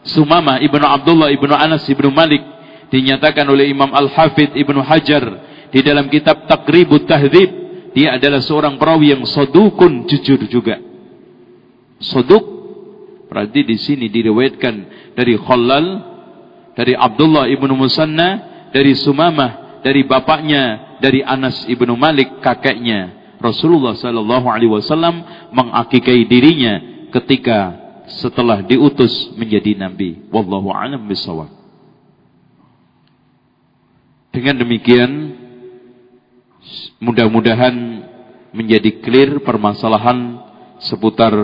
Sumama 0.00 0.56
ibnu 0.64 0.80
Abdullah 0.80 1.28
ibnu 1.28 1.52
Anas 1.52 1.84
ibnu 1.84 2.08
Malik 2.08 2.40
dinyatakan 2.88 3.44
oleh 3.44 3.68
Imam 3.68 3.92
Al-Hafidh 3.92 4.56
ibnu 4.56 4.80
Hajar 4.80 5.24
di 5.70 5.80
dalam 5.84 6.08
kitab 6.08 6.48
Taqribut 6.48 7.04
Tahdzib 7.04 7.50
dia 7.92 8.16
adalah 8.16 8.40
seorang 8.40 8.78
perawi 8.78 9.12
yang 9.12 9.22
sodukun 9.26 10.06
jujur 10.06 10.40
juga. 10.46 10.78
Soduk 12.00 12.44
berarti 13.28 13.66
di 13.66 13.76
sini 13.76 14.06
diriwayatkan 14.08 14.74
dari 15.14 15.36
Khalal, 15.36 15.86
dari 16.74 16.94
Abdullah 16.96 17.50
ibnu 17.50 17.74
Musanna, 17.76 18.28
dari 18.70 18.94
Sumamah, 18.94 19.82
dari 19.82 20.06
bapaknya, 20.06 20.96
dari 21.02 21.20
Anas 21.20 21.66
ibnu 21.66 21.92
Malik 21.98 22.40
kakeknya. 22.40 23.20
Rasulullah 23.40 23.96
sallallahu 23.96 24.46
alaihi 24.52 24.68
wasallam 24.68 25.24
mengakikai 25.48 26.28
dirinya 26.28 27.06
ketika 27.08 27.79
setelah 28.18 28.64
diutus 28.66 29.30
menjadi 29.38 29.78
nabi. 29.78 30.18
Wallahu 30.34 30.74
a'lam 30.74 31.06
bishawab. 31.06 31.50
Dengan 34.30 34.62
demikian 34.62 35.10
mudah-mudahan 37.02 37.74
menjadi 38.54 39.02
clear 39.02 39.42
permasalahan 39.42 40.38
seputar 40.82 41.34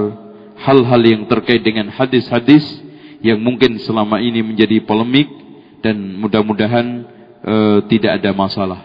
hal-hal 0.59 1.03
yang 1.03 1.23
terkait 1.29 1.62
dengan 1.62 1.91
hadis-hadis 1.93 2.62
yang 3.21 3.43
mungkin 3.43 3.79
selama 3.83 4.23
ini 4.23 4.43
menjadi 4.43 4.83
polemik 4.87 5.29
dan 5.83 5.99
mudah-mudahan 6.19 7.05
e, 7.43 7.55
tidak 7.91 8.23
ada 8.23 8.31
masalah. 8.33 8.81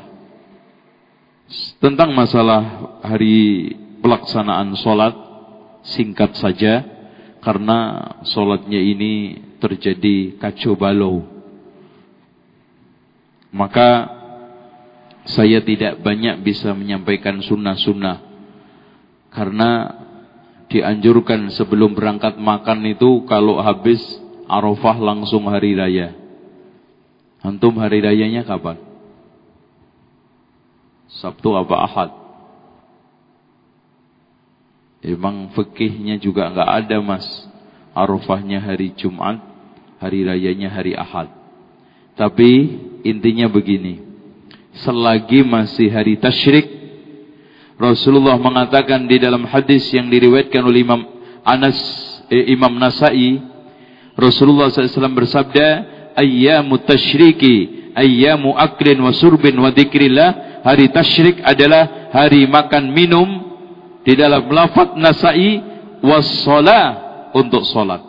Tentang 1.84 2.16
masalah 2.16 2.62
hari 3.04 3.76
pelaksanaan 4.00 4.74
sholat 4.80 5.14
singkat 5.84 6.38
saja 6.40 6.86
karena 7.42 7.78
sholatnya 8.26 8.78
ini 8.78 9.42
terjadi 9.58 10.38
kacau 10.38 10.78
balau. 10.78 11.26
Maka 13.52 14.08
saya 15.28 15.60
tidak 15.62 16.02
banyak 16.02 16.42
bisa 16.42 16.72
menyampaikan 16.72 17.42
sunnah-sunnah. 17.42 18.30
Karena 19.32 19.70
dianjurkan 20.72 21.52
sebelum 21.52 21.98
berangkat 21.98 22.40
makan 22.40 22.88
itu 22.88 23.28
kalau 23.28 23.60
habis 23.60 24.00
Arafah 24.48 25.00
langsung 25.00 25.48
hari 25.48 25.76
raya. 25.76 26.12
Antum 27.42 27.80
hari 27.80 28.04
rayanya 28.04 28.44
kapan? 28.44 28.78
Sabtu 31.08 31.56
apa 31.56 31.76
Ahad? 31.88 32.21
Emang 35.02 35.50
fikihnya 35.58 36.22
juga 36.22 36.50
enggak 36.50 36.70
ada 36.70 36.98
mas. 37.02 37.26
Arafahnya 37.92 38.62
hari 38.62 38.94
Jumat, 38.96 39.42
hari 40.00 40.24
rayanya 40.24 40.72
hari 40.72 40.96
Ahad. 40.96 41.28
Tapi 42.16 42.80
intinya 43.04 43.50
begini. 43.52 44.00
Selagi 44.72 45.44
masih 45.44 45.92
hari 45.92 46.16
tasyrik, 46.16 46.82
Rasulullah 47.82 48.38
mengatakan 48.38 49.10
di 49.10 49.18
dalam 49.18 49.44
hadis 49.50 49.90
yang 49.92 50.08
diriwayatkan 50.08 50.62
oleh 50.64 50.86
Imam 50.86 51.02
Anas, 51.42 51.76
eh, 52.30 52.54
Imam 52.54 52.72
Nasai, 52.78 53.42
Rasulullah 54.16 54.70
SAW 54.70 55.18
bersabda, 55.18 55.68
Ayyamu 56.14 56.78
tasyriki, 56.86 57.90
ayyamu 57.98 58.54
aklin 58.54 59.00
wa 59.02 59.12
surbin 59.16 59.56
wa 59.58 59.72
dikrillah. 59.74 60.62
Hari 60.62 60.94
tasyrik 60.94 61.42
adalah 61.42 62.14
hari 62.14 62.46
makan 62.46 62.94
minum, 62.94 63.51
di 64.02 64.14
dalam 64.18 64.50
lafaz 64.50 64.98
Nasai 64.98 65.62
wassalah 66.02 66.86
untuk 67.38 67.64
salat. 67.70 68.02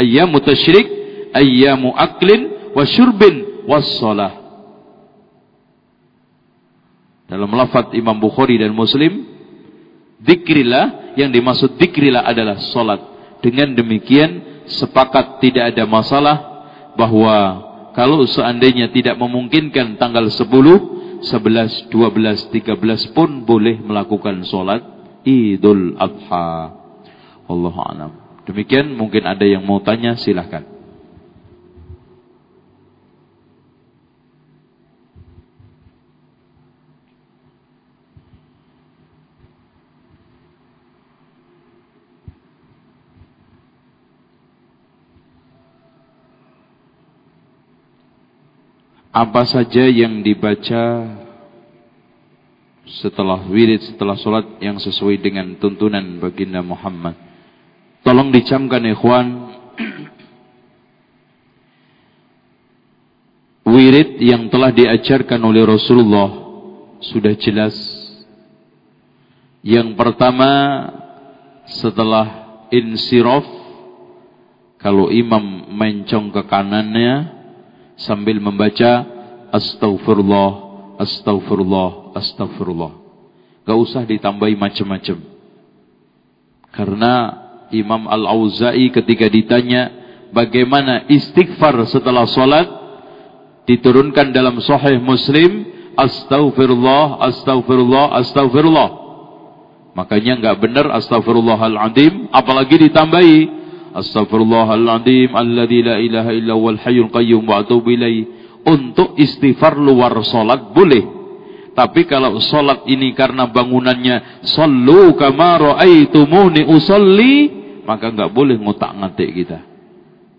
Ayyamu 0.00 0.42
tasyrik, 0.42 0.86
ayyamu 1.30 1.94
aklin 1.94 2.72
wasyurbin 2.74 3.66
wassalah. 3.68 4.42
Dalam 7.30 7.48
lafaz 7.52 7.92
Imam 7.96 8.16
Bukhari 8.18 8.60
dan 8.60 8.74
Muslim, 8.74 9.24
zikrillah 10.20 11.16
yang 11.16 11.30
dimaksud 11.30 11.76
zikrillah 11.78 12.24
adalah 12.24 12.58
salat. 12.72 13.00
Dengan 13.44 13.76
demikian 13.76 14.64
sepakat 14.64 15.44
tidak 15.44 15.76
ada 15.76 15.84
masalah 15.84 16.36
bahwa 16.96 17.36
kalau 17.92 18.24
seandainya 18.24 18.90
tidak 18.90 19.14
memungkinkan 19.20 20.00
tanggal 20.00 20.26
10 20.26 20.48
11, 21.24 21.88
12, 21.88 22.52
13 22.52 23.16
pun 23.16 23.48
boleh 23.48 23.80
melakukan 23.80 24.44
solat 24.44 24.84
Idul 25.24 25.96
Adha. 25.96 26.76
Allah 27.48 27.76
alam. 27.88 28.12
Demikian 28.44 28.92
mungkin 28.92 29.24
ada 29.24 29.44
yang 29.48 29.64
mau 29.64 29.80
tanya 29.80 30.20
silahkan. 30.20 30.73
Apa 49.14 49.46
saja 49.46 49.86
yang 49.86 50.26
dibaca 50.26 51.06
setelah 52.84 53.46
wirid, 53.46 53.94
setelah 53.94 54.18
solat 54.18 54.58
yang 54.58 54.82
sesuai 54.82 55.22
dengan 55.22 55.54
tuntunan 55.62 56.18
baginda 56.18 56.60
Muhammad. 56.66 57.14
Tolong 58.02 58.34
dicamkan 58.34 58.82
ikhwan. 58.90 59.54
wirid 63.64 64.22
yang 64.22 64.46
telah 64.52 64.70
diajarkan 64.70 65.40
oleh 65.42 65.66
Rasulullah 65.66 66.30
sudah 67.02 67.34
jelas. 67.34 67.74
Yang 69.64 69.98
pertama 69.98 70.50
setelah 71.66 72.60
insiraf 72.70 73.42
kalau 74.78 75.08
imam 75.08 75.72
mencong 75.72 76.28
ke 76.28 76.42
kanannya 76.44 77.33
sambil 77.98 78.38
membaca 78.42 79.06
astaghfirullah 79.54 80.50
astaghfirullah 80.98 82.14
astaghfirullah. 82.18 82.92
Gak 83.64 83.78
usah 83.78 84.02
ditambahi 84.04 84.54
macam-macam. 84.60 85.18
Karena 86.74 87.14
Imam 87.72 88.06
Al-Auza'i 88.10 88.92
ketika 88.92 89.26
ditanya 89.30 89.90
bagaimana 90.34 91.06
istighfar 91.08 91.78
setelah 91.88 92.26
solat 92.28 92.66
diturunkan 93.64 94.34
dalam 94.34 94.60
Sahih 94.60 95.00
Muslim 95.00 95.64
astaghfirullah 95.94 97.22
astaghfirullah 97.30 98.18
astaghfirullah 98.20 98.88
makanya 99.94 100.42
enggak 100.42 100.56
benar 100.58 100.86
astaghfirullahaladzim 100.98 102.28
apalagi 102.34 102.90
ditambahi 102.90 103.63
astaghfirullahaladzim 103.94 105.32
alladzi 105.32 105.80
la 105.86 105.96
ilaha 106.02 106.30
illa 106.34 106.52
huwal 106.58 106.78
hayyul 106.82 107.10
qayyum 107.14 107.46
wa 107.46 107.62
atubu 107.62 107.94
ilaih 107.94 108.26
untuk 108.66 109.14
istighfar 109.16 109.78
luar 109.78 110.18
solat 110.26 110.74
boleh. 110.74 111.04
Tapi 111.74 112.06
kalau 112.06 112.38
solat 112.38 112.86
ini 112.86 113.14
karena 113.18 113.50
bangunannya 113.50 114.46
sallu 114.46 115.14
kama 115.18 115.58
ra'aitumuni 115.58 116.66
usolli 116.70 117.34
maka 117.82 118.14
enggak 118.14 118.30
boleh 118.30 118.58
ngotak-ngatik 118.58 119.30
kita. 119.34 119.58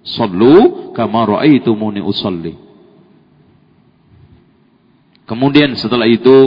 Sallu 0.06 0.92
kama 0.94 1.28
ra'aitumuni 1.28 2.00
usolli 2.00 2.66
Kemudian 5.26 5.74
setelah 5.74 6.06
itu 6.06 6.38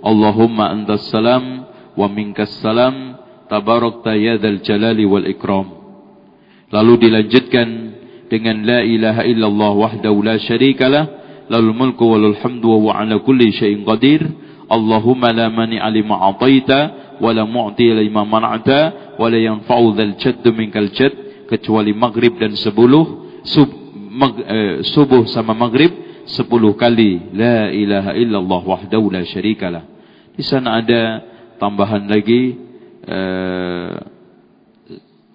Allahumma 0.00 0.72
antas 0.72 1.04
salam 1.12 1.68
wa 1.92 2.08
minkas 2.08 2.48
salam 2.64 3.20
tabarakta 3.52 4.16
ya 4.16 4.40
dzal 4.40 4.64
jalali 4.64 5.04
wal 5.04 5.28
ikram. 5.28 5.75
Lalu 6.70 6.92
dilanjutkan 7.06 7.68
dengan 8.26 8.66
la 8.66 8.82
ilaha 8.82 9.22
illallah 9.22 9.72
wahdahu 9.74 10.18
la 10.26 10.34
syarikalah 10.42 11.04
lahul 11.46 11.70
mulku 11.70 12.02
wa 12.02 12.18
lahul 12.18 12.38
hamdu 12.42 12.66
wa 12.66 12.78
huwa 12.82 12.92
ala 13.06 13.22
kulli 13.22 13.54
syai'in 13.54 13.86
qadir. 13.86 14.26
Allahumma 14.66 15.30
la 15.30 15.46
mani 15.46 15.78
alima 15.78 16.26
ataita 16.26 17.18
wa 17.22 17.30
la 17.30 17.46
mu'ti 17.46 17.86
lima 17.86 18.26
mana'ta 18.26 19.14
wa 19.14 19.30
la 19.30 19.38
yanfa'u 19.38 19.94
dzal 19.94 20.18
jadd 20.18 20.44
minkal 20.50 20.90
jadd 20.90 21.46
kecuali 21.46 21.94
maghrib 21.94 22.34
dan 22.34 22.58
sebuluh 22.58 23.38
sub, 23.46 23.70
mag, 23.94 24.34
eh, 24.42 24.82
subuh 24.82 25.22
sama 25.30 25.54
maghrib 25.54 25.94
sepuluh 26.26 26.74
kali 26.74 27.30
la 27.30 27.70
ilaha 27.70 28.10
illallah 28.18 28.62
wahdahu 28.66 29.14
la 29.14 29.22
syarikalah. 29.22 29.86
Di 30.34 30.42
sana 30.42 30.82
ada 30.82 31.22
tambahan 31.62 32.10
lagi 32.10 32.58
eh, 33.06 33.94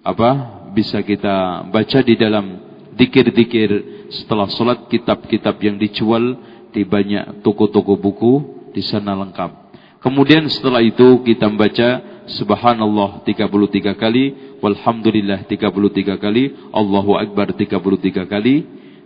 apa 0.04 0.30
bisa 0.72 1.04
kita 1.04 1.68
baca 1.68 1.98
di 2.00 2.16
dalam 2.16 2.58
dikir-dikir 2.96 3.70
setelah 4.12 4.48
solat 4.52 4.88
kitab-kitab 4.88 5.56
yang 5.60 5.76
dijual 5.80 6.36
di 6.72 6.84
banyak 6.84 7.44
toko-toko 7.44 7.96
buku 7.96 8.34
di 8.72 8.80
sana 8.80 9.12
lengkap. 9.16 9.62
Kemudian 10.02 10.48
setelah 10.50 10.82
itu 10.82 11.22
kita 11.22 11.46
membaca 11.46 12.02
subhanallah 12.26 13.22
33 13.22 13.94
kali, 13.94 14.24
walhamdulillah 14.58 15.46
33 15.46 16.18
kali, 16.18 16.44
Allahu 16.74 17.14
akbar 17.14 17.54
33 17.54 18.26
kali 18.26 18.56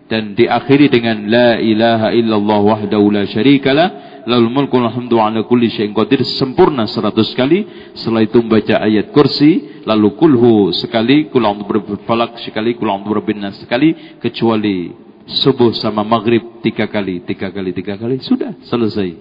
dan 0.07 0.39
diakhiri 0.39 0.87
dengan 0.87 1.27
la 1.27 1.59
ilaha 1.59 2.14
illallah 2.14 2.61
wahdahu 2.62 3.11
la 3.11 3.27
syarikalah 3.27 4.16
lalu 4.27 4.47
mulku 4.51 4.77
alhamdu 4.77 5.22
ala 5.22 5.47
kulli 5.47 5.70
syai'in 5.70 5.95
qadir. 5.95 6.27
Sempurna 6.27 6.85
100 6.85 7.14
kali. 7.39 7.59
Setelah 7.95 8.27
itu 8.27 8.43
membaca 8.43 8.83
ayat 8.83 9.14
kursi. 9.14 9.83
Lalu 9.87 10.09
kulhu 10.18 10.74
sekali 10.74 11.31
kul 11.31 11.47
a'udzu 11.47 12.03
falak 12.05 12.43
sekali 12.43 12.74
kul 12.74 12.91
a'udzu 12.91 13.07
birabbin 13.07 13.47
sekali. 13.55 14.18
Kecuali 14.18 14.91
subuh 15.27 15.70
sama 15.79 16.03
maghrib 16.03 16.59
tiga 16.62 16.91
kali 16.91 17.22
tiga 17.22 17.55
kali 17.55 17.70
tiga 17.70 17.95
kali. 17.95 18.18
Sudah 18.20 18.59
selesai. 18.66 19.14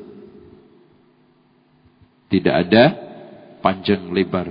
Tidak 2.25 2.55
ada 2.65 2.83
panjang 3.61 4.09
lebar. 4.09 4.49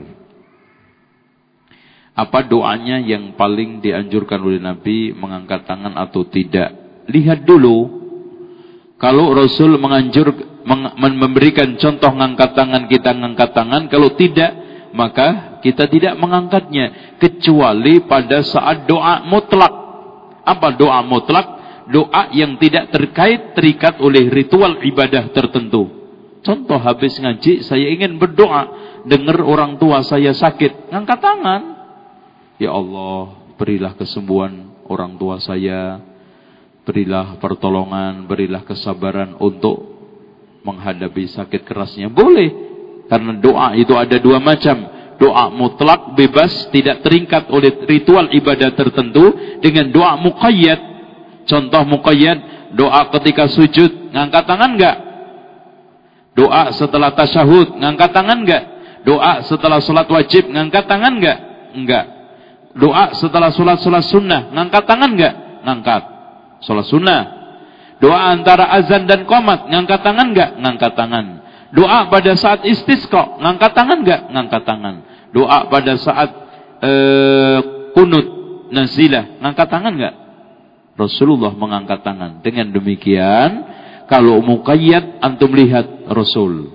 Apa 2.14 2.46
doanya 2.46 3.02
yang 3.02 3.34
paling 3.34 3.82
dianjurkan 3.82 4.38
oleh 4.38 4.62
Nabi? 4.62 5.10
Mengangkat 5.10 5.66
tangan 5.66 5.98
atau 5.98 6.22
tidak? 6.22 6.70
Lihat 7.10 7.42
dulu. 7.42 8.03
Kalau 9.04 9.36
Rasul 9.36 9.76
menganjur 9.76 10.32
memberikan 10.96 11.76
contoh 11.76 12.08
mengangkat 12.08 12.56
tangan 12.56 12.88
kita 12.88 13.12
mengangkat 13.12 13.52
tangan, 13.52 13.92
kalau 13.92 14.16
tidak 14.16 14.56
maka 14.96 15.60
kita 15.60 15.84
tidak 15.92 16.16
mengangkatnya 16.16 17.18
kecuali 17.20 18.00
pada 18.08 18.40
saat 18.40 18.88
doa 18.88 19.20
mutlak. 19.28 19.74
Apa 20.48 20.72
doa 20.72 21.04
mutlak? 21.04 21.46
Doa 21.84 22.32
yang 22.32 22.56
tidak 22.56 22.96
terkait 22.96 23.52
terikat 23.52 24.00
oleh 24.00 24.32
ritual 24.32 24.80
ibadah 24.80 25.28
tertentu. 25.36 25.84
Contoh 26.40 26.80
habis 26.80 27.20
ngaji 27.20 27.60
saya 27.60 27.84
ingin 27.92 28.16
berdoa, 28.16 28.72
dengar 29.04 29.36
orang 29.44 29.76
tua 29.76 30.00
saya 30.00 30.32
sakit, 30.32 30.88
ngangkat 30.88 31.20
tangan. 31.20 31.62
Ya 32.56 32.72
Allah, 32.72 33.36
berilah 33.60 33.92
kesembuhan 34.00 34.64
orang 34.88 35.20
tua 35.20 35.44
saya, 35.44 36.00
berilah 36.84 37.40
pertolongan, 37.40 38.28
berilah 38.28 38.62
kesabaran 38.62 39.34
untuk 39.40 39.80
menghadapi 40.64 41.28
sakit 41.32 41.64
kerasnya. 41.64 42.12
Boleh, 42.12 42.52
karena 43.08 43.36
doa 43.40 43.72
itu 43.76 43.92
ada 43.96 44.16
dua 44.20 44.38
macam. 44.38 44.92
Doa 45.14 45.46
mutlak, 45.46 46.18
bebas, 46.18 46.68
tidak 46.74 47.06
terikat 47.06 47.46
oleh 47.48 47.86
ritual 47.86 48.28
ibadah 48.34 48.74
tertentu. 48.76 49.32
Dengan 49.60 49.88
doa 49.90 50.18
muqayyad. 50.20 50.80
Contoh 51.44 51.82
muqayyad, 51.84 52.72
doa 52.76 53.08
ketika 53.18 53.48
sujud, 53.48 54.12
ngangkat 54.12 54.44
tangan 54.48 54.70
enggak? 54.74 54.96
Doa 56.34 56.74
setelah 56.74 57.14
tasyahud, 57.14 57.78
ngangkat 57.78 58.10
tangan 58.10 58.38
enggak? 58.42 58.64
Doa 59.04 59.44
setelah 59.44 59.78
sholat 59.84 60.08
wajib, 60.08 60.48
ngangkat 60.50 60.88
tangan 60.88 61.12
enggak? 61.20 61.38
Enggak. 61.76 62.04
Doa 62.74 63.14
setelah 63.14 63.54
sholat-sholat 63.54 64.02
sunnah. 64.10 64.50
Ngangkat 64.50 64.82
tangan 64.82 65.10
enggak? 65.14 65.34
Ngangkat. 65.62 66.02
Sholat 66.64 66.88
sunnah. 66.88 67.22
Doa 68.00 68.32
antara 68.34 68.68
azan 68.74 69.06
dan 69.06 69.24
komat. 69.24 69.70
Ngangkat 69.70 70.00
tangan 70.02 70.26
enggak? 70.34 70.50
Ngangkat 70.60 70.92
tangan. 70.96 71.26
Doa 71.72 72.08
pada 72.10 72.32
saat 72.36 72.64
istisqa. 72.66 73.40
Ngangkat 73.40 73.72
tangan 73.72 73.98
enggak? 74.02 74.20
Ngangkat 74.28 74.62
tangan. 74.66 74.94
Doa 75.30 75.58
pada 75.68 75.92
saat 76.00 76.30
uh, 76.82 77.58
kunut 77.96 78.26
nazilah. 78.72 79.40
Ngangkat 79.40 79.68
tangan 79.70 79.92
enggak? 79.94 80.14
Rasulullah 80.94 81.52
mengangkat 81.54 82.06
tangan. 82.06 82.44
Dengan 82.44 82.70
demikian, 82.70 83.50
kalau 84.06 84.38
muqayyad 84.44 85.18
antum 85.22 85.50
lihat 85.50 86.06
Rasul. 86.10 86.70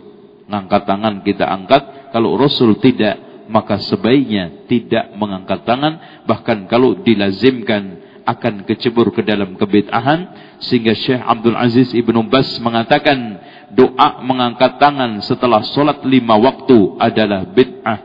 Ngangkat 0.49 0.81
tangan 0.89 1.21
kita 1.23 1.45
angkat. 1.45 2.11
Kalau 2.11 2.35
Rasul 2.35 2.81
tidak, 2.81 3.45
maka 3.49 3.81
sebaiknya 3.81 4.65
tidak 4.69 5.13
mengangkat 5.17 5.65
tangan 5.65 6.25
bahkan 6.25 6.69
kalau 6.69 7.01
dilazimkan 7.01 8.08
akan 8.29 8.69
kecebur 8.69 9.09
ke 9.09 9.25
dalam 9.25 9.57
kebid'ahan 9.57 10.19
sehingga 10.61 10.93
Syekh 10.93 11.17
Abdul 11.17 11.57
Aziz 11.57 11.89
Ibnu 11.97 12.29
Bas 12.29 12.45
mengatakan 12.61 13.41
doa 13.73 14.21
mengangkat 14.21 14.77
tangan 14.77 15.21
setelah 15.25 15.65
solat 15.65 16.05
lima 16.05 16.37
waktu 16.37 16.97
adalah 17.01 17.49
bid'ah. 17.49 17.99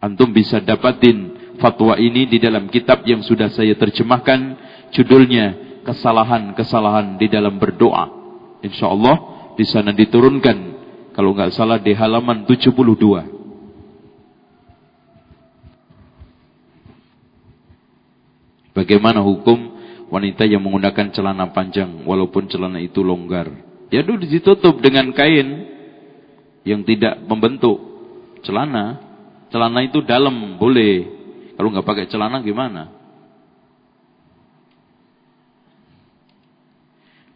Antum 0.00 0.32
bisa 0.32 0.60
dapatin 0.60 1.36
fatwa 1.60 1.96
ini 1.96 2.28
di 2.28 2.40
dalam 2.40 2.68
kitab 2.68 3.04
yang 3.04 3.20
sudah 3.20 3.52
saya 3.52 3.76
terjemahkan 3.76 4.56
judulnya 4.92 5.80
kesalahan-kesalahan 5.84 7.20
di 7.20 7.28
dalam 7.28 7.56
berdoa. 7.60 8.08
Insyaallah 8.64 9.16
di 9.56 9.64
sana 9.68 9.92
diturunkan 9.92 10.56
kalau 11.16 11.36
nggak 11.36 11.52
salah 11.52 11.80
di 11.80 11.92
halaman 11.92 12.48
72 12.48 13.39
Bagaimana 18.70 19.18
hukum 19.22 19.58
wanita 20.10 20.46
yang 20.46 20.62
menggunakan 20.62 21.10
celana 21.10 21.50
panjang 21.50 22.06
walaupun 22.06 22.46
celana 22.46 22.78
itu 22.78 23.02
longgar? 23.02 23.50
Ya 23.90 24.06
dulu 24.06 24.22
ditutup 24.22 24.78
dengan 24.78 25.10
kain 25.10 25.66
yang 26.62 26.86
tidak 26.86 27.18
membentuk 27.26 27.78
celana. 28.46 29.02
Celana 29.50 29.82
itu 29.82 29.98
dalam 30.06 30.56
boleh. 30.56 31.18
Kalau 31.58 31.68
nggak 31.74 31.86
pakai 31.86 32.06
celana 32.06 32.38
gimana? 32.38 33.00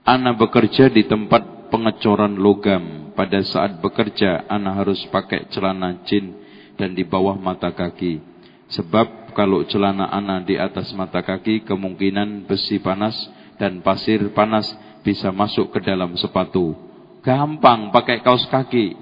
Ana 0.04 0.36
bekerja 0.36 0.92
di 0.92 1.08
tempat 1.08 1.72
pengecoran 1.72 2.36
logam. 2.36 3.10
Pada 3.14 3.40
saat 3.46 3.78
bekerja, 3.78 4.44
Ana 4.50 4.74
harus 4.76 5.00
pakai 5.08 5.48
celana 5.48 6.02
jin 6.04 6.34
dan 6.76 6.92
di 6.92 7.06
bawah 7.06 7.38
mata 7.38 7.70
kaki. 7.72 8.33
Sebab 8.74 9.36
kalau 9.38 9.62
celana 9.66 10.10
anak 10.10 10.50
di 10.50 10.58
atas 10.58 10.90
mata 10.94 11.22
kaki 11.22 11.62
kemungkinan 11.62 12.46
besi 12.50 12.82
panas 12.82 13.14
dan 13.58 13.82
pasir 13.82 14.34
panas 14.34 14.66
bisa 15.06 15.30
masuk 15.30 15.70
ke 15.70 15.78
dalam 15.84 16.18
sepatu. 16.18 16.74
Gampang 17.22 17.94
pakai 17.94 18.22
kaos 18.22 18.46
kaki. 18.50 18.98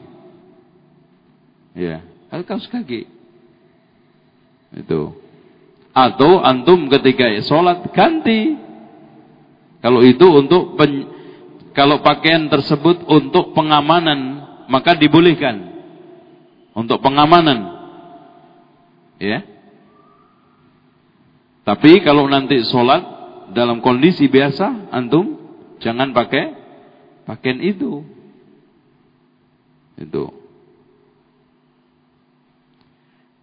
Ya, 1.72 2.04
kaos 2.28 2.68
kaki. 2.68 3.08
Itu. 4.76 5.16
Atau 5.92 6.40
antum 6.40 6.88
ketika 6.88 7.28
sholat 7.44 7.84
ganti. 7.92 8.56
Kalau 9.80 10.00
itu 10.04 10.24
untuk 10.24 10.78
pen, 10.78 11.10
kalau 11.76 12.00
pakaian 12.00 12.48
tersebut 12.48 13.04
untuk 13.08 13.52
pengamanan 13.52 14.48
maka 14.68 14.96
dibolehkan. 14.96 15.72
Untuk 16.72 17.04
pengamanan. 17.04 17.68
Ya. 19.20 19.51
Tapi 21.62 22.02
kalau 22.02 22.26
nanti 22.26 22.58
sholat 22.66 23.02
dalam 23.54 23.78
kondisi 23.78 24.26
biasa, 24.26 24.90
antum 24.90 25.38
jangan 25.78 26.10
pakai 26.10 26.58
pakaian 27.22 27.62
itu. 27.62 28.02
Itu. 29.94 30.42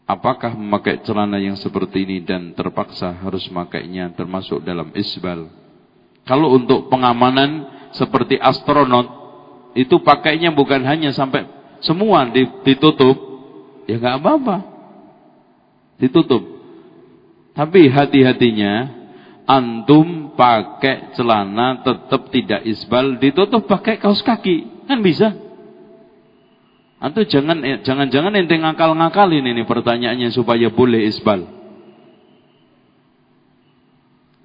Apakah 0.09 0.57
memakai 0.57 1.05
celana 1.05 1.37
yang 1.37 1.53
seperti 1.53 2.01
ini 2.01 2.25
dan 2.25 2.57
terpaksa 2.57 3.13
harus 3.21 3.45
makainya 3.53 4.09
termasuk 4.17 4.65
dalam 4.65 4.89
isbal? 4.97 5.47
Kalau 6.25 6.57
untuk 6.57 6.89
pengamanan 6.89 7.69
seperti 7.93 8.41
astronot, 8.41 9.05
itu 9.77 10.01
pakainya 10.01 10.49
bukan 10.49 10.81
hanya 10.81 11.13
sampai 11.13 11.45
semua 11.85 12.25
ditutup, 12.65 13.15
ya 13.85 14.01
nggak 14.01 14.17
apa-apa. 14.19 14.57
Ditutup. 16.01 16.58
Tapi 17.53 17.89
hati-hatinya, 17.89 18.73
antum 19.49 20.37
pakai 20.37 21.17
celana 21.17 21.81
tetap 21.81 22.29
tidak 22.29 22.61
isbal, 22.63 23.17
ditutup 23.17 23.65
pakai 23.65 23.97
kaos 23.97 24.21
kaki, 24.21 24.85
kan 24.85 25.01
bisa. 25.01 25.33
Antum 26.99 27.23
jangan 27.23 27.57
eh, 27.63 27.79
jangan-jangan 27.81 28.35
ente 28.35 28.59
ngakal-ngakalin 28.59 29.43
ini 29.43 29.63
pertanyaannya 29.63 30.29
supaya 30.35 30.67
boleh 30.67 31.07
isbal. 31.07 31.47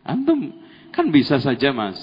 Antum 0.06 0.54
kan 0.94 1.10
bisa 1.10 1.42
saja 1.42 1.74
mas, 1.74 1.98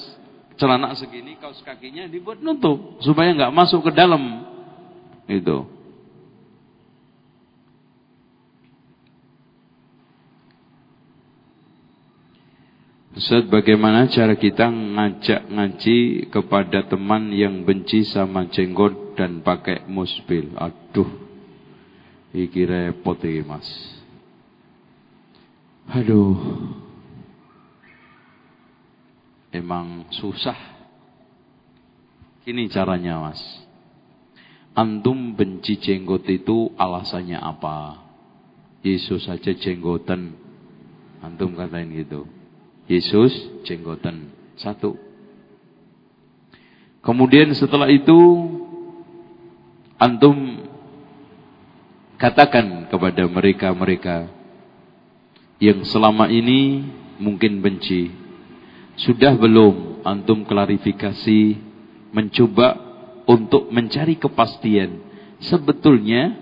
celana 0.60 0.94
segini 1.00 1.40
kaos 1.40 1.64
kakinya 1.64 2.06
dibuat 2.06 2.44
nutup 2.44 3.00
supaya 3.02 3.32
nggak 3.32 3.56
masuk 3.56 3.88
ke 3.88 3.92
dalam 3.96 4.46
itu. 5.26 5.81
Ustaz 13.12 13.44
bagaimana 13.52 14.08
cara 14.08 14.40
kita 14.40 14.72
ngajak 14.72 15.52
ngaji 15.52 16.00
kepada 16.32 16.88
teman 16.88 17.28
yang 17.36 17.68
benci 17.68 18.08
sama 18.08 18.48
jenggot 18.48 19.20
dan 19.20 19.44
pakai 19.44 19.84
musbil? 19.84 20.56
Aduh 20.56 21.32
Iki 22.32 22.64
repot 22.64 23.20
ini 23.28 23.44
mas. 23.44 23.68
Aduh. 25.92 26.40
Emang 29.52 30.08
susah. 30.16 30.56
Ini 32.48 32.72
caranya 32.72 33.20
mas. 33.20 33.44
Antum 34.72 35.36
benci 35.36 35.76
jenggot 35.76 36.24
itu 36.32 36.72
alasannya 36.80 37.36
apa? 37.36 38.00
Yesus 38.80 39.28
saja 39.28 39.52
jenggotan. 39.52 40.32
Antum 41.20 41.60
katain 41.60 41.92
gitu 41.92 42.41
Yesus 42.92 43.32
jenggotan. 43.64 44.36
Satu. 44.60 45.00
Kemudian 47.02 47.56
setelah 47.56 47.88
itu 47.88 48.20
antum 49.96 50.68
katakan 52.20 52.92
kepada 52.92 53.26
mereka-mereka 53.26 54.30
yang 55.64 55.82
selama 55.88 56.28
ini 56.28 56.86
mungkin 57.18 57.64
benci. 57.64 58.12
Sudah 59.00 59.34
belum 59.40 60.06
antum 60.06 60.44
klarifikasi 60.46 61.58
mencoba 62.12 62.76
untuk 63.26 63.72
mencari 63.72 64.20
kepastian. 64.20 65.00
Sebetulnya 65.42 66.38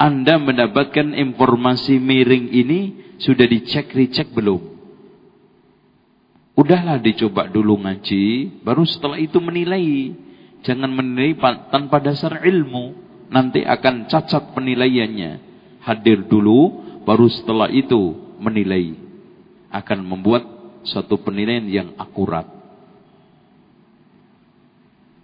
Anda 0.00 0.40
mendapatkan 0.40 1.12
informasi 1.12 2.00
miring 2.00 2.48
ini 2.48 2.80
sudah 3.20 3.44
dicek-recek 3.44 4.32
belum? 4.32 4.73
Udahlah 6.54 7.02
dicoba 7.02 7.50
dulu 7.50 7.82
ngaji, 7.82 8.62
baru 8.62 8.86
setelah 8.86 9.18
itu 9.18 9.42
menilai. 9.42 10.14
Jangan 10.62 10.86
menilai 10.86 11.34
tanpa 11.66 11.98
dasar 11.98 12.46
ilmu, 12.46 12.94
nanti 13.26 13.66
akan 13.66 14.06
cacat 14.06 14.54
penilaiannya. 14.54 15.42
Hadir 15.82 16.22
dulu, 16.30 16.70
baru 17.02 17.26
setelah 17.26 17.66
itu 17.74 18.14
menilai. 18.38 18.94
Akan 19.74 20.06
membuat 20.06 20.46
suatu 20.86 21.18
penilaian 21.18 21.66
yang 21.66 21.88
akurat. 21.98 22.46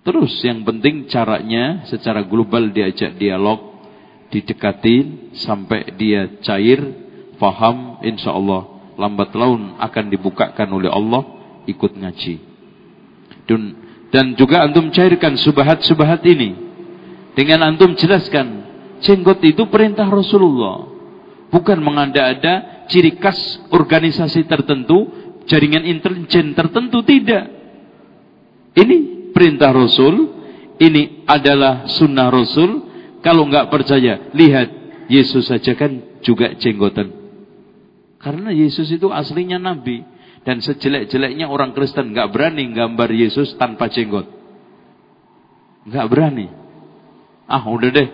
Terus 0.02 0.34
yang 0.42 0.66
penting 0.66 1.06
caranya 1.06 1.86
secara 1.86 2.26
global 2.26 2.74
diajak 2.74 3.14
dialog, 3.14 3.78
didekatin 4.34 5.30
sampai 5.38 5.94
dia 5.94 6.42
cair, 6.42 6.82
faham, 7.38 8.02
insya 8.02 8.34
Allah 8.34 8.79
lambat 9.00 9.32
laun 9.32 9.80
akan 9.80 10.04
dibukakan 10.12 10.68
oleh 10.76 10.92
Allah 10.92 11.24
ikut 11.64 11.96
ngaji. 11.96 12.34
Dan, 13.48 13.62
dan 14.12 14.36
juga 14.36 14.60
antum 14.60 14.92
cairkan 14.92 15.40
subahat-subahat 15.40 16.20
ini. 16.28 16.68
Dengan 17.32 17.64
antum 17.64 17.96
jelaskan, 17.96 18.68
jenggot 19.00 19.40
itu 19.40 19.64
perintah 19.72 20.04
Rasulullah. 20.04 20.84
Bukan 21.48 21.80
mengada-ada 21.80 22.86
ciri 22.92 23.16
khas 23.16 23.64
organisasi 23.72 24.44
tertentu, 24.46 25.08
jaringan 25.48 25.82
intelijen 25.88 26.52
tertentu, 26.52 27.02
tidak. 27.02 27.48
Ini 28.76 29.30
perintah 29.34 29.74
Rasul, 29.74 30.30
ini 30.78 31.26
adalah 31.26 31.90
sunnah 31.90 32.30
Rasul. 32.30 32.86
Kalau 33.24 33.48
nggak 33.50 33.68
percaya, 33.72 34.30
lihat 34.30 34.68
Yesus 35.10 35.50
saja 35.50 35.74
kan 35.74 36.20
juga 36.22 36.54
jenggotan. 36.54 37.19
Karena 38.20 38.52
Yesus 38.52 38.92
itu 38.92 39.08
aslinya 39.08 39.56
nabi 39.56 40.04
dan 40.44 40.60
sejelek-jeleknya 40.60 41.48
orang 41.48 41.72
Kristen 41.72 42.12
nggak 42.12 42.32
berani 42.32 42.68
gambar 42.72 43.08
Yesus 43.08 43.56
tanpa 43.56 43.88
jenggot. 43.88 44.28
nggak 45.88 46.06
berani. 46.12 46.46
Ah, 47.48 47.64
udah 47.64 47.88
deh. 47.88 48.08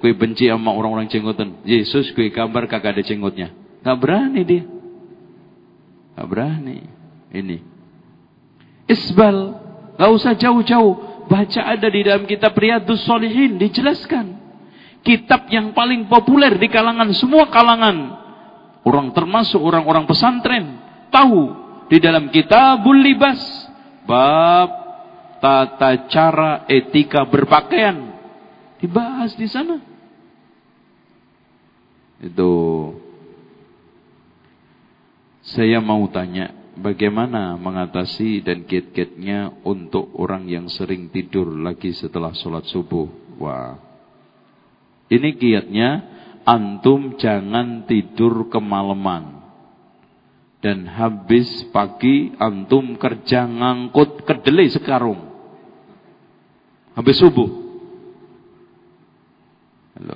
Kue 0.00 0.16
benci 0.16 0.48
sama 0.48 0.72
orang-orang 0.72 1.12
jenggotan. 1.12 1.60
Yesus 1.68 2.16
kue 2.16 2.32
gambar 2.32 2.64
kagak 2.72 2.96
ada 2.96 3.02
jenggotnya. 3.04 3.52
nggak 3.84 3.98
berani 4.00 4.40
dia. 4.48 4.64
nggak 6.16 6.28
berani. 6.28 6.78
Ini. 7.28 7.58
Isbal. 8.88 9.38
nggak 10.00 10.10
usah 10.16 10.32
jauh-jauh. 10.40 11.28
Baca 11.28 11.60
ada 11.62 11.86
di 11.92 12.00
dalam 12.00 12.24
kitab 12.24 12.56
Riyadus 12.56 13.04
Solihin. 13.04 13.60
Dijelaskan. 13.60 14.40
Kitab 15.04 15.52
yang 15.52 15.76
paling 15.76 16.08
populer 16.08 16.56
di 16.56 16.68
kalangan 16.72 17.12
semua 17.12 17.48
kalangan 17.52 18.20
Orang 18.80 19.12
termasuk 19.12 19.60
orang-orang 19.60 20.08
pesantren 20.08 20.80
tahu 21.12 21.52
di 21.90 22.00
dalam 22.00 22.32
kitabul 22.32 22.96
libas 22.96 23.40
bab 24.08 24.70
tata 25.40 26.08
cara 26.08 26.64
etika 26.70 27.28
berpakaian 27.28 28.14
dibahas 28.80 29.36
di 29.36 29.48
sana. 29.50 29.76
Itu 32.20 32.52
saya 35.40 35.80
mau 35.80 36.04
tanya 36.12 36.52
bagaimana 36.76 37.56
mengatasi 37.60 38.44
dan 38.44 38.64
kiat-kiatnya 38.64 39.64
untuk 39.64 40.12
orang 40.16 40.48
yang 40.48 40.68
sering 40.72 41.12
tidur 41.12 41.48
lagi 41.52 41.92
setelah 41.92 42.32
sholat 42.36 42.64
subuh. 42.68 43.08
Wah, 43.40 43.80
ini 45.08 45.32
kiatnya 45.36 46.09
antum 46.44 47.16
jangan 47.16 47.84
tidur 47.84 48.48
kemalaman. 48.48 49.40
Dan 50.60 50.84
habis 50.84 51.48
pagi 51.72 52.36
antum 52.36 53.00
kerja 53.00 53.48
ngangkut 53.48 54.28
kedelai 54.28 54.68
sekarung. 54.68 55.24
Habis 56.92 57.16
subuh. 57.16 57.48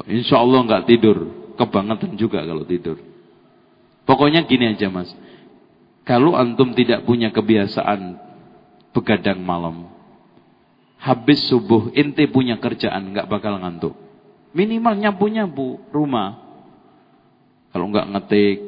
Insya 0.04 0.36
Allah 0.40 0.60
nggak 0.68 0.84
tidur. 0.84 1.18
Kebangetan 1.56 2.12
juga 2.20 2.44
kalau 2.44 2.68
tidur. 2.68 3.00
Pokoknya 4.04 4.44
gini 4.44 4.76
aja 4.76 4.92
mas. 4.92 5.08
Kalau 6.04 6.36
antum 6.36 6.76
tidak 6.76 7.08
punya 7.08 7.32
kebiasaan 7.32 8.20
begadang 8.92 9.40
malam. 9.40 9.88
Habis 11.00 11.48
subuh 11.48 11.88
inti 11.96 12.28
punya 12.28 12.60
kerjaan 12.60 13.16
nggak 13.16 13.28
bakal 13.32 13.56
ngantuk. 13.56 14.03
Minimal 14.54 14.94
nyapu-nyapu 15.02 15.82
rumah. 15.90 16.38
Kalau 17.74 17.90
enggak 17.90 18.06
ngetik, 18.06 18.58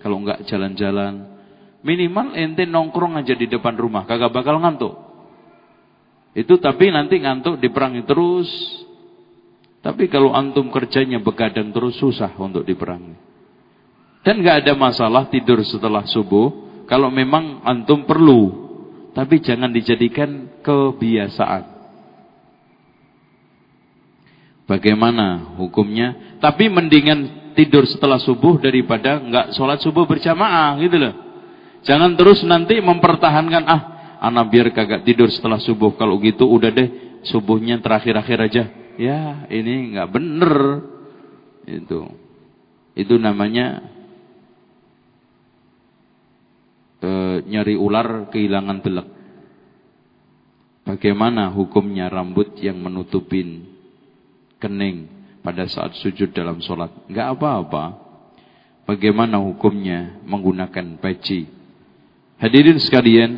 kalau 0.00 0.24
enggak 0.24 0.48
jalan-jalan. 0.48 1.36
Minimal 1.84 2.32
ente 2.32 2.64
nongkrong 2.64 3.20
aja 3.20 3.36
di 3.36 3.44
depan 3.44 3.76
rumah, 3.76 4.08
kagak 4.08 4.32
bakal 4.32 4.56
ngantuk. 4.56 4.96
Itu 6.32 6.56
tapi 6.56 6.88
nanti 6.88 7.20
ngantuk 7.20 7.60
diperangi 7.60 8.08
terus. 8.08 8.48
Tapi 9.84 10.08
kalau 10.08 10.32
antum 10.32 10.72
kerjanya 10.72 11.20
begadang 11.20 11.68
terus 11.76 12.00
susah 12.00 12.32
untuk 12.40 12.64
diperangi. 12.64 13.12
Dan 14.24 14.40
nggak 14.40 14.64
ada 14.64 14.72
masalah 14.72 15.28
tidur 15.28 15.60
setelah 15.60 16.08
subuh 16.08 16.48
kalau 16.88 17.12
memang 17.12 17.60
antum 17.68 18.08
perlu. 18.08 18.64
Tapi 19.12 19.44
jangan 19.44 19.70
dijadikan 19.70 20.58
kebiasaan. 20.64 21.73
Bagaimana 24.64 25.56
hukumnya? 25.60 26.38
Tapi 26.40 26.72
mendingan 26.72 27.52
tidur 27.52 27.84
setelah 27.84 28.16
subuh 28.16 28.56
daripada 28.56 29.20
nggak 29.20 29.46
sholat 29.54 29.78
subuh 29.84 30.08
berjamaah 30.08 30.80
gitu 30.80 30.96
loh. 30.96 31.14
Jangan 31.84 32.16
terus 32.16 32.40
nanti 32.48 32.80
mempertahankan 32.80 33.64
ah 33.68 33.82
anak 34.24 34.48
biar 34.48 34.72
kagak 34.72 35.04
tidur 35.04 35.28
setelah 35.28 35.60
subuh 35.60 35.92
kalau 36.00 36.16
gitu 36.24 36.48
udah 36.48 36.72
deh 36.72 36.88
subuhnya 37.28 37.76
terakhir-akhir 37.84 38.38
aja. 38.40 38.64
Ya 38.96 39.44
ini 39.52 39.94
nggak 39.94 40.08
bener 40.08 40.52
itu. 41.68 42.08
Itu 42.96 43.20
namanya 43.20 43.84
e, 47.04 47.10
nyari 47.44 47.74
ular 47.76 48.32
kehilangan 48.32 48.78
belek. 48.80 49.08
Bagaimana 50.84 51.52
hukumnya 51.52 52.08
rambut 52.08 52.60
yang 52.60 52.76
menutupin 52.80 53.73
kening 54.64 55.12
pada 55.44 55.68
saat 55.68 55.92
sujud 56.00 56.32
dalam 56.32 56.64
sholat? 56.64 56.88
Enggak 57.12 57.36
apa-apa. 57.36 57.84
Bagaimana 58.88 59.40
hukumnya 59.40 60.24
menggunakan 60.24 60.96
peci? 61.00 61.44
Hadirin 62.40 62.80
sekalian, 62.80 63.32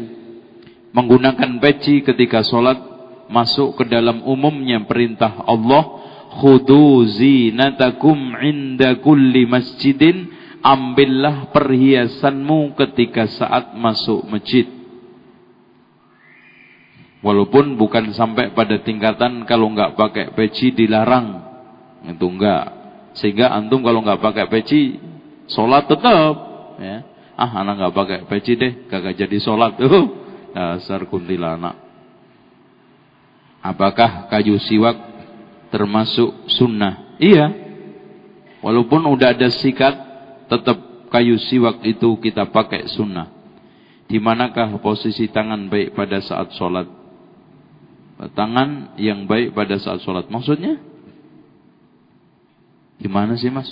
menggunakan 0.95 1.59
peci 1.59 2.03
ketika 2.07 2.47
sholat 2.47 2.79
masuk 3.27 3.83
ke 3.83 3.85
dalam 3.91 4.23
umumnya 4.23 4.83
perintah 4.87 5.43
Allah, 5.47 6.03
khudu 6.39 7.07
zinatakum 7.11 8.35
inda 8.43 8.99
kulli 9.03 9.47
masjidin, 9.47 10.31
ambillah 10.63 11.51
perhiasanmu 11.55 12.75
ketika 12.75 13.31
saat 13.31 13.75
masuk 13.79 14.27
masjid. 14.27 14.76
Walaupun 17.27 17.75
bukan 17.75 18.15
sampai 18.15 18.55
pada 18.55 18.79
tingkatan 18.87 19.43
kalau 19.51 19.67
nggak 19.75 19.99
pakai 19.99 20.31
peci 20.31 20.71
dilarang, 20.71 21.43
itu 22.07 22.23
enggak. 22.23 22.71
Sehingga 23.19 23.51
antum 23.51 23.83
kalau 23.83 23.99
nggak 23.99 24.23
pakai 24.23 24.47
peci, 24.47 24.95
sholat 25.51 25.91
tetap, 25.91 26.35
ya 26.79 27.03
ah 27.35 27.51
anak 27.67 27.83
nggak 27.83 27.95
pakai 27.99 28.19
peci 28.31 28.55
deh, 28.55 28.87
kagak 28.87 29.19
jadi 29.19 29.43
sholat 29.43 29.75
tuh. 29.75 30.07
Dasar 30.55 31.03
kuntilanak. 31.11 31.75
Apakah 33.59 34.31
kayu 34.31 34.55
siwak 34.63 34.95
termasuk 35.75 36.47
sunnah? 36.55 37.19
Iya. 37.19 37.51
Walaupun 38.63 39.03
udah 39.03 39.35
ada 39.35 39.51
sikat, 39.51 39.95
tetap 40.47 41.11
kayu 41.11 41.35
siwak 41.51 41.83
itu 41.83 42.15
kita 42.23 42.47
pakai 42.55 42.87
sunnah. 42.87 43.35
Di 44.07 44.23
manakah 44.23 44.79
posisi 44.79 45.27
tangan 45.27 45.67
baik 45.67 45.99
pada 45.99 46.23
saat 46.23 46.55
sholat? 46.55 47.06
Tangan 48.17 48.97
yang 48.97 49.29
baik 49.29 49.53
pada 49.53 49.77
saat 49.77 50.01
sholat. 50.01 50.33
Maksudnya? 50.33 50.81
Gimana 52.97 53.37
sih 53.37 53.53
mas? 53.53 53.69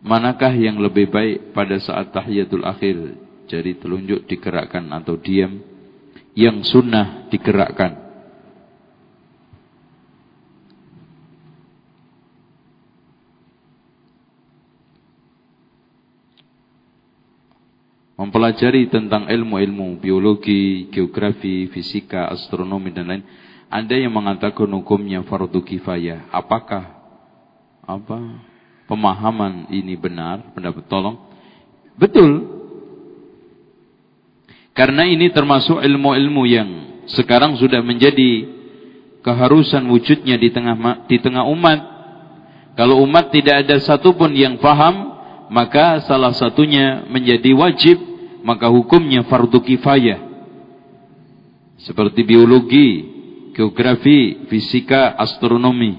Manakah 0.00 0.56
yang 0.56 0.80
lebih 0.80 1.12
baik 1.12 1.52
pada 1.52 1.76
saat 1.76 2.08
tahiyatul 2.08 2.64
akhir? 2.64 3.20
Jadi 3.48 3.76
telunjuk 3.76 4.24
digerakkan 4.24 4.88
atau 4.96 5.20
diam. 5.20 5.60
Yang 6.32 6.72
sunnah 6.72 7.28
digerakkan. 7.28 8.07
Mempelajari 18.18 18.90
tentang 18.90 19.30
ilmu-ilmu 19.30 20.02
biologi, 20.02 20.90
geografi, 20.90 21.70
fisika, 21.70 22.26
astronomi 22.34 22.90
dan 22.90 23.06
lain. 23.06 23.22
Ada 23.70 23.94
yang 23.94 24.10
mengatakan 24.10 24.66
hukumnya 24.74 25.22
fardu 25.22 25.62
kifayah. 25.62 26.26
Apakah 26.34 26.98
apa 27.86 28.18
pemahaman 28.90 29.70
ini 29.70 29.94
benar, 29.94 30.50
pendapat 30.50 30.82
tolong. 30.90 31.14
Betul. 31.94 32.58
Karena 34.74 35.06
ini 35.06 35.30
termasuk 35.30 35.78
ilmu-ilmu 35.78 36.42
yang 36.50 36.68
sekarang 37.06 37.54
sudah 37.54 37.86
menjadi 37.86 38.50
keharusan 39.22 39.86
wujudnya 39.86 40.34
di 40.42 40.50
tengah 40.50 41.06
di 41.06 41.22
tengah 41.22 41.46
umat. 41.46 41.80
Kalau 42.74 42.98
umat 43.06 43.30
tidak 43.30 43.62
ada 43.62 43.78
satupun 43.78 44.34
yang 44.34 44.58
paham, 44.58 45.07
maka 45.48 46.04
salah 46.04 46.36
satunya 46.36 47.08
menjadi 47.08 47.56
wajib, 47.56 47.96
maka 48.44 48.68
hukumnya 48.68 49.24
fardu 49.24 49.60
kifayah. 49.64 50.20
Seperti 51.82 52.26
biologi, 52.26 52.88
geografi, 53.56 54.46
fisika, 54.50 55.16
astronomi. 55.16 55.96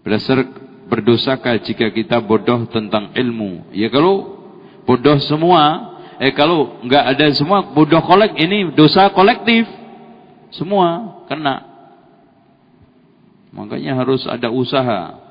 Berdasar 0.00 0.46
berdosakah 0.86 1.58
jika 1.66 1.90
kita 1.90 2.22
bodoh 2.22 2.64
tentang 2.70 3.10
ilmu? 3.12 3.74
Ya 3.74 3.90
kalau 3.90 4.38
bodoh 4.86 5.18
semua, 5.26 5.98
eh 6.22 6.30
kalau 6.32 6.78
nggak 6.86 7.04
ada 7.12 7.26
semua 7.34 7.74
bodoh 7.74 8.00
kolek 8.06 8.38
ini 8.38 8.72
dosa 8.72 9.10
kolektif. 9.10 9.66
Semua 10.54 11.22
kena. 11.26 11.66
Makanya 13.50 13.98
harus 13.98 14.22
ada 14.24 14.48
usaha. 14.48 15.25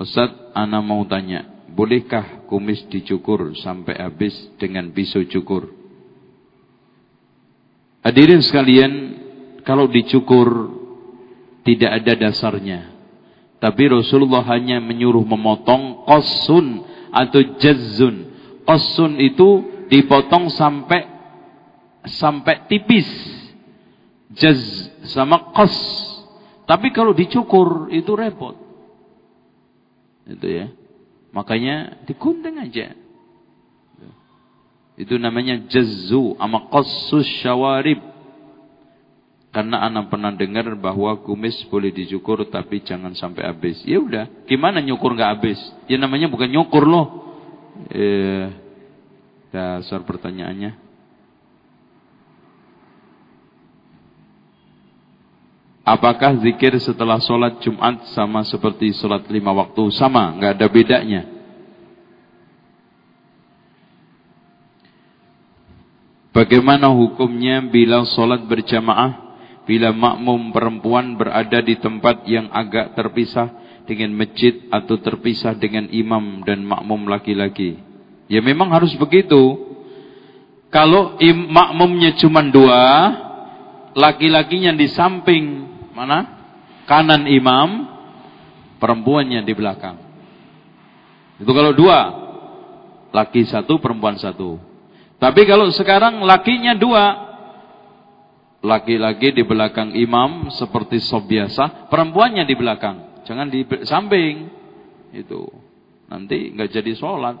Ustaz, 0.00 0.32
ana 0.56 0.80
mau 0.80 1.04
tanya, 1.04 1.44
bolehkah 1.68 2.48
kumis 2.48 2.88
dicukur 2.88 3.52
sampai 3.60 4.00
habis 4.00 4.32
dengan 4.56 4.88
pisau 4.96 5.20
cukur? 5.28 5.68
Hadirin 8.00 8.40
sekalian, 8.40 8.92
kalau 9.60 9.84
dicukur 9.92 10.72
tidak 11.68 12.00
ada 12.00 12.16
dasarnya. 12.16 12.96
Tapi 13.60 13.92
Rasulullah 13.92 14.40
hanya 14.48 14.80
menyuruh 14.80 15.20
memotong 15.20 16.08
qasun 16.08 16.80
atau 17.12 17.60
jazzun. 17.60 18.32
Qasun 18.64 19.20
itu 19.20 19.68
dipotong 19.92 20.48
sampai 20.48 21.04
sampai 22.08 22.64
tipis. 22.72 23.04
Jaz 24.32 24.64
sama 25.12 25.52
qas. 25.52 25.76
Tapi 26.64 26.88
kalau 26.88 27.12
dicukur 27.12 27.92
itu 27.92 28.16
repot. 28.16 28.69
Itu 30.30 30.46
ya. 30.46 30.66
Makanya 31.34 32.06
dikunting 32.06 32.58
aja. 32.62 32.94
Itu 35.00 35.16
namanya 35.16 35.64
jazzu 35.66 36.36
ama 36.36 36.68
qassus 36.68 37.26
syawarib. 37.40 37.98
Karena 39.50 39.82
anak 39.82 40.14
pernah 40.14 40.30
dengar 40.30 40.70
bahwa 40.78 41.18
kumis 41.26 41.58
boleh 41.66 41.90
dicukur 41.90 42.46
tapi 42.46 42.86
jangan 42.86 43.16
sampai 43.18 43.50
habis. 43.50 43.82
Ya 43.82 43.98
udah, 43.98 44.46
gimana 44.46 44.78
nyukur 44.78 45.10
nggak 45.10 45.30
habis? 45.40 45.58
Ya 45.90 45.98
namanya 45.98 46.30
bukan 46.30 46.46
nyukur 46.46 46.86
loh. 46.86 47.34
Eh, 47.90 48.46
dasar 49.50 50.06
pertanyaannya. 50.06 50.89
Apakah 55.80 56.36
zikir 56.44 56.76
setelah 56.76 57.16
sholat 57.18 57.58
Jumat 57.64 58.04
sama 58.12 58.44
seperti 58.44 58.92
sholat 58.94 59.24
lima 59.32 59.50
waktu? 59.56 59.88
Sama, 59.96 60.36
nggak 60.36 60.52
ada 60.60 60.66
bedanya. 60.68 61.22
Bagaimana 66.30 66.92
hukumnya 66.94 67.58
bila 67.64 68.06
sholat 68.06 68.46
berjamaah 68.46 69.30
bila 69.70 69.94
makmum 69.94 70.50
perempuan 70.50 71.14
berada 71.14 71.62
di 71.62 71.78
tempat 71.78 72.26
yang 72.26 72.50
agak 72.50 72.98
terpisah 72.98 73.54
dengan 73.86 74.10
masjid 74.18 74.66
atau 74.66 74.98
terpisah 74.98 75.54
dengan 75.54 75.86
imam 75.94 76.42
dan 76.42 76.66
makmum 76.66 77.06
laki-laki. 77.06 77.78
Ya 78.26 78.42
memang 78.42 78.74
harus 78.74 78.90
begitu. 78.98 79.38
Kalau 80.74 81.18
im, 81.22 81.54
makmumnya 81.54 82.18
cuma 82.18 82.42
dua, 82.46 82.82
laki-lakinya 83.94 84.74
di 84.74 84.90
samping 84.90 85.69
mana? 85.94 86.40
Kanan 86.86 87.26
imam, 87.30 87.86
perempuannya 88.82 89.44
di 89.46 89.52
belakang. 89.54 89.96
Itu 91.38 91.50
kalau 91.54 91.72
dua, 91.72 91.98
laki 93.14 93.46
satu, 93.46 93.78
perempuan 93.78 94.18
satu. 94.18 94.58
Tapi 95.20 95.44
kalau 95.44 95.68
sekarang 95.70 96.24
lakinya 96.24 96.72
dua, 96.74 97.04
laki-laki 98.60 99.32
di 99.32 99.44
belakang 99.44 99.92
imam 99.96 100.52
seperti 100.52 101.00
sob 101.00 101.28
biasa, 101.28 101.88
perempuannya 101.92 102.44
di 102.44 102.54
belakang. 102.56 103.24
Jangan 103.24 103.48
di 103.48 103.64
samping. 103.84 104.48
Itu. 105.12 105.48
Nanti 106.10 106.52
nggak 106.56 106.70
jadi 106.72 106.92
sholat. 106.96 107.36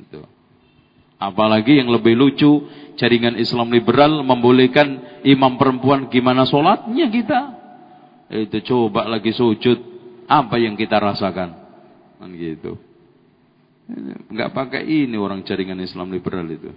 Itu. 0.00 0.24
Apalagi 1.20 1.78
yang 1.80 1.88
lebih 1.88 2.18
lucu, 2.18 2.68
jaringan 2.96 3.38
Islam 3.38 3.70
liberal 3.70 4.22
membolehkan 4.22 5.20
imam 5.26 5.58
perempuan 5.58 6.06
gimana 6.10 6.46
sholatnya 6.46 7.06
kita. 7.10 7.40
Itu 8.30 8.58
coba 8.64 9.06
lagi 9.06 9.30
sujud, 9.30 9.78
apa 10.26 10.56
yang 10.56 10.74
kita 10.74 10.96
rasakan? 10.98 11.50
Kan 12.18 12.30
gitu. 12.34 12.80
Enggak 14.32 14.56
pakai 14.56 14.82
ini 14.88 15.20
orang 15.20 15.44
jaringan 15.44 15.78
Islam 15.84 16.08
liberal 16.08 16.48
itu. 16.48 16.72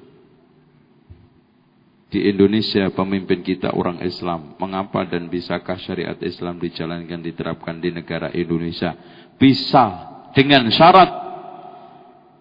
Di 2.07 2.23
Indonesia 2.23 2.87
pemimpin 2.91 3.43
kita 3.43 3.75
orang 3.75 3.99
Islam. 4.03 4.55
Mengapa 4.59 5.03
dan 5.03 5.27
bisakah 5.27 5.75
syariat 5.79 6.15
Islam 6.23 6.55
dijalankan 6.59 7.19
diterapkan 7.19 7.83
di 7.83 7.91
negara 7.91 8.31
Indonesia? 8.31 8.95
Bisa 9.35 10.15
dengan 10.31 10.71
syarat 10.71 11.26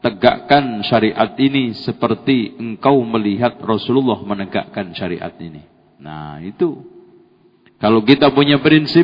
tegakkan 0.06 0.86
syariat 0.86 1.34
ini 1.34 1.74
seperti 1.82 2.54
engkau 2.62 3.02
melihat 3.02 3.58
Rasulullah 3.58 4.22
menegakkan 4.22 4.94
syariat 4.94 5.34
ini. 5.42 5.66
Nah, 5.98 6.38
itu. 6.46 6.78
Kalau 7.82 8.06
kita 8.06 8.30
punya 8.30 8.62
prinsip 8.62 9.02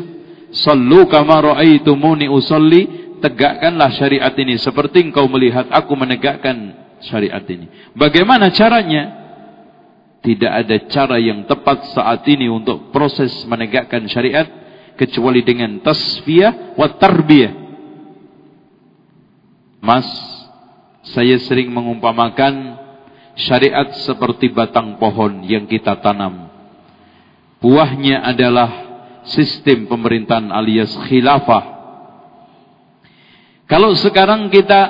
sallu 0.55 1.03
kama 1.11 1.43
raaitumuni 1.43 2.31
usolli, 2.31 2.87
tegakkanlah 3.19 3.91
syariat 3.99 4.31
ini 4.31 4.55
seperti 4.55 5.03
engkau 5.11 5.27
melihat 5.27 5.67
aku 5.75 5.91
menegakkan 5.91 6.71
syariat 7.03 7.43
ini. 7.51 7.67
Bagaimana 7.99 8.47
caranya? 8.55 9.19
Tidak 10.23 10.51
ada 10.55 10.87
cara 10.87 11.19
yang 11.19 11.43
tepat 11.43 11.91
saat 11.91 12.23
ini 12.31 12.47
untuk 12.47 12.95
proses 12.95 13.43
menegakkan 13.43 14.07
syariat 14.07 14.47
kecuali 14.95 15.43
dengan 15.43 15.83
tasfiyah 15.83 16.79
wa 16.79 16.87
tarbiyah. 16.95 17.53
Mas 19.83 20.07
saya 21.03 21.35
sering 21.43 21.67
mengumpamakan 21.67 22.79
syariat 23.35 23.91
seperti 24.07 24.53
batang 24.53 24.95
pohon 24.95 25.43
yang 25.43 25.67
kita 25.67 25.99
tanam. 25.99 26.47
Buahnya 27.59 28.23
adalah 28.23 28.69
sistem 29.27 29.87
pemerintahan 29.87 30.51
alias 30.51 30.95
khilafah. 31.07 31.63
Kalau 33.67 33.95
sekarang 33.95 34.51
kita 34.51 34.81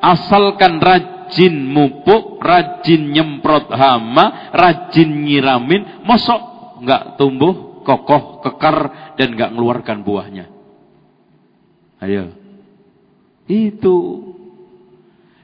asalkan 0.00 0.80
rajin 0.80 1.54
mupuk, 1.56 2.40
rajin 2.40 3.12
nyemprot 3.12 3.68
hama, 3.72 4.50
rajin 4.52 5.24
nyiramin, 5.24 6.04
mosok 6.04 6.40
nggak 6.82 7.20
tumbuh 7.20 7.84
kokoh, 7.84 8.42
kekar 8.42 9.14
dan 9.14 9.36
nggak 9.36 9.52
mengeluarkan 9.54 10.02
buahnya. 10.02 10.46
Ayo. 12.02 12.34
Itu 13.46 14.25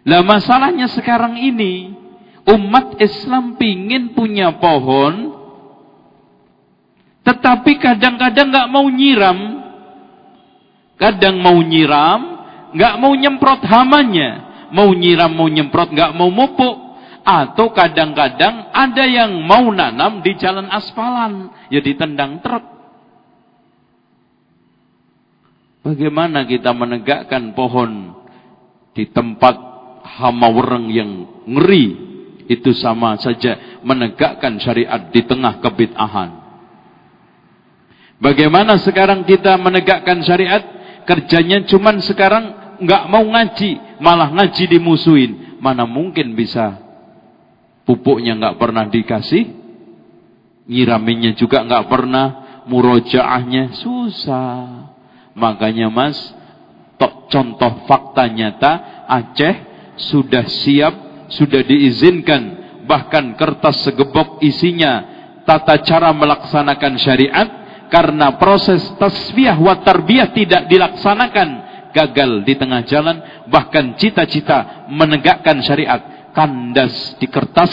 lah 0.03 0.23
masalahnya 0.27 0.91
sekarang 0.91 1.39
ini 1.39 1.95
umat 2.47 2.99
Islam 2.99 3.55
pingin 3.55 4.15
punya 4.19 4.51
pohon 4.59 5.43
tetapi 7.23 7.79
kadang-kadang 7.79 8.51
nggak 8.51 8.71
mau 8.71 8.87
nyiram. 8.91 9.39
Kadang 10.99 11.39
mau 11.43 11.59
nyiram 11.63 12.21
nggak 12.75 12.95
mau 12.99 13.13
nyemprot 13.15 13.63
hamanya. 13.67 14.31
Mau 14.75 14.91
nyiram 14.91 15.31
mau 15.31 15.47
nyemprot 15.47 15.95
nggak 15.95 16.13
mau 16.19 16.31
mupuk. 16.31 16.77
Atau 17.23 17.71
kadang-kadang 17.71 18.75
ada 18.75 19.07
yang 19.07 19.47
mau 19.47 19.71
nanam 19.71 20.27
di 20.27 20.35
jalan 20.35 20.67
aspalan 20.67 21.55
ya 21.71 21.79
ditendang 21.79 22.43
truk. 22.43 22.67
Bagaimana 25.87 26.43
kita 26.47 26.75
menegakkan 26.75 27.55
pohon 27.55 28.19
di 28.95 29.07
tempat 29.07 29.72
hama 30.03 30.49
wereng 30.51 30.87
yang 30.91 31.11
ngeri 31.47 31.87
itu 32.51 32.75
sama 32.77 33.17
saja 33.17 33.81
menegakkan 33.81 34.59
syariat 34.59 35.09
di 35.09 35.23
tengah 35.25 35.63
kebid'ahan. 35.63 36.31
Bagaimana 38.23 38.79
sekarang 38.79 39.27
kita 39.27 39.59
menegakkan 39.59 40.23
syariat? 40.23 40.63
Kerjanya 41.03 41.67
cuman 41.67 41.99
sekarang 41.99 42.45
nggak 42.79 43.05
mau 43.11 43.27
ngaji, 43.27 43.99
malah 43.99 44.31
ngaji 44.31 44.79
dimusuhin. 44.79 45.59
Mana 45.59 45.87
mungkin 45.87 46.35
bisa 46.39 46.79
pupuknya 47.83 48.39
nggak 48.39 48.59
pernah 48.59 48.87
dikasih, 48.87 49.51
nyiraminnya 50.71 51.35
juga 51.35 51.67
nggak 51.67 51.87
pernah, 51.91 52.27
murojaahnya 52.71 53.75
susah. 53.83 54.95
Makanya 55.35 55.91
mas, 55.91 56.19
contoh 57.27 57.89
fakta 57.91 58.29
nyata 58.31 58.73
Aceh 59.09 59.72
sudah 60.11 60.47
siap, 60.47 60.95
sudah 61.31 61.63
diizinkan, 61.63 62.63
bahkan 62.87 63.39
kertas 63.39 63.87
segebok 63.87 64.43
isinya 64.43 65.07
tata 65.47 65.79
cara 65.83 66.11
melaksanakan 66.15 66.95
syariat 66.99 67.49
karena 67.91 68.41
proses 68.41 68.81
tasfiyah 68.97 69.59
wa 69.59 69.79
tarbiyah 69.85 70.33
tidak 70.33 70.67
dilaksanakan 70.71 71.49
gagal 71.93 72.41
di 72.49 72.55
tengah 72.57 72.83
jalan 72.89 73.21
bahkan 73.53 73.95
cita-cita 74.01 74.89
menegakkan 74.89 75.61
syariat 75.61 76.33
kandas 76.33 77.21
di 77.21 77.29
kertas 77.29 77.71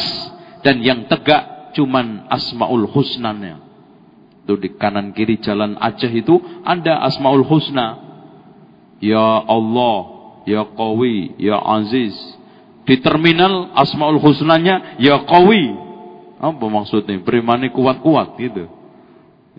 dan 0.59 0.84
yang 0.84 1.07
tegak 1.07 1.71
cuman 1.73 2.27
asmaul 2.27 2.84
husnanya. 2.91 3.63
Itu 4.43 4.59
di 4.59 4.75
kanan 4.75 5.15
kiri 5.15 5.39
jalan 5.39 5.80
Aceh 5.80 6.11
itu 6.11 6.41
ada 6.67 7.05
asmaul 7.07 7.45
husna. 7.47 8.09
Ya 8.99 9.39
Allah 9.47 10.18
ya 10.50 10.66
Qawi, 10.66 11.38
ya 11.38 11.62
Aziz. 11.62 12.18
Di 12.89 12.97
terminal 12.97 13.70
Asmaul 13.78 14.18
Husnanya 14.18 14.97
ya 14.97 15.22
Qawi. 15.22 15.70
Apa 16.41 16.66
maksudnya? 16.66 17.22
Berimani 17.22 17.70
kuat-kuat 17.70 18.34
gitu. 18.41 18.66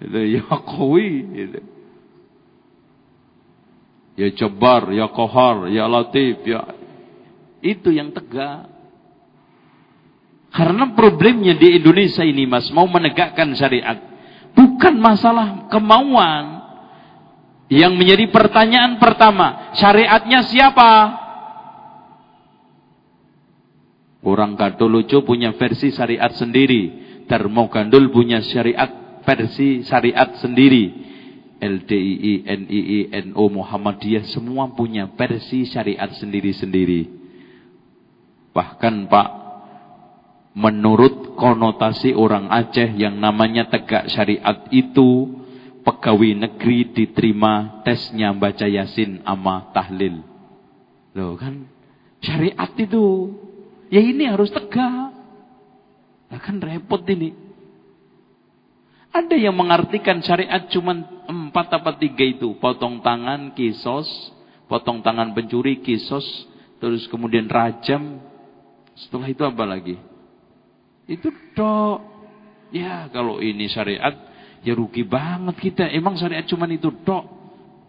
gitu. 0.03 0.19
Ya 0.19 0.43
Qawi 0.51 1.11
gitu. 1.31 1.61
Ya 4.19 4.29
Jabbar, 4.35 4.91
ya 4.93 5.07
Qahar, 5.09 5.71
ya 5.73 5.89
Latif, 5.89 6.45
ya 6.45 6.77
itu 7.65 7.89
yang 7.89 8.13
tegak. 8.13 8.69
Karena 10.51 10.93
problemnya 10.93 11.55
di 11.55 11.79
Indonesia 11.79 12.27
ini 12.27 12.45
Mas 12.45 12.69
mau 12.75 12.85
menegakkan 12.85 13.55
syariat 13.55 14.11
bukan 14.53 14.99
masalah 14.99 15.71
kemauan, 15.71 16.60
yang 17.71 17.95
menjadi 17.95 18.27
pertanyaan 18.35 18.99
pertama, 18.99 19.71
syariatnya 19.79 20.43
siapa? 20.43 20.91
Orang 24.27 24.59
lucu 24.91 25.23
punya 25.23 25.55
versi 25.55 25.95
syariat 25.95 26.35
sendiri. 26.35 26.99
Termo 27.31 27.71
Gandul 27.71 28.11
punya 28.11 28.43
syariat 28.43 29.23
versi 29.23 29.87
syariat 29.87 30.35
sendiri. 30.43 31.09
LDII, 31.61 32.49
NII, 32.49 32.99
NO, 33.31 33.45
Muhammadiyah 33.53 34.27
semua 34.33 34.73
punya 34.75 35.07
versi 35.15 35.63
syariat 35.69 36.11
sendiri-sendiri. 36.11 37.07
Bahkan 38.51 39.07
Pak, 39.07 39.29
menurut 40.59 41.39
konotasi 41.39 42.17
orang 42.17 42.51
Aceh 42.51 42.99
yang 42.99 43.15
namanya 43.21 43.71
tegak 43.71 44.11
syariat 44.11 44.67
itu 44.75 45.40
pegawai 45.91 46.47
negeri 46.47 46.95
diterima 46.95 47.83
tesnya 47.83 48.31
baca 48.31 48.71
yasin 48.71 49.27
ama 49.27 49.75
tahlil. 49.75 50.23
Loh 51.19 51.35
kan 51.35 51.67
syariat 52.23 52.71
itu. 52.79 53.35
Ya 53.91 53.99
ini 53.99 54.31
harus 54.31 54.55
tegak. 54.55 55.11
Nah 56.31 56.39
kan 56.39 56.63
repot 56.63 57.03
ini. 57.11 57.35
Ada 59.11 59.35
yang 59.35 59.59
mengartikan 59.59 60.23
syariat 60.23 60.71
cuma 60.71 60.95
empat 61.27 61.75
apa 61.75 61.99
tiga 61.99 62.23
itu. 62.23 62.55
Potong 62.63 63.03
tangan, 63.03 63.51
kisos. 63.59 64.07
Potong 64.71 65.03
tangan 65.03 65.35
pencuri, 65.35 65.83
kisos. 65.83 66.23
Terus 66.79 67.11
kemudian 67.11 67.51
rajam. 67.51 68.23
Setelah 68.95 69.27
itu 69.27 69.43
apa 69.43 69.67
lagi? 69.67 69.99
Itu 71.11 71.35
dok. 71.59 71.99
Ya 72.71 73.11
kalau 73.11 73.43
ini 73.43 73.67
syariat 73.67 74.30
Ya 74.61 74.77
rugi 74.77 75.05
banget 75.05 75.57
kita. 75.57 75.89
Emang 75.89 76.17
syariat 76.21 76.45
cuman 76.45 76.71
itu 76.73 76.93
tok. 77.05 77.25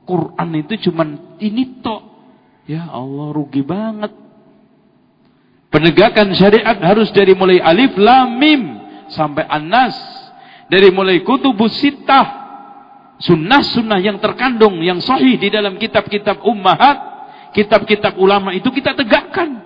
Quran 0.08 0.50
itu 0.60 0.90
cuman 0.90 1.38
ini 1.44 1.84
tok. 1.84 2.02
Ya 2.68 2.88
Allah 2.88 3.36
rugi 3.36 3.64
banget. 3.64 4.12
Penegakan 5.72 6.36
syariat 6.36 6.76
harus 6.84 7.12
dari 7.16 7.32
mulai 7.32 7.60
alif 7.64 7.96
lam 7.96 8.36
mim 8.40 8.62
sampai 9.12 9.48
anas. 9.48 9.96
Dari 10.72 10.88
mulai 10.92 11.20
kutubus 11.24 11.76
sittah. 11.80 12.40
Sunnah-sunnah 13.22 14.02
yang 14.02 14.18
terkandung 14.18 14.82
yang 14.82 14.98
sahih 14.98 15.38
di 15.38 15.54
dalam 15.54 15.78
kitab-kitab 15.78 16.42
ummahat, 16.42 16.98
kitab-kitab 17.54 18.18
ulama 18.18 18.50
itu 18.56 18.72
kita 18.74 18.98
tegakkan. 18.98 19.62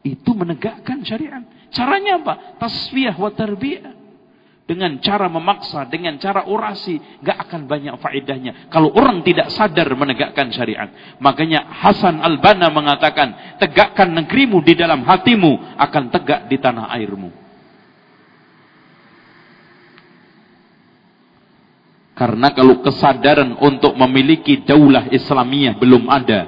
Itu 0.00 0.32
menegakkan 0.32 1.04
syariat. 1.04 1.44
Caranya 1.68 2.16
apa? 2.16 2.56
Tasfiyah 2.56 3.12
wa 3.20 3.28
tarbiyah. 3.28 3.99
Dengan 4.70 5.02
cara 5.02 5.26
memaksa, 5.26 5.82
dengan 5.90 6.14
cara 6.22 6.46
orasi, 6.46 6.94
gak 7.26 7.42
akan 7.42 7.66
banyak 7.66 7.98
faedahnya. 7.98 8.70
Kalau 8.70 8.94
orang 8.94 9.26
tidak 9.26 9.50
sadar 9.50 9.90
menegakkan 9.98 10.46
syariat. 10.54 10.86
Makanya 11.18 11.66
Hasan 11.66 12.22
Al-Banna 12.22 12.70
mengatakan, 12.70 13.58
tegakkan 13.58 14.14
negerimu 14.14 14.62
di 14.62 14.78
dalam 14.78 15.02
hatimu, 15.02 15.74
akan 15.74 16.04
tegak 16.14 16.46
di 16.46 16.54
tanah 16.62 16.86
airmu. 16.94 17.34
Karena 22.14 22.54
kalau 22.54 22.78
kesadaran 22.78 23.58
untuk 23.58 23.98
memiliki 23.98 24.62
daulah 24.62 25.10
Islamiyah 25.10 25.74
belum 25.82 26.06
ada, 26.06 26.46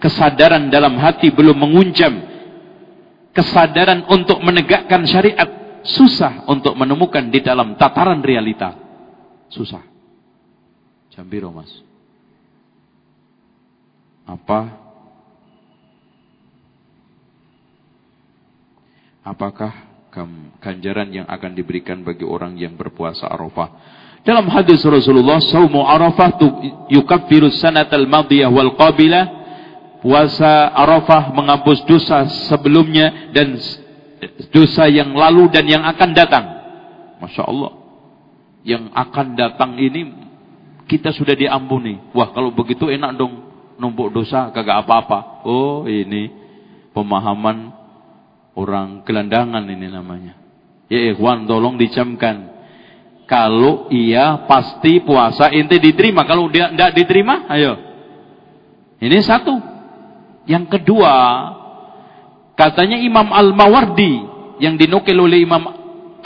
kesadaran 0.00 0.72
dalam 0.72 0.96
hati 0.96 1.28
belum 1.28 1.68
mengunjam, 1.68 2.16
kesadaran 3.36 4.08
untuk 4.08 4.40
menegakkan 4.40 5.04
syariat 5.04 5.57
susah 5.88 6.44
untuk 6.44 6.76
menemukan 6.76 7.24
di 7.32 7.40
dalam 7.40 7.74
tataran 7.80 8.20
realita. 8.20 8.76
Susah. 9.48 9.80
Jambiro 11.12 11.48
mas. 11.48 11.72
Apa? 14.28 14.60
Apakah 19.24 19.72
ganjaran 20.60 21.08
yang 21.12 21.26
akan 21.28 21.52
diberikan 21.56 22.04
bagi 22.04 22.24
orang 22.24 22.56
yang 22.60 22.76
berpuasa 22.76 23.28
Arafah? 23.28 23.96
Dalam 24.24 24.48
hadis 24.52 24.84
Rasulullah, 24.84 25.40
saumu 25.40 25.84
Arafah 25.88 26.36
yukaffiru 26.92 27.48
sanatal 27.56 28.04
madiyah 28.04 28.52
wal 28.52 28.76
qabilah. 28.76 29.40
Puasa 29.98 30.70
Arafah 30.76 31.34
menghapus 31.34 31.82
dosa 31.82 32.22
sebelumnya 32.46 33.34
dan 33.34 33.58
dosa 34.50 34.86
yang 34.90 35.14
lalu 35.14 35.50
dan 35.52 35.64
yang 35.66 35.84
akan 35.86 36.10
datang. 36.14 36.44
Masya 37.22 37.42
Allah. 37.46 37.72
Yang 38.66 38.84
akan 38.92 39.26
datang 39.38 39.70
ini 39.78 40.12
kita 40.88 41.14
sudah 41.14 41.36
diampuni. 41.36 42.00
Wah 42.16 42.32
kalau 42.32 42.50
begitu 42.50 42.88
enak 42.88 43.16
dong 43.16 43.34
numpuk 43.78 44.10
dosa 44.10 44.50
kagak 44.50 44.84
apa-apa. 44.86 45.44
Oh 45.46 45.86
ini 45.86 46.32
pemahaman 46.92 47.70
orang 48.58 49.06
gelandangan 49.06 49.62
ini 49.70 49.86
namanya. 49.86 50.34
Ya 50.90 51.14
ikhwan 51.14 51.46
tolong 51.46 51.78
dicamkan. 51.78 52.58
Kalau 53.28 53.92
iya 53.92 54.48
pasti 54.48 55.04
puasa 55.04 55.52
inti 55.52 55.76
diterima. 55.76 56.24
Kalau 56.24 56.48
dia 56.48 56.72
tidak 56.72 56.96
diterima, 56.96 57.44
ayo. 57.52 57.76
Ini 59.04 59.20
satu. 59.20 59.52
Yang 60.48 60.80
kedua, 60.80 61.12
Katanya 62.58 62.98
Imam 62.98 63.30
Al-Mawardi 63.30 64.18
yang 64.58 64.74
dinukil 64.74 65.14
oleh 65.14 65.46
Imam 65.46 65.62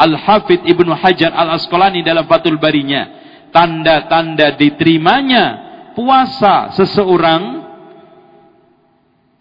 Al-Hafidh 0.01 0.65
Ibnu 0.65 0.97
Hajar 0.97 1.29
Al-Asqalani 1.37 2.01
dalam 2.01 2.25
Fathul 2.25 2.57
Barinya. 2.57 3.21
Tanda-tanda 3.53 4.57
diterimanya 4.57 5.45
puasa 5.93 6.73
seseorang 6.73 7.69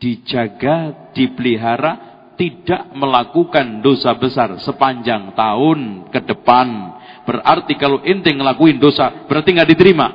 dijaga, 0.03 1.07
dipelihara, 1.15 2.11
tidak 2.35 2.91
melakukan 2.91 3.79
dosa 3.79 4.11
besar 4.19 4.59
sepanjang 4.59 5.31
tahun 5.31 6.11
ke 6.11 6.19
depan. 6.27 6.67
Berarti 7.23 7.79
kalau 7.79 8.03
ente 8.03 8.35
ngelakuin 8.35 8.83
dosa, 8.83 9.29
berarti 9.31 9.55
nggak 9.55 9.71
diterima. 9.71 10.07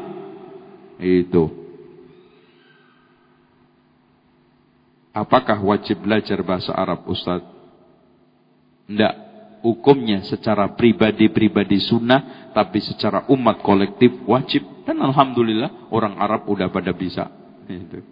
Itu. 1.00 1.65
Apakah 5.16 5.56
wajib 5.64 6.04
belajar 6.04 6.36
bahasa 6.44 6.76
Arab 6.76 7.08
Ustaz? 7.08 7.40
Tidak. 8.84 9.14
Hukumnya 9.64 10.20
secara 10.28 10.76
pribadi-pribadi 10.76 11.80
sunnah. 11.80 12.52
Tapi 12.52 12.84
secara 12.84 13.24
umat 13.32 13.64
kolektif 13.64 14.12
wajib. 14.28 14.84
Dan 14.84 15.00
Alhamdulillah 15.00 15.88
orang 15.88 16.20
Arab 16.20 16.44
udah 16.44 16.68
pada 16.68 16.92
bisa. 16.92 17.32
Itu. 17.64 18.04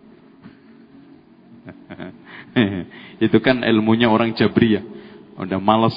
Itu 3.29 3.37
kan 3.45 3.61
ilmunya 3.61 4.09
orang 4.09 4.33
Jabriyah. 4.33 4.83
Udah 5.37 5.61
males. 5.61 5.95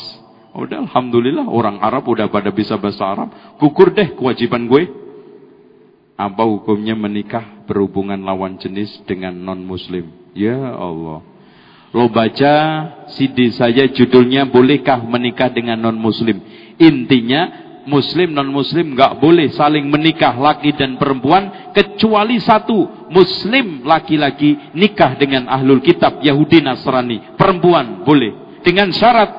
Udah 0.51 0.83
Alhamdulillah 0.91 1.47
orang 1.47 1.79
Arab 1.79 2.03
udah 2.03 2.27
pada 2.27 2.51
bisa 2.51 2.75
bahasa 2.75 3.07
Arab. 3.07 3.31
Kukur 3.63 3.95
deh 3.95 4.11
kewajiban 4.11 4.67
gue. 4.67 4.91
Apa 6.19 6.43
hukumnya 6.43 6.99
menikah 6.99 7.63
berhubungan 7.63 8.19
lawan 8.27 8.59
jenis 8.59 9.05
dengan 9.07 9.37
non 9.37 9.63
muslim? 9.63 10.26
Ya 10.37 10.77
Allah. 10.77 11.25
Lo 11.97 12.13
baca 12.13 12.53
CD 13.09 13.49
saya 13.49 13.89
judulnya 13.89 14.45
bolehkah 14.45 15.01
menikah 15.01 15.49
dengan 15.49 15.81
non 15.81 15.97
muslim. 15.97 16.37
Intinya 16.77 17.67
muslim 17.87 18.35
non 18.35 18.51
muslim 18.51 18.93
nggak 18.93 19.17
boleh 19.17 19.49
saling 19.55 19.87
menikah 19.87 20.35
laki 20.35 20.75
dan 20.75 20.99
perempuan 20.99 21.71
kecuali 21.71 22.37
satu 22.37 23.09
muslim 23.09 23.87
laki-laki 23.87 24.75
nikah 24.75 25.15
dengan 25.15 25.47
ahlul 25.47 25.79
kitab 25.79 26.19
Yahudi 26.19 26.59
Nasrani 26.59 27.33
perempuan 27.39 28.03
boleh 28.03 28.59
dengan 28.61 28.91
syarat 28.91 29.31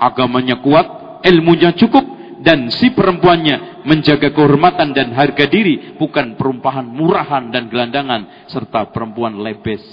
agamanya 0.00 0.58
kuat 0.64 1.20
ilmunya 1.28 1.76
cukup 1.76 2.16
dan 2.40 2.72
si 2.72 2.96
perempuannya 2.96 3.84
menjaga 3.84 4.32
kehormatan 4.32 4.96
dan 4.96 5.12
harga 5.12 5.44
diri 5.44 6.00
bukan 6.00 6.34
perumpahan 6.40 6.88
murahan 6.88 7.52
dan 7.52 7.68
gelandangan 7.68 8.48
serta 8.48 8.88
perempuan 8.90 9.36
lebes 9.36 9.84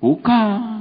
Bukan. 0.00 0.80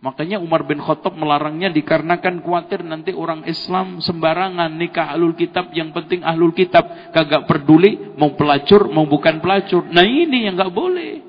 Makanya 0.00 0.38
Umar 0.38 0.64
bin 0.64 0.78
Khattab 0.78 1.16
melarangnya 1.16 1.72
dikarenakan 1.72 2.44
khawatir 2.44 2.84
nanti 2.84 3.10
orang 3.10 3.42
Islam 3.48 3.98
sembarangan 4.00 4.72
nikah 4.76 5.12
ahlul 5.12 5.36
kitab. 5.36 5.72
Yang 5.76 5.92
penting 5.92 6.20
ahlul 6.24 6.56
kitab 6.56 7.12
kagak 7.12 7.48
peduli 7.48 8.16
mau 8.16 8.32
pelacur 8.36 8.88
mau 8.88 9.04
bukan 9.04 9.40
pelacur. 9.40 9.88
Nah 9.88 10.04
ini 10.04 10.48
yang 10.48 10.56
gak 10.56 10.72
boleh. 10.72 11.20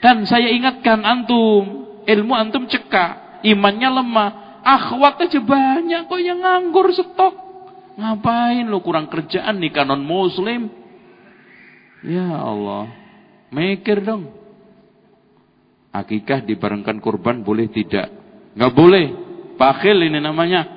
Dan 0.00 0.28
saya 0.28 0.52
ingatkan 0.52 1.02
antum, 1.02 1.88
ilmu 2.04 2.32
antum 2.36 2.68
cekak, 2.68 3.42
imannya 3.42 3.90
lemah. 3.90 4.30
Akhwat 4.66 5.22
aja 5.22 5.38
banyak 5.38 6.10
kok 6.10 6.20
yang 6.20 6.42
nganggur 6.42 6.90
stok. 6.90 7.34
Ngapain 7.96 8.68
lo 8.68 8.84
kurang 8.84 9.08
kerjaan 9.08 9.56
nikah 9.56 9.88
non 9.88 10.04
muslim? 10.04 10.68
Ya 12.04 12.28
Allah. 12.28 12.92
Mikir 13.48 14.04
dong. 14.04 14.35
Akikah 15.96 16.44
dibarengkan 16.44 17.00
kurban 17.00 17.40
boleh 17.40 17.72
tidak? 17.72 18.12
Nggak 18.52 18.74
boleh. 18.76 19.06
Bakhil 19.56 19.96
ini 20.04 20.20
namanya. 20.20 20.68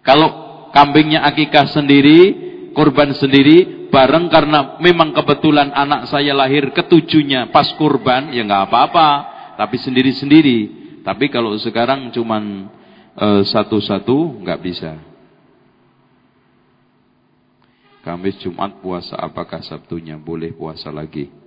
Kalau 0.00 0.28
kambingnya 0.72 1.20
akikah 1.28 1.68
sendiri, 1.68 2.20
kurban 2.72 3.12
sendiri, 3.12 3.88
bareng 3.92 4.32
karena 4.32 4.80
memang 4.80 5.12
kebetulan 5.12 5.68
anak 5.76 6.08
saya 6.08 6.32
lahir 6.32 6.72
ketujuhnya 6.72 7.52
pas 7.52 7.68
kurban, 7.76 8.32
ya 8.32 8.40
nggak 8.48 8.72
apa-apa. 8.72 9.08
Tapi 9.60 9.76
sendiri-sendiri. 9.76 10.58
Tapi 11.04 11.28
kalau 11.28 11.52
sekarang 11.60 12.08
cuman 12.08 12.72
eh, 13.20 13.42
satu-satu, 13.44 14.40
nggak 14.40 14.60
bisa. 14.64 14.96
Kamis 18.00 18.36
Jumat 18.40 18.80
puasa 18.80 19.16
apakah 19.16 19.64
Sabtunya 19.64 20.16
boleh 20.20 20.52
puasa 20.52 20.92
lagi? 20.92 21.43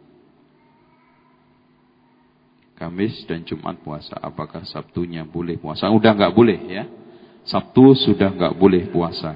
Kamis 2.78 3.26
dan 3.26 3.42
Jumat 3.42 3.82
puasa. 3.82 4.14
Apakah 4.22 4.62
Sabtunya 4.70 5.26
boleh 5.26 5.58
puasa? 5.58 5.90
Udah 5.90 6.14
nggak 6.14 6.34
boleh 6.38 6.60
ya. 6.70 6.86
Sabtu 7.42 7.98
sudah 7.98 8.30
nggak 8.30 8.54
boleh 8.54 8.86
puasa. 8.94 9.34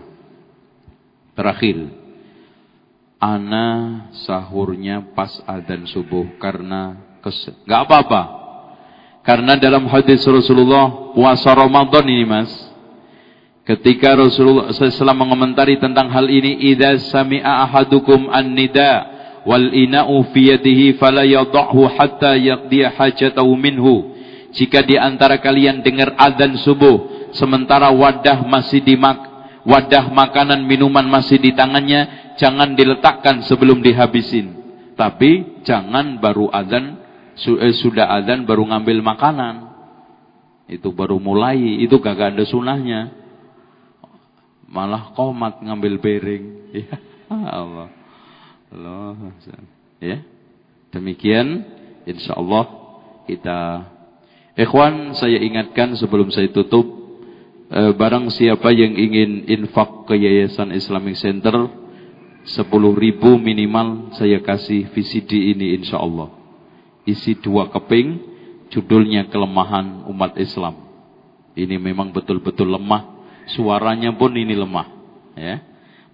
Terakhir, 1.34 1.90
ana 3.18 3.68
sahurnya 4.14 5.02
pas 5.18 5.42
adzan 5.50 5.90
subuh 5.90 6.38
karena 6.38 7.02
kes 7.26 7.50
nggak 7.66 7.82
apa-apa. 7.82 8.22
Karena 9.26 9.58
dalam 9.58 9.90
hadis 9.90 10.22
Rasulullah 10.22 11.14
puasa 11.14 11.50
Ramadan 11.54 12.06
ini 12.10 12.26
mas, 12.26 12.52
ketika 13.66 14.18
Rasulullah 14.18 14.70
SAW 14.74 15.18
mengomentari 15.18 15.78
tentang 15.82 16.10
hal 16.10 16.26
ini, 16.30 16.58
idza 16.74 16.98
sami'a 17.10 17.70
ahadukum 17.70 18.30
an-nida' 18.30 19.11
wal 19.46 19.74
ina'u 19.74 20.30
fi 20.32 20.54
yadihi 20.56 20.98
fala 21.02 21.26
hatta 21.98 22.38
yaqdiya 22.38 22.94
hajatahu 22.94 23.52
minhu. 23.58 24.14
Jika 24.52 24.84
di 24.84 25.00
antara 25.00 25.40
kalian 25.40 25.80
dengar 25.80 26.14
azan 26.20 26.60
subuh 26.60 27.32
sementara 27.32 27.88
wadah 27.96 28.44
masih 28.44 28.84
di 28.84 29.00
mak 29.00 29.24
wadah 29.64 30.12
makanan 30.12 30.68
minuman 30.68 31.08
masih 31.08 31.40
di 31.40 31.56
tangannya 31.56 32.34
jangan 32.36 32.76
diletakkan 32.76 33.42
sebelum 33.48 33.80
dihabisin. 33.80 34.60
Tapi 35.00 35.64
jangan 35.64 36.20
baru 36.20 36.52
azan 36.52 37.00
eh, 37.40 37.74
sudah 37.80 38.12
azan 38.12 38.44
baru 38.44 38.68
ngambil 38.68 39.00
makanan. 39.00 39.72
Itu 40.68 40.92
baru 40.92 41.20
mulai 41.20 41.84
itu 41.84 42.00
gak 42.00 42.36
ada 42.36 42.44
sunahnya. 42.44 43.12
Malah 44.72 45.12
komat 45.16 45.64
ngambil 45.64 46.00
piring. 46.00 46.46
Ya 47.32 47.64
Allah 47.64 48.01
Allah. 48.72 49.36
Ya. 50.00 50.24
Demikian 50.96 51.68
insyaallah 52.08 52.66
kita 53.28 53.60
Ikhwan 54.56 55.16
saya 55.16 55.40
ingatkan 55.40 55.96
sebelum 55.96 56.28
saya 56.32 56.52
tutup 56.52 56.84
eh, 57.72 57.92
barang 57.96 58.32
siapa 58.36 58.72
yang 58.76 58.96
ingin 58.96 59.48
infak 59.48 60.08
ke 60.08 60.16
Yayasan 60.20 60.76
Islamic 60.76 61.16
Center 61.16 61.72
10 62.44 62.68
ribu 62.98 63.38
minimal 63.38 64.12
saya 64.18 64.42
kasih 64.44 64.92
VCD 64.92 65.56
ini 65.56 65.78
insya 65.80 66.02
Allah. 66.02 66.34
Isi 67.06 67.38
dua 67.38 67.70
keping, 67.70 68.18
judulnya 68.74 69.30
kelemahan 69.30 70.06
umat 70.10 70.38
Islam. 70.38 70.74
Ini 71.54 71.78
memang 71.78 72.10
betul-betul 72.14 72.72
lemah, 72.72 73.26
suaranya 73.54 74.14
pun 74.18 74.34
ini 74.34 74.58
lemah. 74.58 74.88
Ya, 75.38 75.62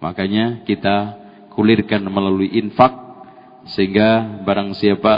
makanya 0.03 0.63
kita 0.67 1.26
kulirkan 1.57 2.05
melalui 2.05 2.53
infak 2.53 2.93
sehingga 3.73 4.39
barang 4.45 4.77
siapa 4.77 5.13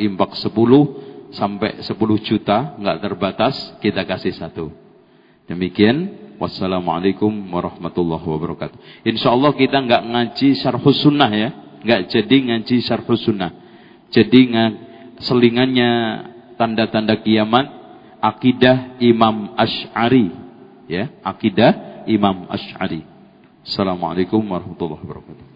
infak 0.00 0.40
10 0.40 1.36
sampai 1.36 1.84
10 1.84 1.92
juta 2.24 2.72
nggak 2.80 2.98
terbatas 3.04 3.54
kita 3.84 4.08
kasih 4.08 4.32
satu. 4.32 4.72
Demikian 5.44 6.24
Wassalamualaikum 6.34 7.30
warahmatullahi 7.30 8.26
wabarakatuh. 8.26 9.06
Insya 9.06 9.30
Allah 9.30 9.54
kita 9.54 9.78
nggak 9.78 10.02
ngaji 10.02 10.48
syarhus 10.58 10.98
sunnah 10.98 11.30
ya. 11.30 11.50
nggak 11.84 12.10
jadi 12.10 12.36
ngaji 12.50 12.76
syarhus 12.82 13.22
sunnah. 13.22 13.52
Jadi 14.10 14.50
selingannya 15.22 15.90
tanda-tanda 16.58 17.22
kiamat 17.22 17.70
akidah 18.18 18.98
Imam 18.98 19.54
Ash'ari. 19.54 20.32
Ya, 20.90 21.12
akidah 21.22 22.04
Imam 22.10 22.50
Ash'ari. 22.50 23.06
Assalamualaikum 23.64 24.42
warahmatullahi 24.42 25.00
wabarakatuh. 25.00 25.53